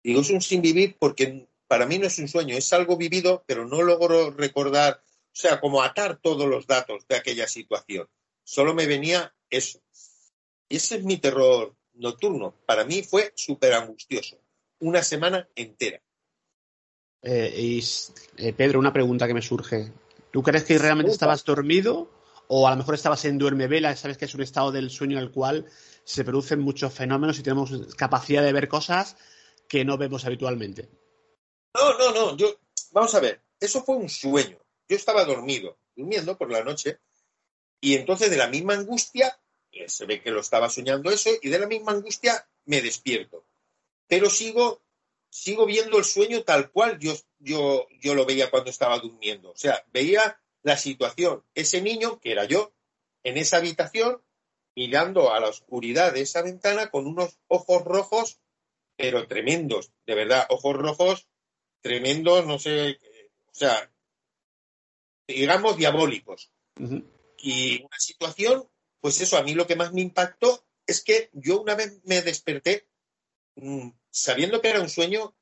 [0.03, 3.43] Digo, es un sin vivir porque para mí no es un sueño, es algo vivido,
[3.45, 8.09] pero no logro recordar, o sea, como atar todos los datos de aquella situación.
[8.43, 9.79] Solo me venía eso.
[10.69, 12.53] Y ese es mi terror nocturno.
[12.65, 14.39] Para mí fue súper angustioso.
[14.79, 16.01] Una semana entera.
[17.21, 17.83] Eh, y,
[18.37, 19.91] eh, Pedro, una pregunta que me surge.
[20.31, 22.09] ¿Tú crees que realmente estabas dormido
[22.47, 23.95] o a lo mejor estabas en duerme vela?
[23.95, 25.65] Sabes que es un estado del sueño en el cual
[26.03, 29.17] se producen muchos fenómenos y tenemos capacidad de ver cosas
[29.67, 30.89] que no vemos habitualmente.
[31.75, 32.37] No, no, no.
[32.37, 32.59] Yo,
[32.91, 33.41] vamos a ver.
[33.59, 34.57] Eso fue un sueño.
[34.87, 36.99] Yo estaba dormido, durmiendo por la noche,
[37.81, 39.39] y entonces de la misma angustia
[39.87, 43.45] se ve que lo estaba soñando eso y de la misma angustia me despierto.
[44.07, 44.81] Pero sigo,
[45.29, 49.51] sigo viendo el sueño tal cual yo, yo, yo lo veía cuando estaba durmiendo.
[49.51, 52.73] O sea, veía la situación, ese niño, que era yo,
[53.23, 54.21] en esa habitación,
[54.75, 58.39] mirando a la oscuridad de esa ventana con unos ojos rojos,
[58.95, 61.27] pero tremendos, de verdad, ojos rojos
[61.81, 62.99] tremendos, no sé,
[63.47, 63.91] o sea,
[65.27, 66.51] digamos diabólicos.
[66.77, 67.05] Uh -huh.
[67.37, 68.69] Y una situación
[69.01, 72.21] pues eso, a mí lo que más me impactó es que yo una vez me
[72.21, 72.89] desperté
[73.55, 75.35] mmm, sabiendo que era un sueño,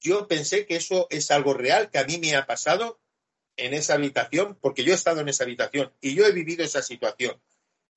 [0.00, 3.00] yo pensé que eso es algo real, que a mí me ha pasado
[3.56, 6.82] en esa habitación, porque yo he estado en esa habitación y yo he vivido esa
[6.82, 7.40] situación.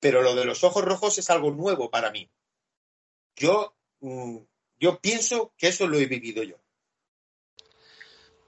[0.00, 2.30] Pero lo de los ojos rojos es algo nuevo para mí.
[3.36, 4.38] Yo, mm,
[4.78, 6.61] yo pienso que eso lo he vivido yo.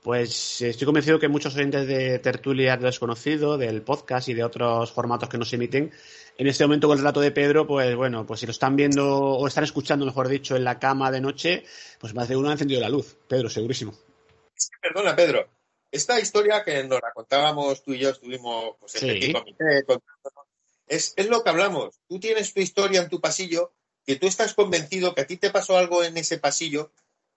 [0.05, 5.31] Pues estoy convencido que muchos oyentes de Tertulia Desconocido, del podcast y de otros formatos
[5.31, 5.90] que nos emiten,
[6.36, 9.18] en este momento con el relato de Pedro, pues bueno, pues si lo están viendo
[9.18, 11.64] o están escuchando, mejor dicho, en la cama de noche,
[11.98, 13.16] pues más de uno ha encendido la luz.
[13.26, 13.94] Pedro, segurísimo.
[14.82, 15.48] Perdona, Pedro.
[15.90, 19.26] Esta historia que nos la contábamos tú y yo, estuvimos pues, en Sí.
[19.28, 20.31] el comité, contando,
[20.86, 21.98] es, es lo que hablamos.
[22.06, 23.72] Tú tienes tu historia en tu pasillo,
[24.05, 26.93] que tú estás convencido que a ti te pasó algo en ese pasillo,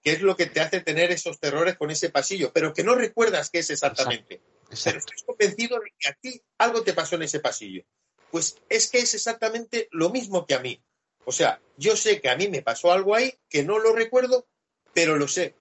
[0.08, 2.96] que es lo que te hace tener esos terrores con ese pasillo, pero que no
[2.96, 4.40] recuerdas qué es exactamente.
[4.86, 7.84] Pero estás convencido de que a ti algo te pasó en ese pasillo.
[8.32, 10.82] Pues es que es exactamente lo mismo que a mí.
[11.26, 14.48] O sea, yo sé que a mí me pasó algo ahí, que no lo recuerdo,
[14.94, 15.56] pero lo sé.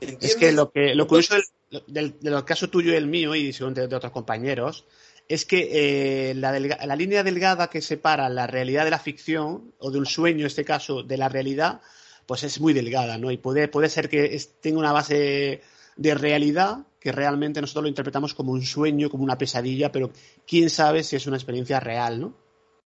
[0.00, 3.52] Es que lo que lo curioso del, del, del caso tuyo y el mío, y
[3.52, 4.86] según de, de otros compañeros,
[5.26, 9.74] es que eh, la, delga- la línea delgada que separa la realidad de la ficción,
[9.80, 11.80] o de un sueño en este caso, de la realidad,
[12.26, 13.30] pues es muy delgada, ¿no?
[13.30, 15.62] Y puede, puede ser que tenga una base
[15.96, 20.10] de realidad que realmente nosotros lo interpretamos como un sueño, como una pesadilla, pero
[20.46, 22.34] quién sabe si es una experiencia real, ¿no?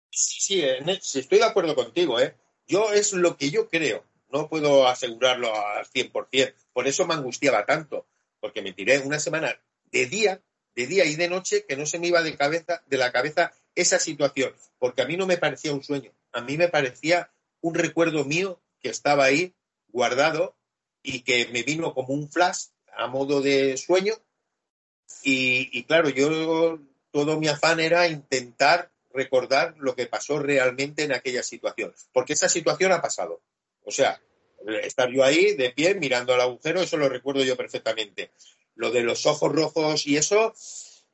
[0.10, 2.36] Sí, sí, e- sí, estoy de acuerdo contigo, ¿eh?
[2.68, 7.66] Yo es lo que yo creo, no puedo asegurarlo al 100%, por eso me angustiaba
[7.66, 8.06] tanto,
[8.42, 9.58] porque me tiré una semana
[9.92, 10.42] de día,
[10.76, 14.54] de día y de noche que no se me iba de la cabeza esa situación,
[14.80, 17.32] porque a mí no me parecía un sueño, a mí me parecía
[17.62, 19.54] un recuerdo mío que estaba ahí
[19.90, 20.56] guardado
[21.04, 24.14] y que me vino como un flash a modo de sueño
[25.24, 26.80] y, claro, yo
[27.12, 32.50] todo mi afán era intentar recordar lo que pasó realmente en aquella situación, porque esa
[32.50, 33.42] situación ha pasado.
[33.84, 34.22] O sea,
[34.84, 38.32] estar yo ahí de pie mirando al agujero, eso lo recuerdo yo perfectamente.
[38.76, 40.54] Lo de los ojos rojos y eso,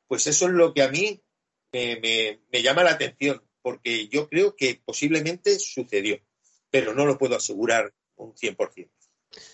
[0.06, 1.20] pues eso es lo que a mí
[1.72, 6.18] me- me llama la atención, porque yo creo que posiblemente sucedió,
[6.70, 8.90] pero no lo puedo asegurar un 100%.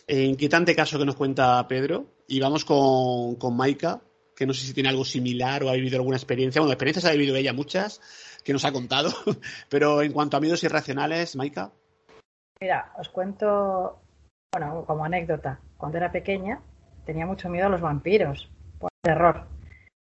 [0.07, 2.07] Eh, inquietante caso que nos cuenta Pedro.
[2.27, 4.01] Y vamos con, con Maika,
[4.35, 6.61] que no sé si tiene algo similar o ha vivido alguna experiencia.
[6.61, 8.01] Bueno, experiencias ha vivido ella muchas,
[8.45, 9.11] que nos ha contado.
[9.69, 11.73] Pero en cuanto a miedos irracionales, Maika.
[12.61, 14.01] Mira, os cuento,
[14.53, 15.61] bueno, como anécdota.
[15.77, 16.62] Cuando era pequeña
[17.05, 19.47] tenía mucho miedo a los vampiros, por terror.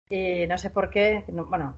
[0.10, 1.78] Y no sé por qué, no- bueno,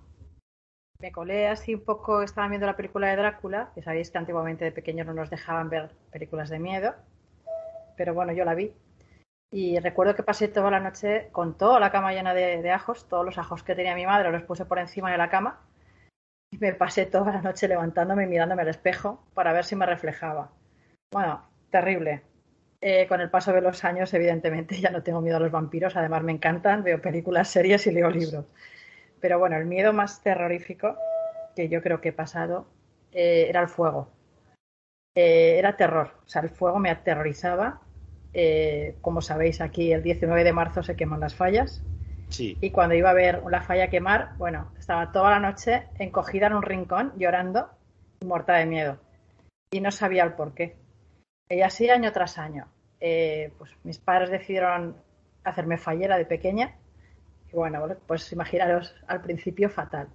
[1.03, 4.63] me colé así un poco, estaba viendo la película de Drácula, que sabéis que antiguamente
[4.63, 6.95] de pequeños no nos dejaban ver películas de miedo,
[7.97, 8.71] pero bueno, yo la vi.
[9.51, 13.25] Y recuerdo que pasé toda la noche con toda la cama llena de, ajos, todos
[13.25, 15.59] los ajos que tenía mi madre los puse por encima de la cama
[16.51, 19.85] y me pasé toda la noche levantándome y mirándome al espejo para ver si me
[19.85, 20.51] reflejaba.
[21.11, 22.21] Bueno, terrible.
[22.79, 25.97] Eh, con el paso de los años, evidentemente, ya no tengo miedo a los vampiros.
[25.97, 28.45] Además, me encantan, veo películas, series y leo libros.
[29.23, 30.97] Pero bueno, el miedo más terrorífico
[31.55, 32.67] que yo creo que he pasado
[33.13, 34.09] eh, era el fuego.
[35.15, 36.11] Eh, era terror.
[36.25, 37.79] O sea, el fuego me aterrorizaba.
[38.33, 41.81] Eh, como sabéis, aquí el 19 de marzo se queman las fallas.
[42.27, 42.57] Sí.
[42.59, 46.55] Y cuando iba a ver la falla quemar, bueno, estaba toda la noche encogida en
[46.55, 47.69] un rincón, llorando
[48.19, 48.97] y muerta de miedo.
[49.71, 50.75] Y no sabía el por qué.
[51.47, 52.67] Y así año tras año.
[52.99, 54.97] Pues mis padres decidieron
[55.45, 56.75] hacerme fallera de pequeña.
[57.53, 60.09] Bueno, pues imaginaros, al principio fatal.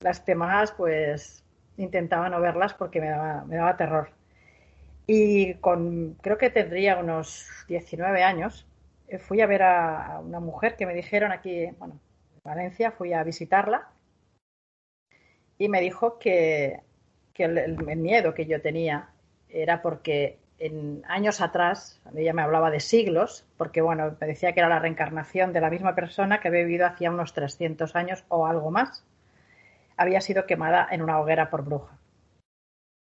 [0.00, 1.44] Las demás, pues
[1.78, 4.10] intentaba no verlas porque me daba, me daba terror.
[5.06, 8.66] Y con, creo que tendría unos 19 años,
[9.08, 11.98] eh, fui a ver a, una mujer que me dijeron aquí, bueno,
[12.34, 13.88] en Valencia, fui a visitarla
[15.56, 16.80] y me dijo que,
[17.32, 19.10] que el miedo que yo tenía
[19.48, 24.60] era porque en años atrás, ella me hablaba de siglos, porque bueno, me decía que
[24.60, 28.46] era la reencarnación de la misma persona que había vivido hacía unos 300 años o
[28.46, 29.04] algo más,
[29.96, 31.98] había sido quemada en una hoguera por bruja.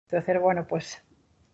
[0.10, 1.03] Entonces, bueno, pues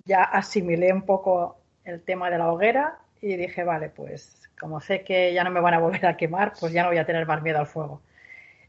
[0.05, 5.03] ya asimilé un poco el tema de la hoguera y dije, vale, pues como sé
[5.03, 7.25] que ya no me van a volver a quemar, pues ya no voy a tener
[7.27, 8.01] más miedo al fuego.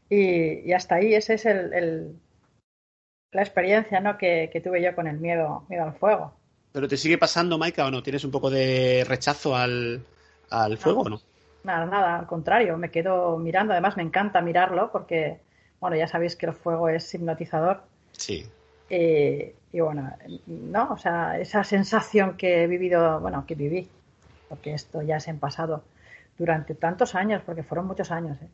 [0.09, 2.19] Y, hasta ahí, esa es el-
[3.31, 4.17] la experiencia ¿no?
[4.19, 6.38] que, que tuve yo con el miedo, miedo al fuego.
[6.71, 8.03] ¿Pero te sigue pasando, Maika, o no?
[8.03, 10.03] ¿Tienes un poco de rechazo al,
[10.49, 11.21] al fuego o no?
[11.63, 13.73] Nada, nada, al contrario, me quedo mirando.
[13.73, 15.39] Además, me encanta mirarlo porque,
[15.79, 17.81] bueno, ya sabéis que el fuego es hipnotizador.
[18.11, 18.45] Sí.
[18.89, 20.11] Eh, y bueno,
[20.47, 23.87] no, o sea, esa sensación que he vivido, bueno, que viví,
[24.47, 25.83] porque esto ya es en pasado,
[26.37, 28.47] durante tantos años, porque fueron muchos años, ¿eh?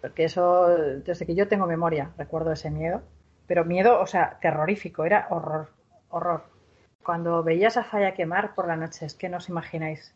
[0.00, 0.68] porque eso,
[1.04, 3.02] desde que yo tengo memoria, recuerdo ese miedo,
[3.46, 5.68] pero miedo, o sea, terrorífico, era horror,
[6.10, 6.53] horror.
[7.04, 10.12] Cuando veía esa falla quemar por la noche, es que no os imagináis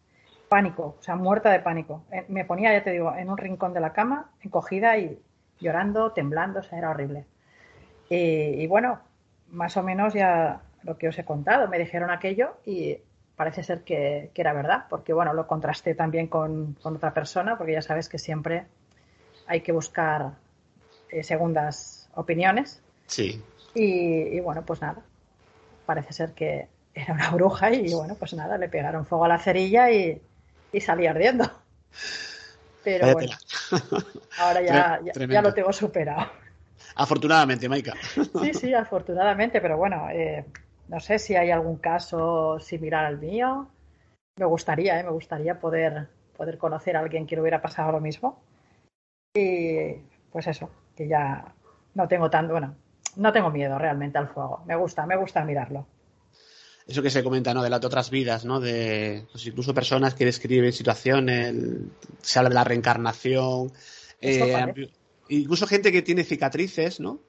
[0.48, 2.02] pánico, o sea, muerta de pánico.
[2.10, 5.20] Eh, Me ponía, ya te digo, en un rincón de la cama, encogida y
[5.60, 7.26] llorando, temblando, o sea, era horrible.
[8.08, 8.16] Y,
[8.62, 9.00] y bueno,
[9.48, 12.98] más o menos ya lo que os he contado, me dijeron aquello y
[13.36, 17.56] parece ser que, que era verdad, porque bueno, lo contrasté también con, con otra persona,
[17.58, 18.66] porque ya sabes que siempre
[19.46, 20.32] hay que buscar
[21.10, 22.82] eh, segundas opiniones.
[23.06, 23.42] Sí.
[23.74, 25.02] Y, y, bueno, pues nada,
[25.86, 29.38] parece ser que era una bruja y bueno, pues nada, le pegaron fuego a la
[29.38, 30.20] cerilla y,
[30.72, 31.44] y salí ardiendo.
[32.82, 33.32] Pero bueno,
[34.38, 36.26] ahora ya, ya- lo tengo superado.
[36.96, 37.94] Afortunadamente, Maika.
[38.40, 40.44] Sí, sí, afortunadamente, pero bueno, eh,
[40.88, 43.68] no sé si hay algún caso similar al mío.
[44.36, 48.00] Me gustaría, eh, me gustaría poder, poder conocer a alguien que le hubiera pasado lo
[48.00, 48.40] mismo.
[49.34, 49.94] Y
[50.32, 51.54] pues eso, que ya
[51.94, 52.74] no tengo tanto, bueno,
[53.16, 54.62] no tengo miedo realmente al fuego.
[54.66, 55.86] Me gusta, me gusta mirarlo.
[56.88, 57.62] Eso que se comenta, ¿no?
[57.62, 58.60] De las de otras vidas, ¿no?
[58.60, 61.54] De pues, incluso personas que describen situaciones,
[62.22, 63.70] se habla de la reencarnación,
[64.22, 64.88] eh,
[65.28, 67.20] incluso gente que tiene cicatrices, ¿no?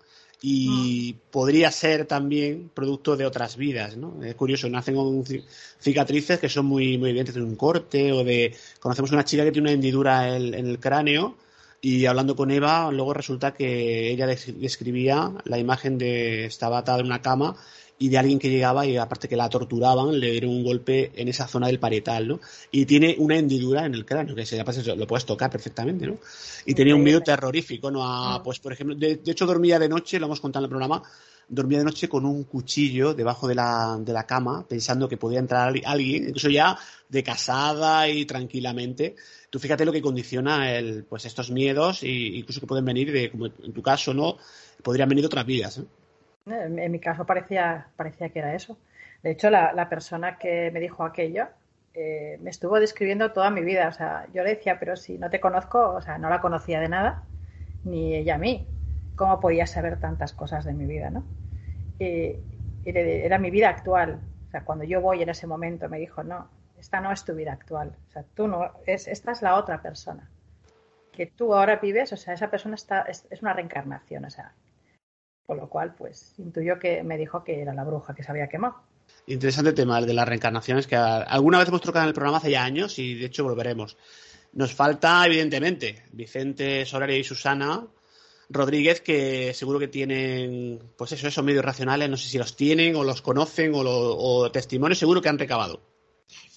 [0.41, 4.23] Y podría ser también producto de otras vidas, ¿no?
[4.23, 5.25] Es curioso, nacen con
[5.81, 8.55] cicatrices que son muy, muy evidentes de un corte o de...
[8.79, 11.35] Conocemos una chica que tiene una hendidura en, en el cráneo
[11.81, 16.45] y hablando con Eva, luego resulta que ella des- describía la imagen de...
[16.45, 17.57] estaba atada en una cama
[17.99, 21.27] y de alguien que llegaba y aparte que la torturaban, le dieron un golpe en
[21.27, 22.39] esa zona del parietal, ¿no?
[22.71, 26.17] Y tiene una hendidura en el cráneo, que se aparte lo puedes tocar perfectamente, ¿no?
[26.65, 28.01] Y tenía un miedo terrorífico, ¿no?
[28.03, 30.69] A, pues, por ejemplo, de, de hecho dormía de noche, lo hemos contado en el
[30.69, 31.03] programa,
[31.49, 35.39] dormía de noche con un cuchillo debajo de la, de la cama, pensando que podía
[35.39, 36.77] entrar alguien, incluso ya
[37.09, 39.15] de casada y tranquilamente.
[39.49, 43.29] Tú fíjate lo que condiciona el, pues estos miedos, y incluso que pueden venir de,
[43.29, 44.37] como en tu caso, ¿no?
[44.81, 45.83] Podrían venir de otras vidas, ¿eh?
[46.51, 48.77] En, mi caso parecía, parecía que era eso.
[49.23, 51.47] De hecho, la, la persona que me dijo aquello
[51.93, 53.87] eh, me estuvo describiendo toda mi vida.
[53.87, 56.79] O sea, yo le decía, pero si no te conozco, o sea, no la conocía
[56.79, 57.23] de nada,
[57.83, 58.67] ni ella a mí.
[59.15, 61.25] ¿Cómo podía saber tantas cosas de mi vida, no?
[61.99, 64.21] Era mi vida actual.
[64.47, 66.47] O sea, cuando yo voy en ese momento me dijo, no,
[66.79, 67.91] esta no es tu vida actual.
[68.07, 70.29] O sea, tú no, es, esta es la otra persona.
[71.11, 74.23] Que tú ahora vives, o sea, esa persona está, es, es una reencarnación.
[74.23, 74.53] O sea,
[75.49, 78.47] con lo cual, pues, intuyo que me dijo que era la bruja que se había
[78.47, 78.75] quemado.
[79.25, 82.51] Interesante tema el de las reencarnaciones que alguna vez hemos tocado en el programa hace
[82.51, 83.97] ya años y de hecho volveremos.
[84.53, 87.87] Nos falta, evidentemente, Vicente Soraria y Susana
[88.47, 92.95] Rodríguez, que seguro que tienen, pues eso, esos medios racionales, no sé si los tienen
[92.95, 95.81] o los conocen o, lo- o testimonios, seguro que han recabado.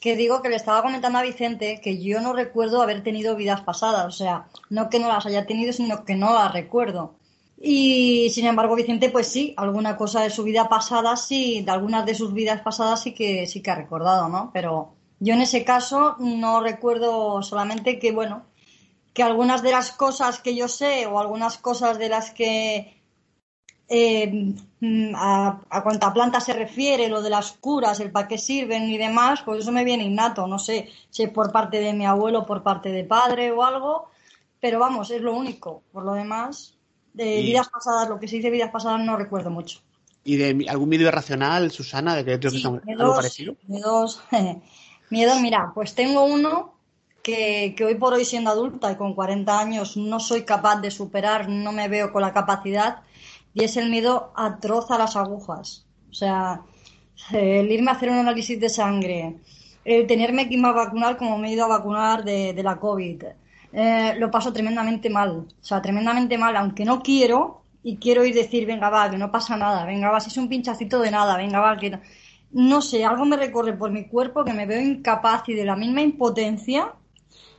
[0.03, 3.63] Que digo que le estaba comentando a Vicente que yo no recuerdo haber tenido vidas
[3.63, 7.15] pasadas, o sea, no que no las haya tenido, sino que no las recuerdo.
[7.65, 12.05] Y sin embargo, Vicente, pues sí, alguna cosa de su vida pasada, sí, de algunas
[12.05, 14.51] de sus vidas pasadas sí que sí que ha recordado, ¿no?
[14.53, 18.47] Pero yo en ese caso no recuerdo solamente que, bueno,
[19.15, 23.01] que algunas de las cosas que yo sé o algunas cosas de las que
[23.89, 28.39] eh, mm, a, a cuánta planta se refiere, lo de las curas, el para qué
[28.39, 31.93] sirven y demás, pues eso me viene innato, no sé si es por parte de
[31.93, 34.09] mi abuelo, por parte de padre o algo,
[34.61, 35.85] pero vamos, es lo único.
[35.93, 36.77] Por lo demás,
[37.15, 39.81] de Y- vidas pasadas, lo que se dice vidas pasadas no recuerdo mucho.
[40.25, 43.57] ¿Y de algún medio racional, Susana, de que creo que Sí, algo miedos, parecido?
[43.67, 44.23] miedos,
[45.11, 46.75] miedos, mira, pues tengo uno
[47.23, 50.91] que, que hoy por hoy siendo adulta y con 40 años no soy capaz de
[50.91, 53.03] superar, no me veo con la capacidad,
[53.55, 55.87] y es el miedo atroz a las agujas.
[56.11, 56.63] O sea,
[57.33, 59.37] el irme a hacer un análisis de sangre,
[59.85, 62.79] el tenerme que irme a vacunar como me he ido a vacunar de, de la
[62.79, 63.25] COVID,
[63.73, 65.31] eh, lo paso tremendamente mal.
[65.31, 69.31] O sea, tremendamente mal, aunque no quiero y quiero ir decir, venga, va, que no
[69.31, 71.99] pasa nada, venga, va, si es un pinchacito de nada, venga, va, que
[72.53, 72.83] no.
[72.83, 76.03] Sé, algo me recorre por mi cuerpo que me veo incapaz y de la misma
[76.03, 76.93] impotencia,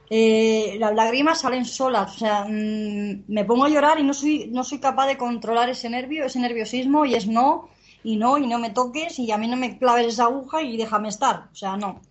[0.09, 2.15] eh, las lágrimas salen solas.
[2.15, 5.69] O sea, mm, me pongo a llorar y no soy, no soy capaz de controlar
[5.69, 7.69] ese nervio, ese nerviosismo, y es no,
[8.03, 10.77] y no, y no me toques, y a mí no me claves esa aguja y
[10.77, 11.49] déjame estar.
[11.51, 12.01] O sea, no.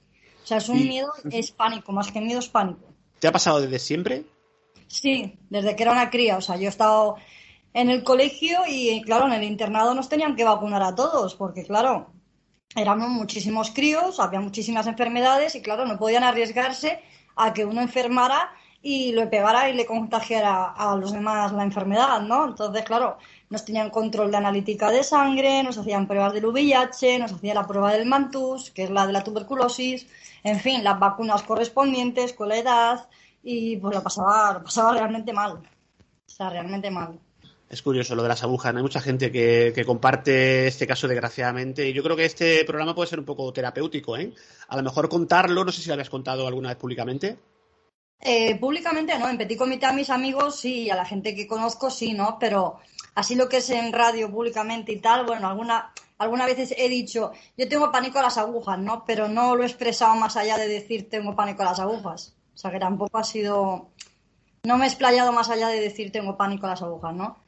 [0.42, 2.91] O sea, es un miedo, es pánico, más que miedo es pánico.
[3.23, 4.24] ¿Te ha pasado desde siempre?
[4.89, 6.39] Sí, desde que era una cría.
[6.39, 7.19] O sea, yo he estado
[7.73, 11.62] en el colegio y, claro, en el internado nos tenían que vacunar a todos, porque,
[11.62, 12.11] claro,
[12.74, 17.01] éramos muchísimos críos, había muchísimas enfermedades y, claro, no podían arriesgarse
[17.36, 18.51] a que uno enfermara
[18.82, 22.48] y lo pegara y le contagiara a los demás la enfermedad, ¿no?
[22.48, 23.16] Entonces, claro,
[23.48, 27.66] nos tenían control de analítica de sangre, nos hacían pruebas del VIH, nos hacía la
[27.66, 30.06] prueba del mantus, que es la de la tuberculosis,
[30.42, 33.09] en fin, las vacunas correspondientes con la edad
[33.42, 35.52] y pues lo pasaba, lo pasaba realmente mal.
[35.52, 37.20] O sea, realmente mal.
[37.68, 38.74] Es curioso lo de las agujas.
[38.74, 41.88] Hay mucha gente que, que, comparte este caso desgraciadamente.
[41.88, 44.32] Y yo creo que este programa puede ser un poco terapéutico, ¿eh?
[44.68, 47.38] A lo mejor contarlo, no sé si lo habías contado alguna vez públicamente.
[48.24, 51.90] Eh, públicamente no, en Petit Comité a mis amigos sí, a la gente que conozco
[51.90, 52.39] sí, ¿no?
[52.39, 52.78] Pero
[53.16, 57.32] así lo que es en radio públicamente y tal, bueno, alguna, algunas veces he dicho,
[57.57, 59.05] yo tengo pánico a las agujas, ¿no?
[59.05, 62.36] Pero no lo he expresado más allá de decir tengo pánico a las agujas.
[62.55, 63.89] O sea que tampoco ha sido,
[64.62, 67.39] no me he explayado más allá de decir tengo pánico a las agujas, ¿no?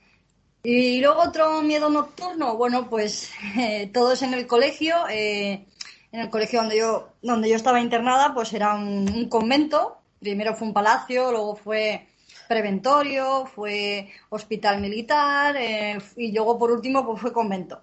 [0.64, 5.06] Y luego otro miedo nocturno, bueno, pues eh, todo es en el colegio.
[5.08, 5.66] Eh,
[6.10, 9.98] en el colegio donde yo, donde yo estaba internada, pues era un convento.
[10.24, 12.08] Primero fue un palacio, luego fue
[12.48, 17.82] preventorio, fue hospital militar eh, y luego por último pues fue convento.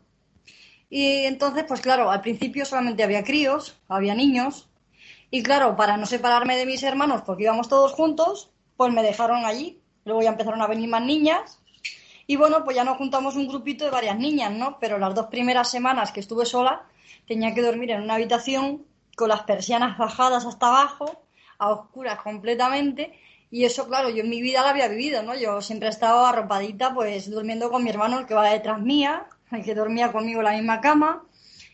[0.90, 4.68] Y entonces, pues claro, al principio solamente había críos, había niños.
[5.30, 9.46] Y claro, para no separarme de mis hermanos, porque íbamos todos juntos, pues me dejaron
[9.46, 9.80] allí.
[10.04, 11.60] Luego ya empezaron a venir más niñas.
[12.26, 14.80] Y bueno, pues ya nos juntamos un grupito de varias niñas, ¿no?
[14.80, 16.88] Pero las dos primeras semanas que estuve sola,
[17.28, 18.84] tenía que dormir en una habitación
[19.16, 21.22] con las persianas bajadas hasta abajo,
[21.62, 23.14] a oscuras completamente.
[23.52, 25.36] Y eso, claro, yo en mi vida lo había vivido, ¿no?
[25.36, 29.28] Yo siempre he estado arropadita, pues durmiendo con mi hermano, el que va detrás mía,
[29.52, 31.24] el que dormía conmigo en la misma cama.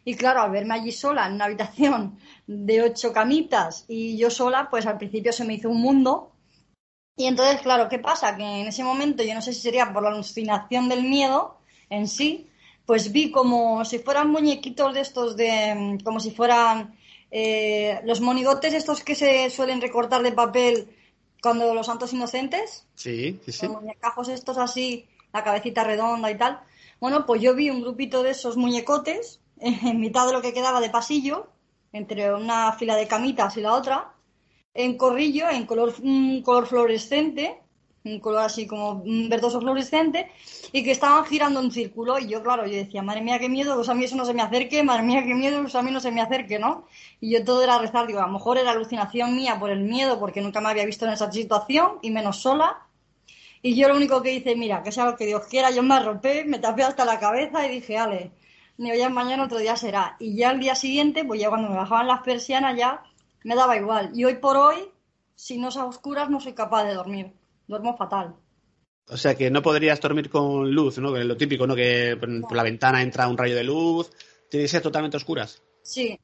[0.03, 4.69] Y claro, al verme allí sola en una habitación de ocho camitas y yo sola,
[4.69, 6.31] pues al principio se me hizo un mundo.
[7.15, 8.35] Y entonces, claro, ¿qué pasa?
[8.35, 11.57] Que en ese momento, yo no sé si sería por la alucinación del miedo
[11.89, 12.49] en sí,
[12.85, 16.96] pues vi como si fueran muñequitos de estos de, como si fueran
[17.31, 20.95] eh, los monigotes estos que se suelen recortar de papel
[21.41, 22.87] cuando los santos inocentes.
[22.95, 23.67] Sí, sí, sí.
[23.67, 26.61] Los muñecajos estos así, la cabecita redonda y tal.
[26.99, 30.81] Bueno, pues yo vi un grupito de esos muñecotes en mitad de lo que quedaba
[30.81, 31.47] de pasillo,
[31.93, 34.13] entre una fila de camitas y la otra,
[34.73, 35.93] en corrillo, en color,
[36.43, 37.61] color fluorescente,
[38.13, 40.31] un color así como verdoso fluorescente,
[40.71, 42.19] y que estaban girando en círculo.
[42.19, 44.33] Y yo, claro, yo decía, madre mía, qué miedo, pues a mí eso no se
[44.33, 46.85] me acerque, madre mía, qué miedo, pues a mí no se me acerque, ¿no?
[47.19, 50.19] Y yo todo era rezar, digo, a lo mejor era alucinación mía por el miedo,
[50.19, 52.85] porque nunca me había visto en esa situación, y menos sola.
[53.61, 55.95] Y yo lo único que hice, mira, que sea lo que Dios quiera, yo me
[55.95, 58.31] arropé, me tapé hasta la cabeza y dije, ale,
[58.77, 60.15] ni ya mañana otro día será.
[60.19, 63.03] Y ya al día siguiente, pues ya cuando me bajaban las persianas ya
[63.43, 64.11] me daba igual.
[64.13, 64.91] Y hoy por hoy,
[65.35, 67.33] si no es a oscuras, no soy capaz de dormir.
[67.67, 68.35] Duermo fatal.
[69.09, 71.13] O sea que no podrías dormir con luz, ¿no?
[71.13, 71.75] Que es lo típico, ¿no?
[71.75, 74.11] Que por la ventana entra un rayo de luz.
[74.49, 75.61] Tiene que ser totalmente oscuras.
[75.81, 76.19] Sí.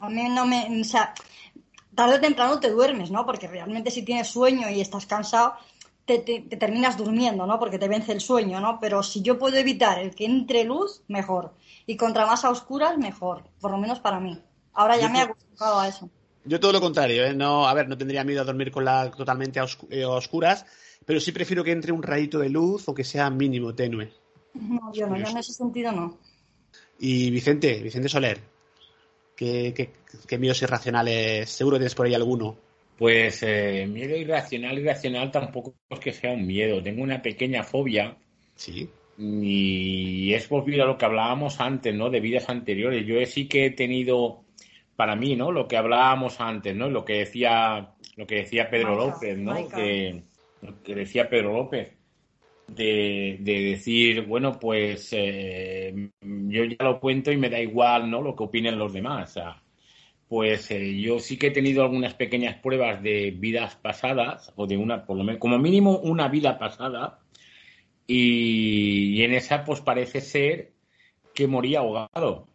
[0.00, 0.80] A mí no me.
[0.80, 1.14] O sea,
[1.94, 3.24] tarde o temprano te duermes, ¿no?
[3.24, 5.54] Porque realmente si tienes sueño y estás cansado,
[6.04, 7.58] te, te, te, terminas durmiendo, ¿no?
[7.60, 8.80] Porque te vence el sueño, ¿no?
[8.80, 11.54] Pero si yo puedo evitar el que entre luz, mejor.
[11.86, 13.44] Y contra más a oscuras, mejor.
[13.60, 14.40] Por lo menos para mí.
[14.72, 16.10] Ahora ya yo me he acostumbrado a eso.
[16.44, 17.34] Yo todo lo contrario, ¿eh?
[17.34, 20.66] No, a ver, no tendría miedo a dormir con la totalmente a, oscu a oscuras,
[21.04, 24.12] pero sí prefiero que entre un rayito de luz o que sea mínimo, tenue.
[24.54, 26.18] No, yo no, yo en ese sentido no.
[26.98, 28.40] Y Vicente, Vicente Soler,
[29.36, 29.90] ¿qué, qué,
[30.26, 31.50] qué miedos irracionales?
[31.50, 32.56] Seguro tienes por ahí alguno.
[32.98, 36.82] Pues eh, miedo irracional, irracional tampoco es que sea un miedo.
[36.82, 38.16] Tengo una pequeña fobia.
[38.54, 38.88] Sí.
[39.18, 42.10] Y es volver a lo que hablábamos antes, ¿no?
[42.10, 43.04] De vidas anteriores.
[43.06, 44.43] Yo sí que he tenido,
[44.96, 45.52] para mí, ¿no?
[45.52, 46.88] Lo que hablábamos antes, ¿no?
[46.88, 49.68] Lo que decía, lo que decía Pedro López, ¿no?
[49.68, 50.22] Que,
[50.62, 51.92] lo que decía Pedro López.
[52.66, 58.22] De, de decir, bueno, pues eh, yo ya lo cuento y me da igual, ¿no?
[58.22, 59.30] Lo que opinen los demás.
[59.30, 59.62] O sea,
[60.28, 64.78] pues eh, yo sí que he tenido algunas pequeñas pruebas de vidas pasadas, o de
[64.78, 67.20] una, por lo menos, como mínimo una vida pasada,
[68.06, 70.72] y, y, en esa pues parece ser
[71.34, 72.48] que moría ahogado.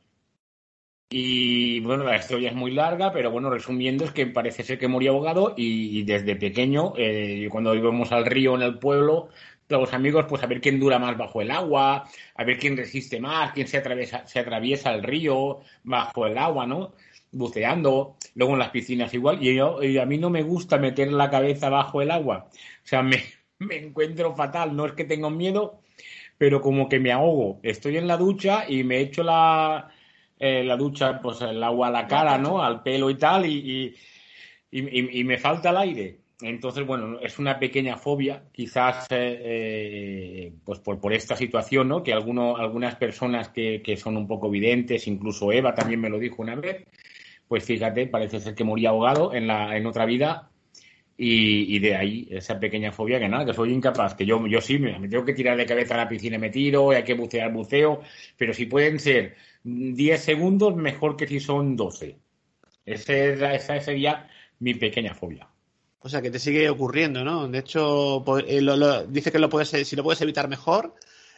[1.11, 4.87] Y bueno, la historia es muy larga, pero bueno, resumiendo es que parece ser que
[4.87, 9.29] moría ahogado y, desde pequeño, eh, cuando íbamos al río en el pueblo,
[9.69, 13.19] los amigos, pues a ver quién dura más bajo el agua, a ver quién resiste
[13.19, 16.93] más, quién se atraviesa, se atraviesa el río bajo el agua, ¿no?
[17.31, 21.29] buceando, luego en las piscinas igual, y, yo, a mí no me gusta meter la
[21.29, 22.49] cabeza bajo el agua.
[22.83, 23.23] O sea, me,
[23.59, 25.81] me encuentro fatal, no es que tenga miedo,
[26.37, 27.59] pero como que me ahogo.
[27.63, 29.91] Estoy en la ducha y me echo la,
[30.39, 32.63] eh, la ducha, pues el agua a la cara, ¿no?
[32.63, 33.93] Al pelo y tal, y,
[34.71, 36.19] y, y, y me falta el aire.
[36.41, 42.01] Entonces, bueno, es una pequeña fobia, quizás eh, eh, pues por, por, esta situación, ¿no?
[42.01, 46.17] Que alguno, algunas personas que, que, son un poco videntes, incluso Eva también me lo
[46.17, 46.85] dijo una vez,
[47.45, 50.49] pues fíjate, parece ser que moría ahogado en, la, en otra vida
[51.21, 54.61] y, y, de ahí esa pequeña fobia que nada, que soy incapaz, que yo, yo
[54.61, 56.95] sí, me, me tengo que tirar de cabeza a la piscina y me tiro, y
[56.95, 58.01] hay que bucear, buceo,
[58.37, 62.17] pero si pueden ser 10 segundos, mejor que si son 12.
[62.85, 64.29] Ese, esa sería
[64.59, 65.47] mi pequeña fobia.
[65.99, 67.47] O sea, que te sigue ocurriendo, ¿no?
[67.49, 70.95] De hecho, eh, lo, lo, dice que lo puedes, si lo puedes evitar mejor,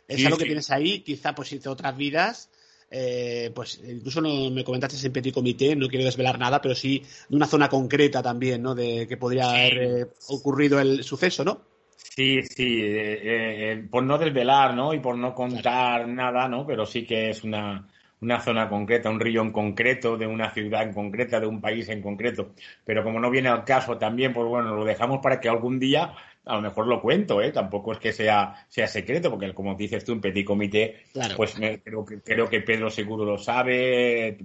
[0.08, 0.50] Es Sí, algo que sí.
[0.50, 2.52] tienes ahí, quizá pues hizo otras vidas.
[2.92, 7.02] Eh, pues incluso no, me comentaste en Petit Comité, no quiero desvelar nada, pero sí
[7.30, 8.76] de una zona concreta también, ¿no?
[8.76, 11.62] De que podría haber eh, ocurrido el suceso, ¿no?
[11.96, 14.94] Sí, sí, eh, eh, por no desvelar, ¿no?
[14.94, 16.68] Y por no contar nada, ¿no?
[16.68, 17.88] Pero sí que es una,
[18.20, 21.88] una zona concreta, un río en concreto, de una ciudad en concreta, de un país
[21.88, 22.54] en concreto.
[22.84, 26.14] Pero como no viene al caso también, pues bueno, lo dejamos para que algún día
[26.46, 27.52] a lo mejor lo cuento, ¿eh?
[27.52, 31.36] Tampoco es que sea, sea secreto, porque como dices tú, en Petit Comité, Claro.
[31.38, 34.38] pues me- creo, que, creo que Pedro seguro lo sabe,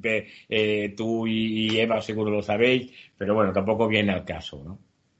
[0.48, 4.78] eh, tú y, y Eva seguro lo sabéis, pero bueno, tampoco viene al caso, ¿no?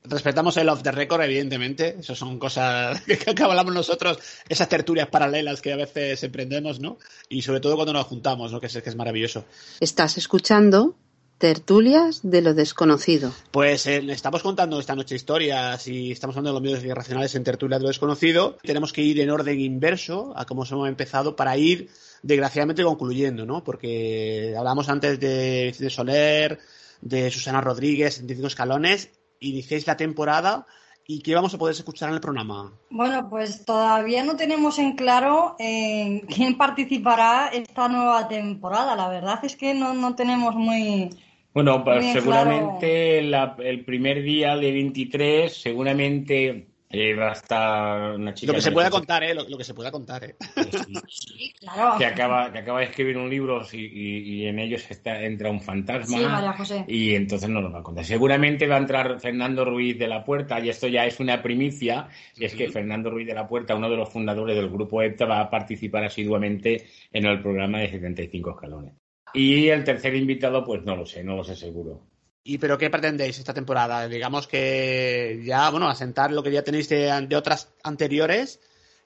[0.09, 1.97] Respetamos el off the record, evidentemente.
[1.99, 6.99] Eso son cosas que, que hablamos nosotros, esas tertulias paralelas que a veces emprendemos, ¿no?
[7.29, 8.61] Y sobre todo cuando nos juntamos, ¿no?
[8.61, 9.47] Que es, que es maravilloso.
[9.81, 10.95] Estás escuchando
[11.39, 13.31] Tertulias de lo desconocido.
[13.51, 17.45] Pues eh, estamos contando esta noche historias y estamos hablando de los medios irracionales en
[17.45, 18.57] tertulia de lo desconocido.
[18.63, 21.91] Tenemos que ir en orden inverso a cómo hemos empezado para ir
[22.23, 23.63] desgraciadamente concluyendo, ¿no?
[23.63, 26.59] Porque hablamos antes de, de Soler,
[27.03, 29.11] de Susana Rodríguez, 75 escalones.
[29.39, 30.67] Iniciáis la temporada
[31.09, 32.73] y ¿qué vamos a poder escuchar en el programa?
[32.91, 38.97] Bueno, pues todavía no tenemos en claro eh, quién participará esta nueva temporada.
[38.97, 41.11] La verdad es que no, no tenemos muy...
[41.57, 48.13] Bueno, pues Muy seguramente la- el primer día de 23, seguramente eh, va a estar
[48.17, 49.35] una chica Lo que se pueda contar, ¿eh?
[49.35, 50.37] Lo, lo que se pueda contar, ¿eh?
[51.61, 51.99] Claro.
[51.99, 55.51] que acaba, que acaba de escribir un libro y, y- y en ellos está, entra
[55.51, 56.85] un fantasma Sí, María José.
[56.87, 58.05] y entonces no nos va a contar.
[58.05, 62.09] Seguramente va a entrar Fernando Ruiz de la Puerta y esto ya es una primicia,
[62.37, 65.25] y es que Fernando Ruiz de la Puerta, uno de los fundadores del grupo EPTA,
[65.25, 66.85] va a participar asiduamente
[67.15, 68.93] en el programa de 75 escalones.
[69.37, 72.01] Y el tercer invitado, pues no lo sé, no lo sé seguro.
[72.43, 74.09] ¿Y pero qué pretendéis esta temporada?
[74.09, 78.61] Digamos que ya, bueno, asentar lo que ya tenéis de, de otras anteriores,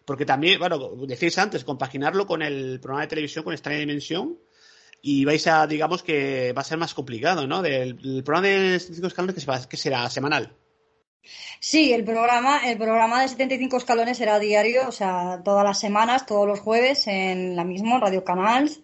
[0.05, 4.39] porque también, bueno, decís antes, compaginarlo con el programa de televisión con Extraña Dimensión,
[5.03, 7.63] y vais a, digamos que va a ser más complicado, ¿no?
[7.63, 10.55] Del, el programa de 75 escalones que, se va- que será semanal.
[11.61, 16.27] Sí, el programa, el programa de 75 escalones será diario, o sea, todas las semanas,
[16.27, 18.81] todos los jueves en la misma Radio Canals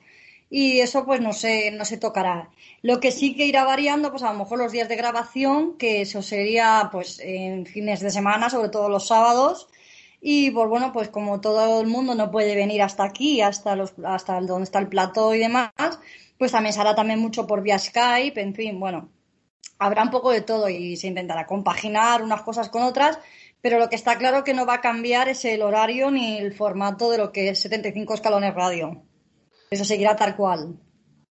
[0.48, 2.50] y eso pues no se, no se tocará.
[2.82, 6.02] Lo que sí que irá variando, pues a lo mejor los días de grabación, que
[6.02, 9.68] eso sería pues en fines de semana, sobre todo los sábados.
[10.20, 13.94] Y pues bueno, pues como todo el mundo no puede venir hasta aquí, hasta los,
[14.04, 15.70] hasta donde está el plató y demás,
[16.38, 19.10] pues también se hará también mucho por vía Skype, en fin, bueno,
[19.78, 23.18] habrá un poco de todo y se intentará compaginar unas cosas con otras,
[23.60, 26.54] pero lo que está claro que no va a cambiar es el horario ni el
[26.54, 29.02] formato de lo que es 75 escalones radio.
[29.70, 30.76] Eso seguirá tal cual.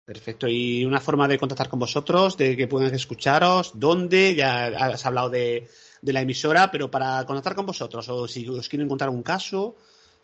[0.05, 0.49] Perfecto.
[0.49, 3.73] ¿Y una forma de contactar con vosotros, de que puedan escucharos?
[3.75, 4.35] ¿Dónde?
[4.35, 5.69] Ya has hablado de,
[6.03, 9.77] de la emisora, pero para contactar con vosotros, o si os quieren contar un caso,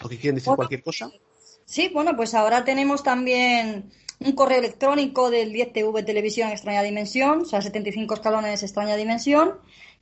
[0.03, 1.11] o que quieren decir Bueno, cualquier cosa.
[1.65, 7.45] Sí, bueno, pues ahora tenemos también un correo electrónico del 10TV Televisión Extraña Dimensión, o
[7.45, 9.59] sea, 75 escalones Extraña Dimensión,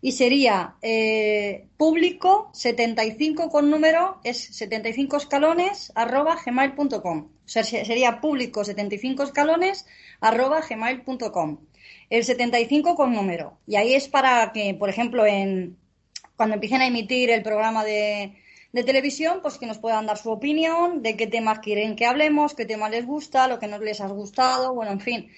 [0.07, 7.19] y sería eh, público 75 con número, es 75 escalones arroba gmail.com.
[7.47, 9.87] O sea, se- sería público 75 escalones
[10.21, 11.59] arroba gmail.com.
[12.11, 13.57] El 75 con número.
[13.67, 15.79] Y ahí es para que, por ejemplo, en,
[16.37, 18.35] cuando empiecen a emitir el programa de,
[18.73, 22.55] de televisión, pues que nos puedan dar su opinión de qué temas quieren que hablemos,
[22.55, 25.31] qué tema les gusta, lo que no les ha gustado, bueno, en fin,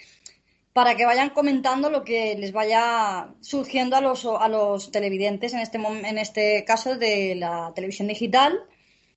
[0.76, 5.60] para que vayan comentando lo que les vaya surgiendo a los, a los televidentes, en
[5.60, 8.62] este, en este caso de la televisión digital.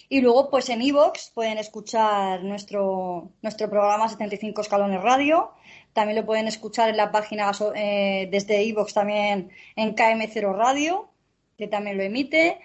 [0.07, 5.51] Y luego, pues en iVoox pueden escuchar nuestro, nuestro programa 75 Escalones Radio.
[5.91, 11.09] También lo pueden escuchar en la página eh, desde iVoox también en KM0 Radio,
[11.57, 12.57] que también lo emite.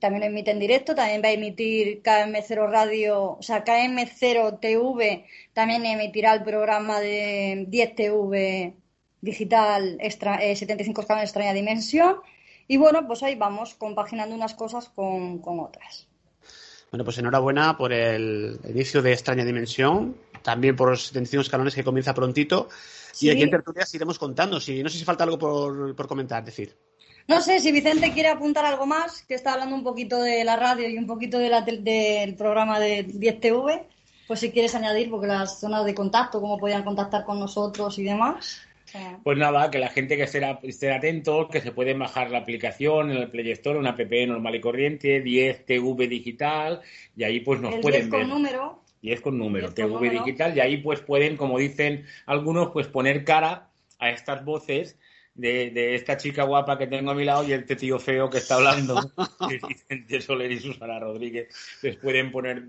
[0.00, 0.94] También lo emite en directo.
[0.94, 7.66] También va a emitir KM0 Radio, o sea, KM0 TV también emitirá el programa de
[7.68, 8.74] 10 TV
[9.20, 12.16] digital extra, eh, 75 escalones extraña dimensión.
[12.66, 16.08] Y bueno, pues ahí vamos compaginando unas cosas con, con otras.
[16.90, 21.84] Bueno, pues enhorabuena por el inicio de Extraña Dimensión, también por los 75 escalones que
[21.84, 22.68] comienza prontito.
[23.12, 23.26] Sí.
[23.26, 24.60] Y aquí en Tertulias iremos contando.
[24.60, 26.76] Si, no sé si falta algo por, por comentar, decir.
[27.30, 30.56] No sé si Vicente quiere apuntar algo más, que está hablando un poquito de la
[30.56, 33.84] radio y un poquito de la tel- del programa de 10TV,
[34.26, 38.02] pues si quieres añadir, porque las zonas de contacto, cómo podían contactar con nosotros y
[38.02, 38.60] demás.
[39.22, 43.12] Pues nada, que la gente que esté, esté atento, que se pueden bajar la aplicación
[43.12, 46.80] en el Play Store, una app normal y corriente, 10 TV digital,
[47.16, 48.28] y ahí pues nos el pueden 10 con ver.
[48.28, 50.24] número, 10 con número, 10 con TV número.
[50.24, 53.68] digital, y ahí pues pueden, como dicen algunos, pues poner cara
[54.00, 54.98] a estas voces
[55.40, 58.38] de, de esta chica guapa que tengo a mi lado y este tío feo que
[58.38, 59.00] está hablando,
[59.68, 61.48] Vicente Soler y Susana Rodríguez.
[61.82, 62.64] Les pueden poner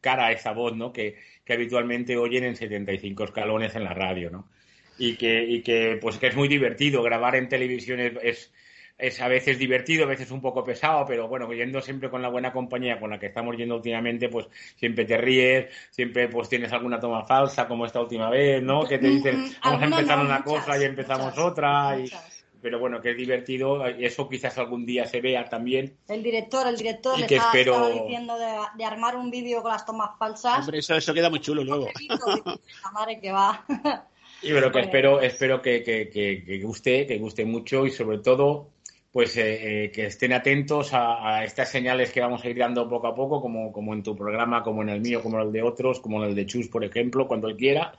[0.00, 0.92] cara a esa voz, ¿no?
[0.92, 4.48] Que, que habitualmente oyen en 75 escalones en la radio, ¿no?
[4.98, 7.02] Y que, y que, pues, que es muy divertido.
[7.02, 8.52] Grabar en televisión es, es,
[9.20, 12.52] a veces divertido, a veces un poco pesado, pero bueno, yendo siempre con la buena
[12.52, 14.46] compañía con la que estamos yendo últimamente, pues
[14.76, 18.84] siempre te ríes, siempre pues tienes alguna toma falsa, como esta última vez, ¿no?
[18.84, 21.98] Que te dicen, vamos a empezar una cosa y empezamos otra.
[21.98, 22.10] Y,
[22.62, 25.96] pero bueno, que es divertido, eso quizás algún día se vea también.
[26.08, 28.46] El director, el director Y le que estaba, espero- estaba diciendo de,
[28.76, 30.58] de armar un vídeo con las tomas falsas.
[30.60, 31.88] Hombre, eso, eso queda muy chulo luego.
[32.84, 33.64] La madre que va.
[34.42, 38.18] Y pero que espero, espero que, que, que, que guste, que guste mucho y sobre
[38.18, 38.68] todo,
[39.12, 43.08] pues eh, eh, que estén atentos a, estas señales que vamos a ir dando poco
[43.08, 45.62] a poco, como, como en tu programa, como en el mío, como en el de
[45.62, 47.92] otros, como en el de Chus, por ejemplo, cuando él quiera.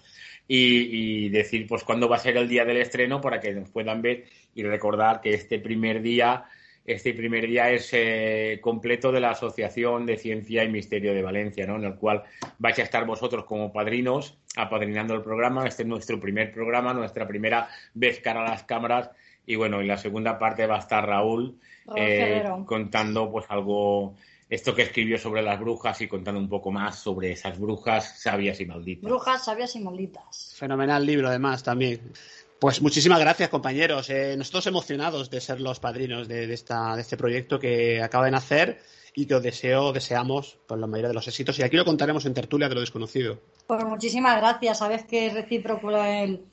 [0.47, 3.69] Y, y decir, pues, cuándo va a ser el día del estreno para que nos
[3.69, 6.45] puedan ver y recordar que este primer día,
[6.83, 11.65] este primer día es eh, completo de la Asociación de Ciencia y Misterio de Valencia,
[11.65, 11.75] ¿no?
[11.75, 12.23] En el cual
[12.57, 15.65] vais a estar vosotros como padrinos apadrinando el programa.
[15.65, 19.11] Este es nuestro primer programa, nuestra primera vez cara a las cámaras.
[19.45, 21.59] Y bueno, en la segunda parte va a estar Raúl
[21.95, 24.15] eh, contando pues algo,
[24.49, 28.59] esto que escribió sobre las brujas y contando un poco más sobre esas brujas sabias
[28.61, 29.09] y malditas.
[29.09, 30.55] Brujas, sabias y malditas.
[30.57, 32.13] Fenomenal libro, además, también.
[32.59, 34.09] Pues muchísimas gracias, compañeros.
[34.11, 38.26] Eh, nosotros emocionados de ser los padrinos de, de esta, de este proyecto que acaba
[38.26, 38.80] de nacer
[39.13, 41.57] y que os deseo, deseamos por la mayoría de los éxitos.
[41.59, 43.39] Y aquí lo contaremos en Tertulia de lo Desconocido.
[43.68, 44.80] Pues muchísimas gracias.
[44.80, 46.45] Sabes que es recíproco el,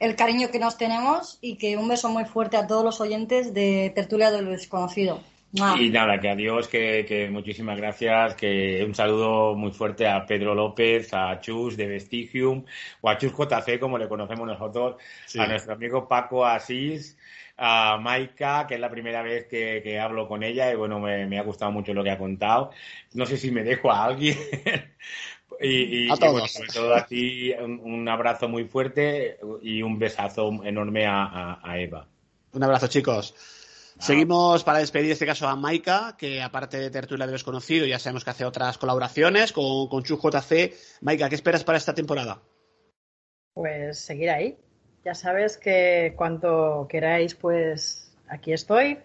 [0.00, 3.54] el cariño que nos tenemos y que un beso muy fuerte a todos los oyentes
[3.54, 5.20] de Tertulia de lo Desconocido.
[5.78, 10.54] Y nada, que adiós, que, que muchísimas gracias, que un saludo muy fuerte a Pedro
[10.54, 12.64] López, a Chus de Vestigium,
[13.00, 15.38] o a Chus JC, como le conocemos nosotros, Sí.
[15.40, 17.16] a nuestro amigo Paco Asís,
[17.56, 21.26] a Maika, que es la primera vez que, que hablo con ella, y bueno, me,
[21.26, 22.70] me ha gustado mucho lo que ha contado.
[23.14, 24.36] No sé si me dejo a alguien.
[25.60, 26.52] Y, y- A y, bueno, todos.
[26.52, 31.60] sobre todo a ti, un, un abrazo muy fuerte y un besazo enorme a, a-
[31.62, 32.08] a Eva.
[32.52, 33.34] Un abrazo, chicos.
[33.98, 38.24] Seguimos para despedir este caso a Maika, que aparte de Tertulia de Desconocido, ya sabemos
[38.24, 40.74] que hace otras colaboraciones con, con Chus JC.
[41.00, 42.42] Maika, ¿qué esperas para esta temporada?
[43.54, 44.58] Pues seguir ahí.
[45.04, 48.98] Ya sabes que cuando queráis, pues aquí estoy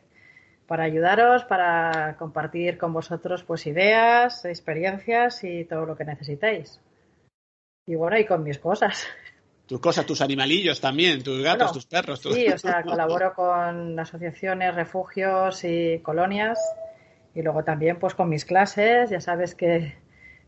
[0.71, 6.79] para ayudaros, para compartir con vosotros pues ideas, experiencias y todo lo que necesitéis.
[7.85, 9.05] Y bueno, y con mis cosas.
[9.67, 12.21] Tus cosas, tus animalillos también, tus gatos, Bueno, tus perros.
[12.21, 16.57] tus- Sí, o sea, colaboro con asociaciones, refugios y colonias.
[17.35, 19.09] Y luego también pues con mis clases.
[19.09, 19.95] Ya sabes que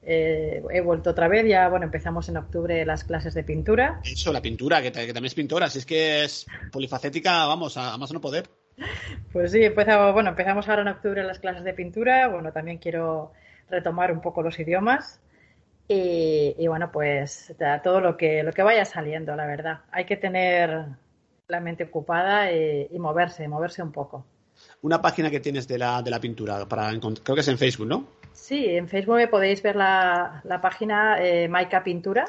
[0.04, 1.45] eh, he vuelto otra vez.
[1.48, 4.00] Ya, bueno, empezamos en octubre las clases de pintura.
[4.06, 5.70] Eso, la pintura, que, ta- que también es pintora.
[5.70, 8.50] Si es que es polifacética, vamos, a, a más no poder.
[9.32, 12.28] Pues sí, empezamos, bueno, empezamos ahora en octubre las clases de pintura.
[12.28, 13.34] Bueno, también quiero
[13.70, 15.22] retomar un poco los idiomas.
[15.88, 19.82] Y, y bueno, pues todo lo que, lo que vaya saliendo, la verdad.
[19.91, 20.86] Hay que tener
[21.48, 24.26] la mente ocupada y, y moverse, moverse un poco.
[24.82, 27.88] Una página que tienes de la, de la pintura, para creo que es en Facebook,
[27.88, 28.08] ¿no?
[28.32, 32.26] Sí, en Facebook me podéis ver la, la página eh, Maika Pintura.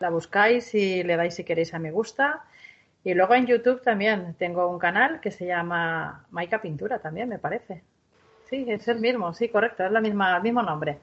[0.00, 2.44] La buscáis y le dais si queréis a me gusta.
[3.02, 7.38] Y luego en YouTube también tengo un canal que se llama Maika Pintura también, me
[7.38, 7.82] parece.
[8.48, 10.98] Sí, es el mismo, sí, correcto, es la misma, el mismo nombre.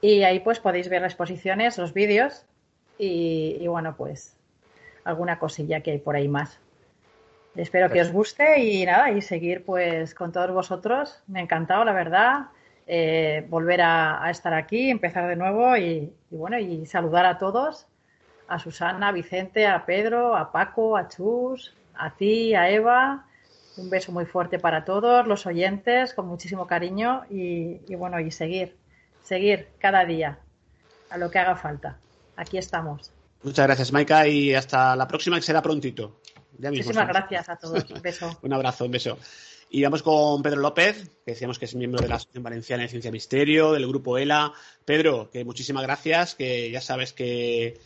[0.00, 2.44] Y ahí pues podéis ver las exposiciones, los vídeos
[2.98, 4.36] y, y bueno, pues
[5.04, 6.60] alguna cosilla que hay por ahí más.
[7.56, 11.22] Espero que os guste y nada, y seguir pues con todos vosotros.
[11.26, 12.46] Me ha encantado, la verdad,
[12.86, 17.86] eh, volver a, estar aquí, empezar de nuevo y, y bueno, y saludar a todos,
[18.50, 23.26] a Susana, a Vicente, a Pedro, a Paco, a Chus, a ti, a Eva.
[23.76, 28.30] Un beso muy fuerte para todos los oyentes, con muchísimo cariño y, y bueno, y
[28.30, 28.76] seguir,
[29.22, 30.40] seguir cada día
[31.08, 31.98] a lo que haga falta.
[32.36, 33.12] Aquí estamos.
[33.42, 36.20] Muchas gracias, Maika, y hasta la próxima, que será prontito.
[36.58, 37.88] Ya mismo Muchísimas gracias a todos.
[37.88, 38.38] Un beso.
[38.42, 39.18] Un abrazo, un beso.
[39.70, 42.88] Y vamos con Pedro López, que decíamos que es miembro de la Asociación Valenciana de
[42.88, 44.52] Ciencia y Misterio, del grupo ELA.
[44.84, 47.78] Pedro, que muchísimas gracias, que ya sabes que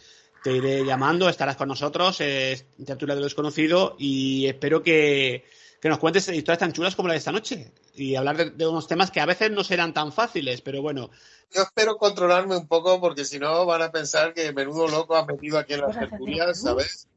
[0.45, 5.45] te iré llamando, estarás con nosotros, eh, Tertulia de lo Desconocido, y espero que,
[5.81, 8.67] que nos cuentes historias tan chulas como la de esta noche, y hablar de, de
[8.67, 11.11] unos temas que a veces no serán tan fáciles, pero bueno,
[11.51, 15.25] Yo espero controlarme un poco porque si no van a pensar que menudo loco ha
[15.25, 17.09] metido aquí en las tertulias, ¿sabes?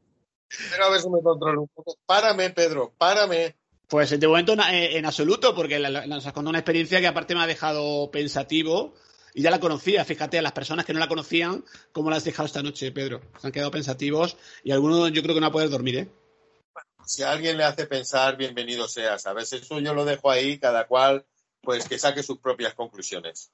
[0.70, 1.96] Pero a ver si me controlo un poco.
[2.06, 3.56] Párame, Pedro, párame.
[3.88, 7.06] Pues de momento eh, en absoluto, porque la- la- nos has contado una experiencia que
[7.06, 8.94] aparte me ha dejado pensativo
[9.34, 10.04] y ya la conocía.
[10.04, 13.20] Fíjate, a las personas que no la conocían, cómo la has dejado esta noche, Pedro.
[13.40, 16.08] Se han quedado pensativos y algunos yo creo que no va a poder dormir, ¿eh?
[17.06, 19.52] Si a alguien le hace pensar, bienvenido sea, ¿sabes?
[19.52, 21.24] Eso yo lo dejo ahí, cada cual,
[21.62, 23.50] pues que saque sus propias conclusiones.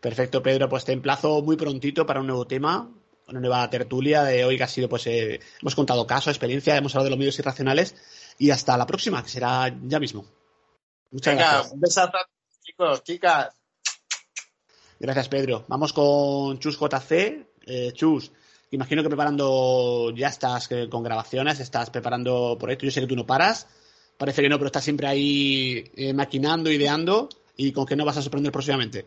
[0.00, 0.68] Perfecto, Pedro.
[0.68, 2.90] Pues te emplazo muy prontito para un nuevo tema,
[3.28, 6.94] una nueva tertulia de hoy que ha sido, pues, eh, hemos contado casos, experiencia, hemos
[6.94, 7.94] hablado de los medios irracionales
[8.38, 10.26] y hasta la próxima, que será ya mismo.
[11.10, 11.72] Muchas Venga, gracias.
[11.72, 12.18] un besazo
[12.62, 13.55] chicos, chicas.
[14.98, 15.64] Gracias, Pedro.
[15.68, 17.46] Vamos con Chus JC.
[17.66, 18.32] Eh, Chus,
[18.70, 22.86] imagino que preparando, ya estás eh, con grabaciones, estás preparando proyectos.
[22.86, 23.68] Yo sé que tú no paras.
[24.16, 27.28] Parece que no, pero estás siempre ahí eh, maquinando, ideando.
[27.56, 29.06] ¿Y con qué no vas a sorprender próximamente?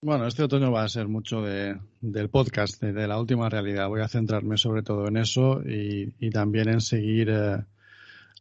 [0.00, 3.88] Bueno, este otoño va a ser mucho de, del podcast, de, la última realidad.
[3.88, 7.64] Voy a centrarme sobre todo en eso y, y también en seguir eh,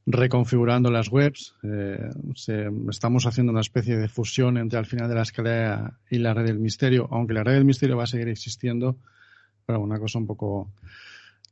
[0.08, 1.54] reconfigurando las webs.
[1.64, 6.18] Eh, se- estamos haciendo una especie de fusión entre al final de la escalera y
[6.18, 8.96] la red del misterio, aunque la red del misterio va a seguir existiendo,
[9.66, 10.70] pero una cosa un poco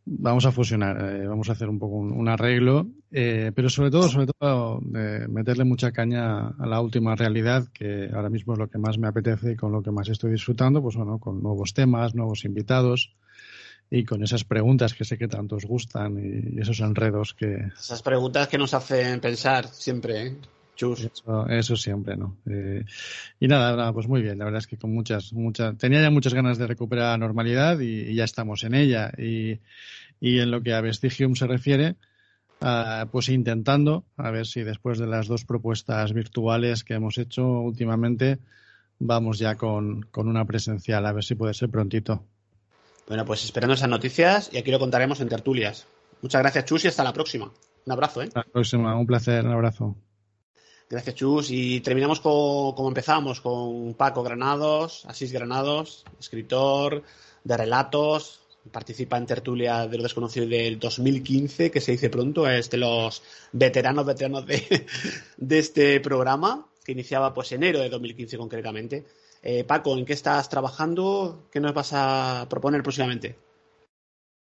[0.06, 4.08] vamos a fusionar, eh, vamos a hacer un poco un, arreglo, eh, pero sobre todo,
[4.08, 8.70] sobre todo, eh, meterle mucha caña a la última realidad, que ahora mismo es lo
[8.70, 11.74] que más me apetece y con lo que más estoy disfrutando, pues bueno, con nuevos
[11.74, 13.16] temas, nuevos invitados
[13.90, 18.02] y con esas preguntas que sé que tanto os gustan y, esos enredos que Esas
[18.02, 20.36] preguntas que nos hacen pensar siempre, ¿eh?
[20.76, 21.06] Chus.
[21.06, 22.36] eso, eso siempre, ¿no?
[22.50, 22.84] Eh,
[23.40, 26.10] y nada, nada, pues muy bien, la verdad es que con muchas, muchas, tenía ya
[26.10, 29.12] muchas ganas de recuperar la normalidad y, y ya estamos en ella.
[29.18, 29.62] Y,
[30.20, 31.96] y en lo que a Vestigium se refiere,
[32.62, 37.46] ah, pues intentando, a ver si después de las dos propuestas virtuales que hemos hecho
[37.62, 38.40] últimamente,
[39.00, 42.24] vamos ya con, con una presencial, a ver si puede ser prontito.
[43.08, 45.88] Bueno, pues esperando esas noticias y aquí lo contaremos en tertulias.
[46.22, 47.52] Muchas gracias, Chus, y hasta la próxima.
[47.86, 48.26] Un abrazo, ¿eh?
[48.26, 49.96] Hasta la próxima, un placer, un abrazo.
[50.90, 51.52] Gracias, Chus.
[51.52, 57.04] Y terminamos con, como empezamos, con Paco Granados, Asís Granados, escritor
[57.44, 58.42] de relatos,
[58.72, 63.22] participa en tertulia de lo desconocido del 2015, que se dice pronto, es de los
[63.52, 64.88] veteranos, veteranos de,
[65.38, 69.06] de este programa, que iniciaba pues enero de 2015 concretamente.
[69.48, 71.48] Eh, Paco, ¿en qué estás trabajando?
[71.52, 73.38] ¿Qué nos vas a proponer próximamente?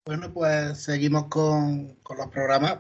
[0.07, 2.79] Bueno, pues seguimos con, con los programas,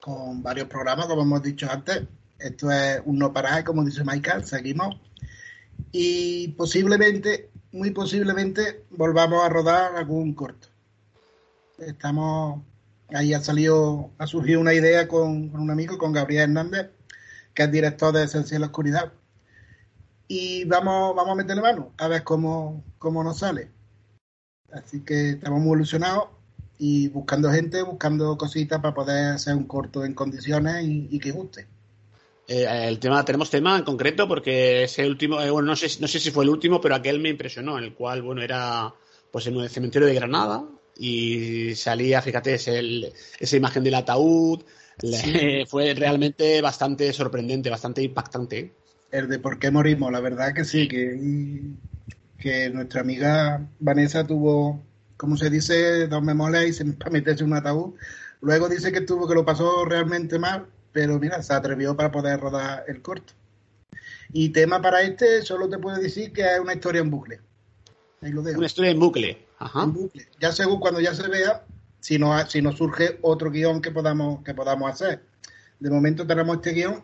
[0.00, 2.04] con varios programas, como hemos dicho antes.
[2.38, 4.98] Esto es un no parar, como dice Michael, seguimos.
[5.92, 10.68] Y posiblemente, muy posiblemente, volvamos a rodar algún corto.
[11.76, 12.62] Estamos,
[13.10, 16.92] ahí ha salido, ha surgido una idea con, con un amigo, con Gabriel Hernández,
[17.52, 19.12] que es director de Esencia en la Oscuridad.
[20.28, 23.70] Y vamos, vamos a meterle mano, a ver cómo, cómo nos sale.
[24.72, 26.28] Así que estamos muy ilusionados
[26.78, 31.30] y buscando gente, buscando cositas para poder hacer un corto en condiciones y, y que
[31.30, 31.66] guste.
[32.48, 36.06] Eh, el tema, tenemos tema en concreto porque ese último, eh, bueno, no sé, no
[36.08, 38.92] sé si fue el último, pero aquel me impresionó, el cual, bueno, era
[39.30, 40.64] pues en el cementerio de Granada
[40.96, 44.62] y salía, fíjate, es el- esa imagen del ataúd,
[45.02, 48.74] le- fue realmente bastante sorprendente, bastante impactante.
[49.10, 51.60] El de por qué morimos, la verdad que sí, que,
[52.38, 54.82] que nuestra amiga Vanessa tuvo,
[55.16, 57.94] como se dice, dos memorias y se para meterse en un ataúd.
[58.40, 62.40] Luego dice que tuvo que lo pasó realmente mal, pero mira, se atrevió para poder
[62.40, 63.32] rodar el corto.
[64.32, 67.40] Y tema para este, solo te puedo decir que es una historia en bucle.
[68.22, 68.58] Ahí lo dejo.
[68.58, 69.46] Una historia en bucle.
[69.58, 69.84] Ajá.
[69.84, 70.28] En bucle.
[70.40, 71.64] Ya según cuando ya se vea,
[72.00, 75.22] si no, si nos surge otro guion que podamos, que podamos hacer.
[75.80, 77.02] De momento tenemos este guion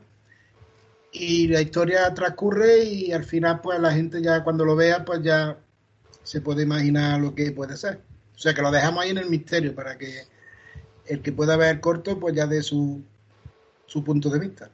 [1.12, 5.22] y la historia transcurre y al final pues la gente ya cuando lo vea pues
[5.22, 5.58] ya
[6.22, 8.00] se puede imaginar lo que puede ser.
[8.34, 10.22] O sea que lo dejamos ahí en el misterio para que
[11.06, 13.02] el que pueda ver el corto pues ya dé su,
[13.86, 14.70] su punto de vista.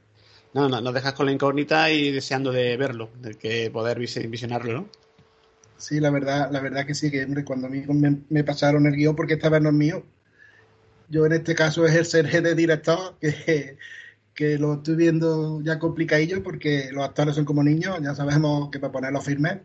[0.53, 4.27] No, no, nos dejas con la incógnita y deseando de verlo, de que poder visi-
[4.29, 4.89] visionarlo, ¿no?
[5.77, 8.85] Sí, la verdad, la verdad que sí, que hombre, cuando a mí me, me pasaron
[8.85, 10.03] el guion, porque esta vez no es mío,
[11.09, 13.77] yo en este caso ejerceré de director, que,
[14.39, 18.79] que lo estoy viendo ya complicadillo, porque los actores son como niños, ya sabemos que
[18.79, 19.57] para ponerlos firmes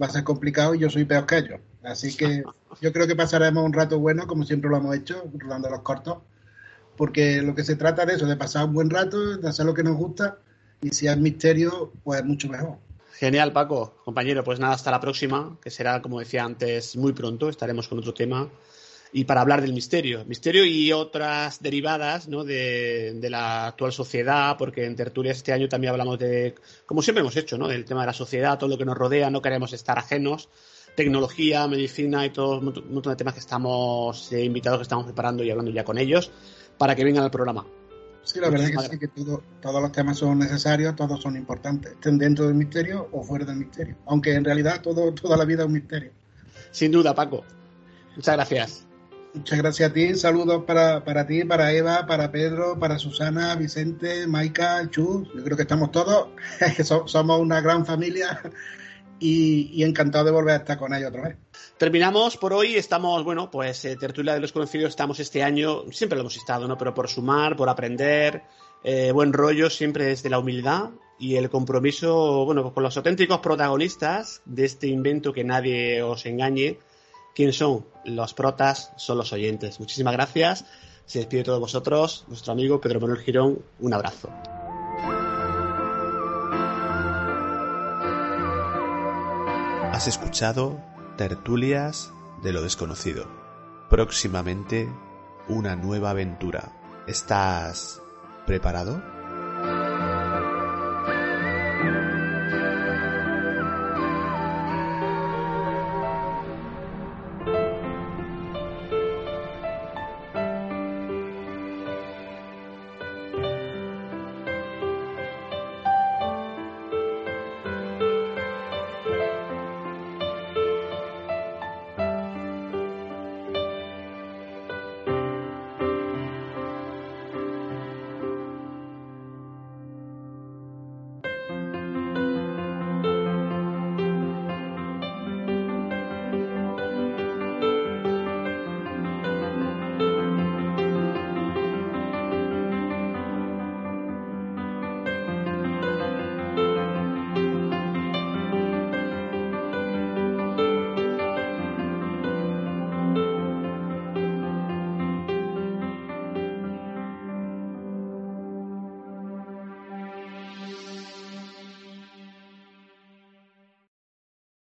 [0.00, 1.60] va a ser complicado y yo soy peor que ellos.
[1.82, 2.42] Así que
[2.82, 6.18] yo creo que pasaremos un rato bueno, como siempre lo hemos hecho, rodando los cortos,
[6.98, 9.72] porque lo que se trata de eso, de pasar un buen rato, de hacer lo
[9.72, 10.36] que nos gusta,
[10.82, 12.76] y si hay misterio, pues mucho mejor.
[13.14, 13.94] Genial, Paco.
[14.04, 17.48] Compañero, pues nada, hasta la próxima, que será, como decía antes, muy pronto.
[17.48, 18.50] Estaremos con otro tema.
[19.12, 20.24] Y para hablar del misterio.
[20.24, 22.44] Misterio y otras derivadas ¿no?
[22.44, 26.54] de, de la actual sociedad, porque en Tertulia este año también hablamos de,
[26.86, 27.66] como siempre hemos hecho, ¿no?
[27.66, 30.48] del tema de la sociedad, todo lo que nos rodea, no queremos estar ajenos.
[30.96, 35.42] Tecnología, medicina y todo un montón de temas que estamos, eh, invitados que estamos preparando
[35.44, 36.30] y hablando ya con ellos,
[36.78, 37.64] para que vengan al programa.
[38.22, 41.36] Sí, la verdad Muchísimas que sí, que todo- todos los temas son necesarios, todos son
[41.36, 43.96] importantes, estén dentro del misterio o fuera del misterio.
[44.06, 46.10] Aunque en realidad todo, toda la vida es un misterio.
[46.70, 47.44] Sin duda, Paco.
[48.16, 48.86] Muchas gracias.
[49.32, 54.26] Muchas gracias a ti, saludos para, para ti, para Eva, para Pedro, para Susana, Vicente,
[54.26, 55.28] Maika, Chus.
[55.32, 56.30] Yo creo que estamos todos,
[56.76, 58.40] que so- somos una gran familia
[59.20, 61.36] y, y encantado de volver a estar con ellos otra vez.
[61.78, 66.16] Terminamos por hoy, estamos, bueno, pues eh, Tertulia de los Conocidos, estamos este año, siempre
[66.16, 66.76] lo hemos estado, ¿no?
[66.76, 68.42] Pero por sumar, por aprender,
[68.82, 70.90] eh, buen rollo, siempre desde la humildad
[71.20, 76.78] y el compromiso, bueno, con los auténticos protagonistas de este invento que nadie os engañe.
[77.34, 77.86] ¿Quién son?
[78.04, 79.80] Los protas son los oyentes.
[79.80, 80.64] Muchísimas gracias.
[81.06, 83.62] Se despide de todos vosotros, nuestro amigo Pedro Manuel Girón.
[83.80, 84.30] Un abrazo.
[89.92, 90.80] Has escuchado
[91.16, 92.12] Tertulias
[92.42, 93.26] de lo desconocido.
[93.90, 94.88] Próximamente
[95.48, 96.72] una nueva aventura.
[97.06, 98.00] ¿Estás
[98.46, 99.19] preparado?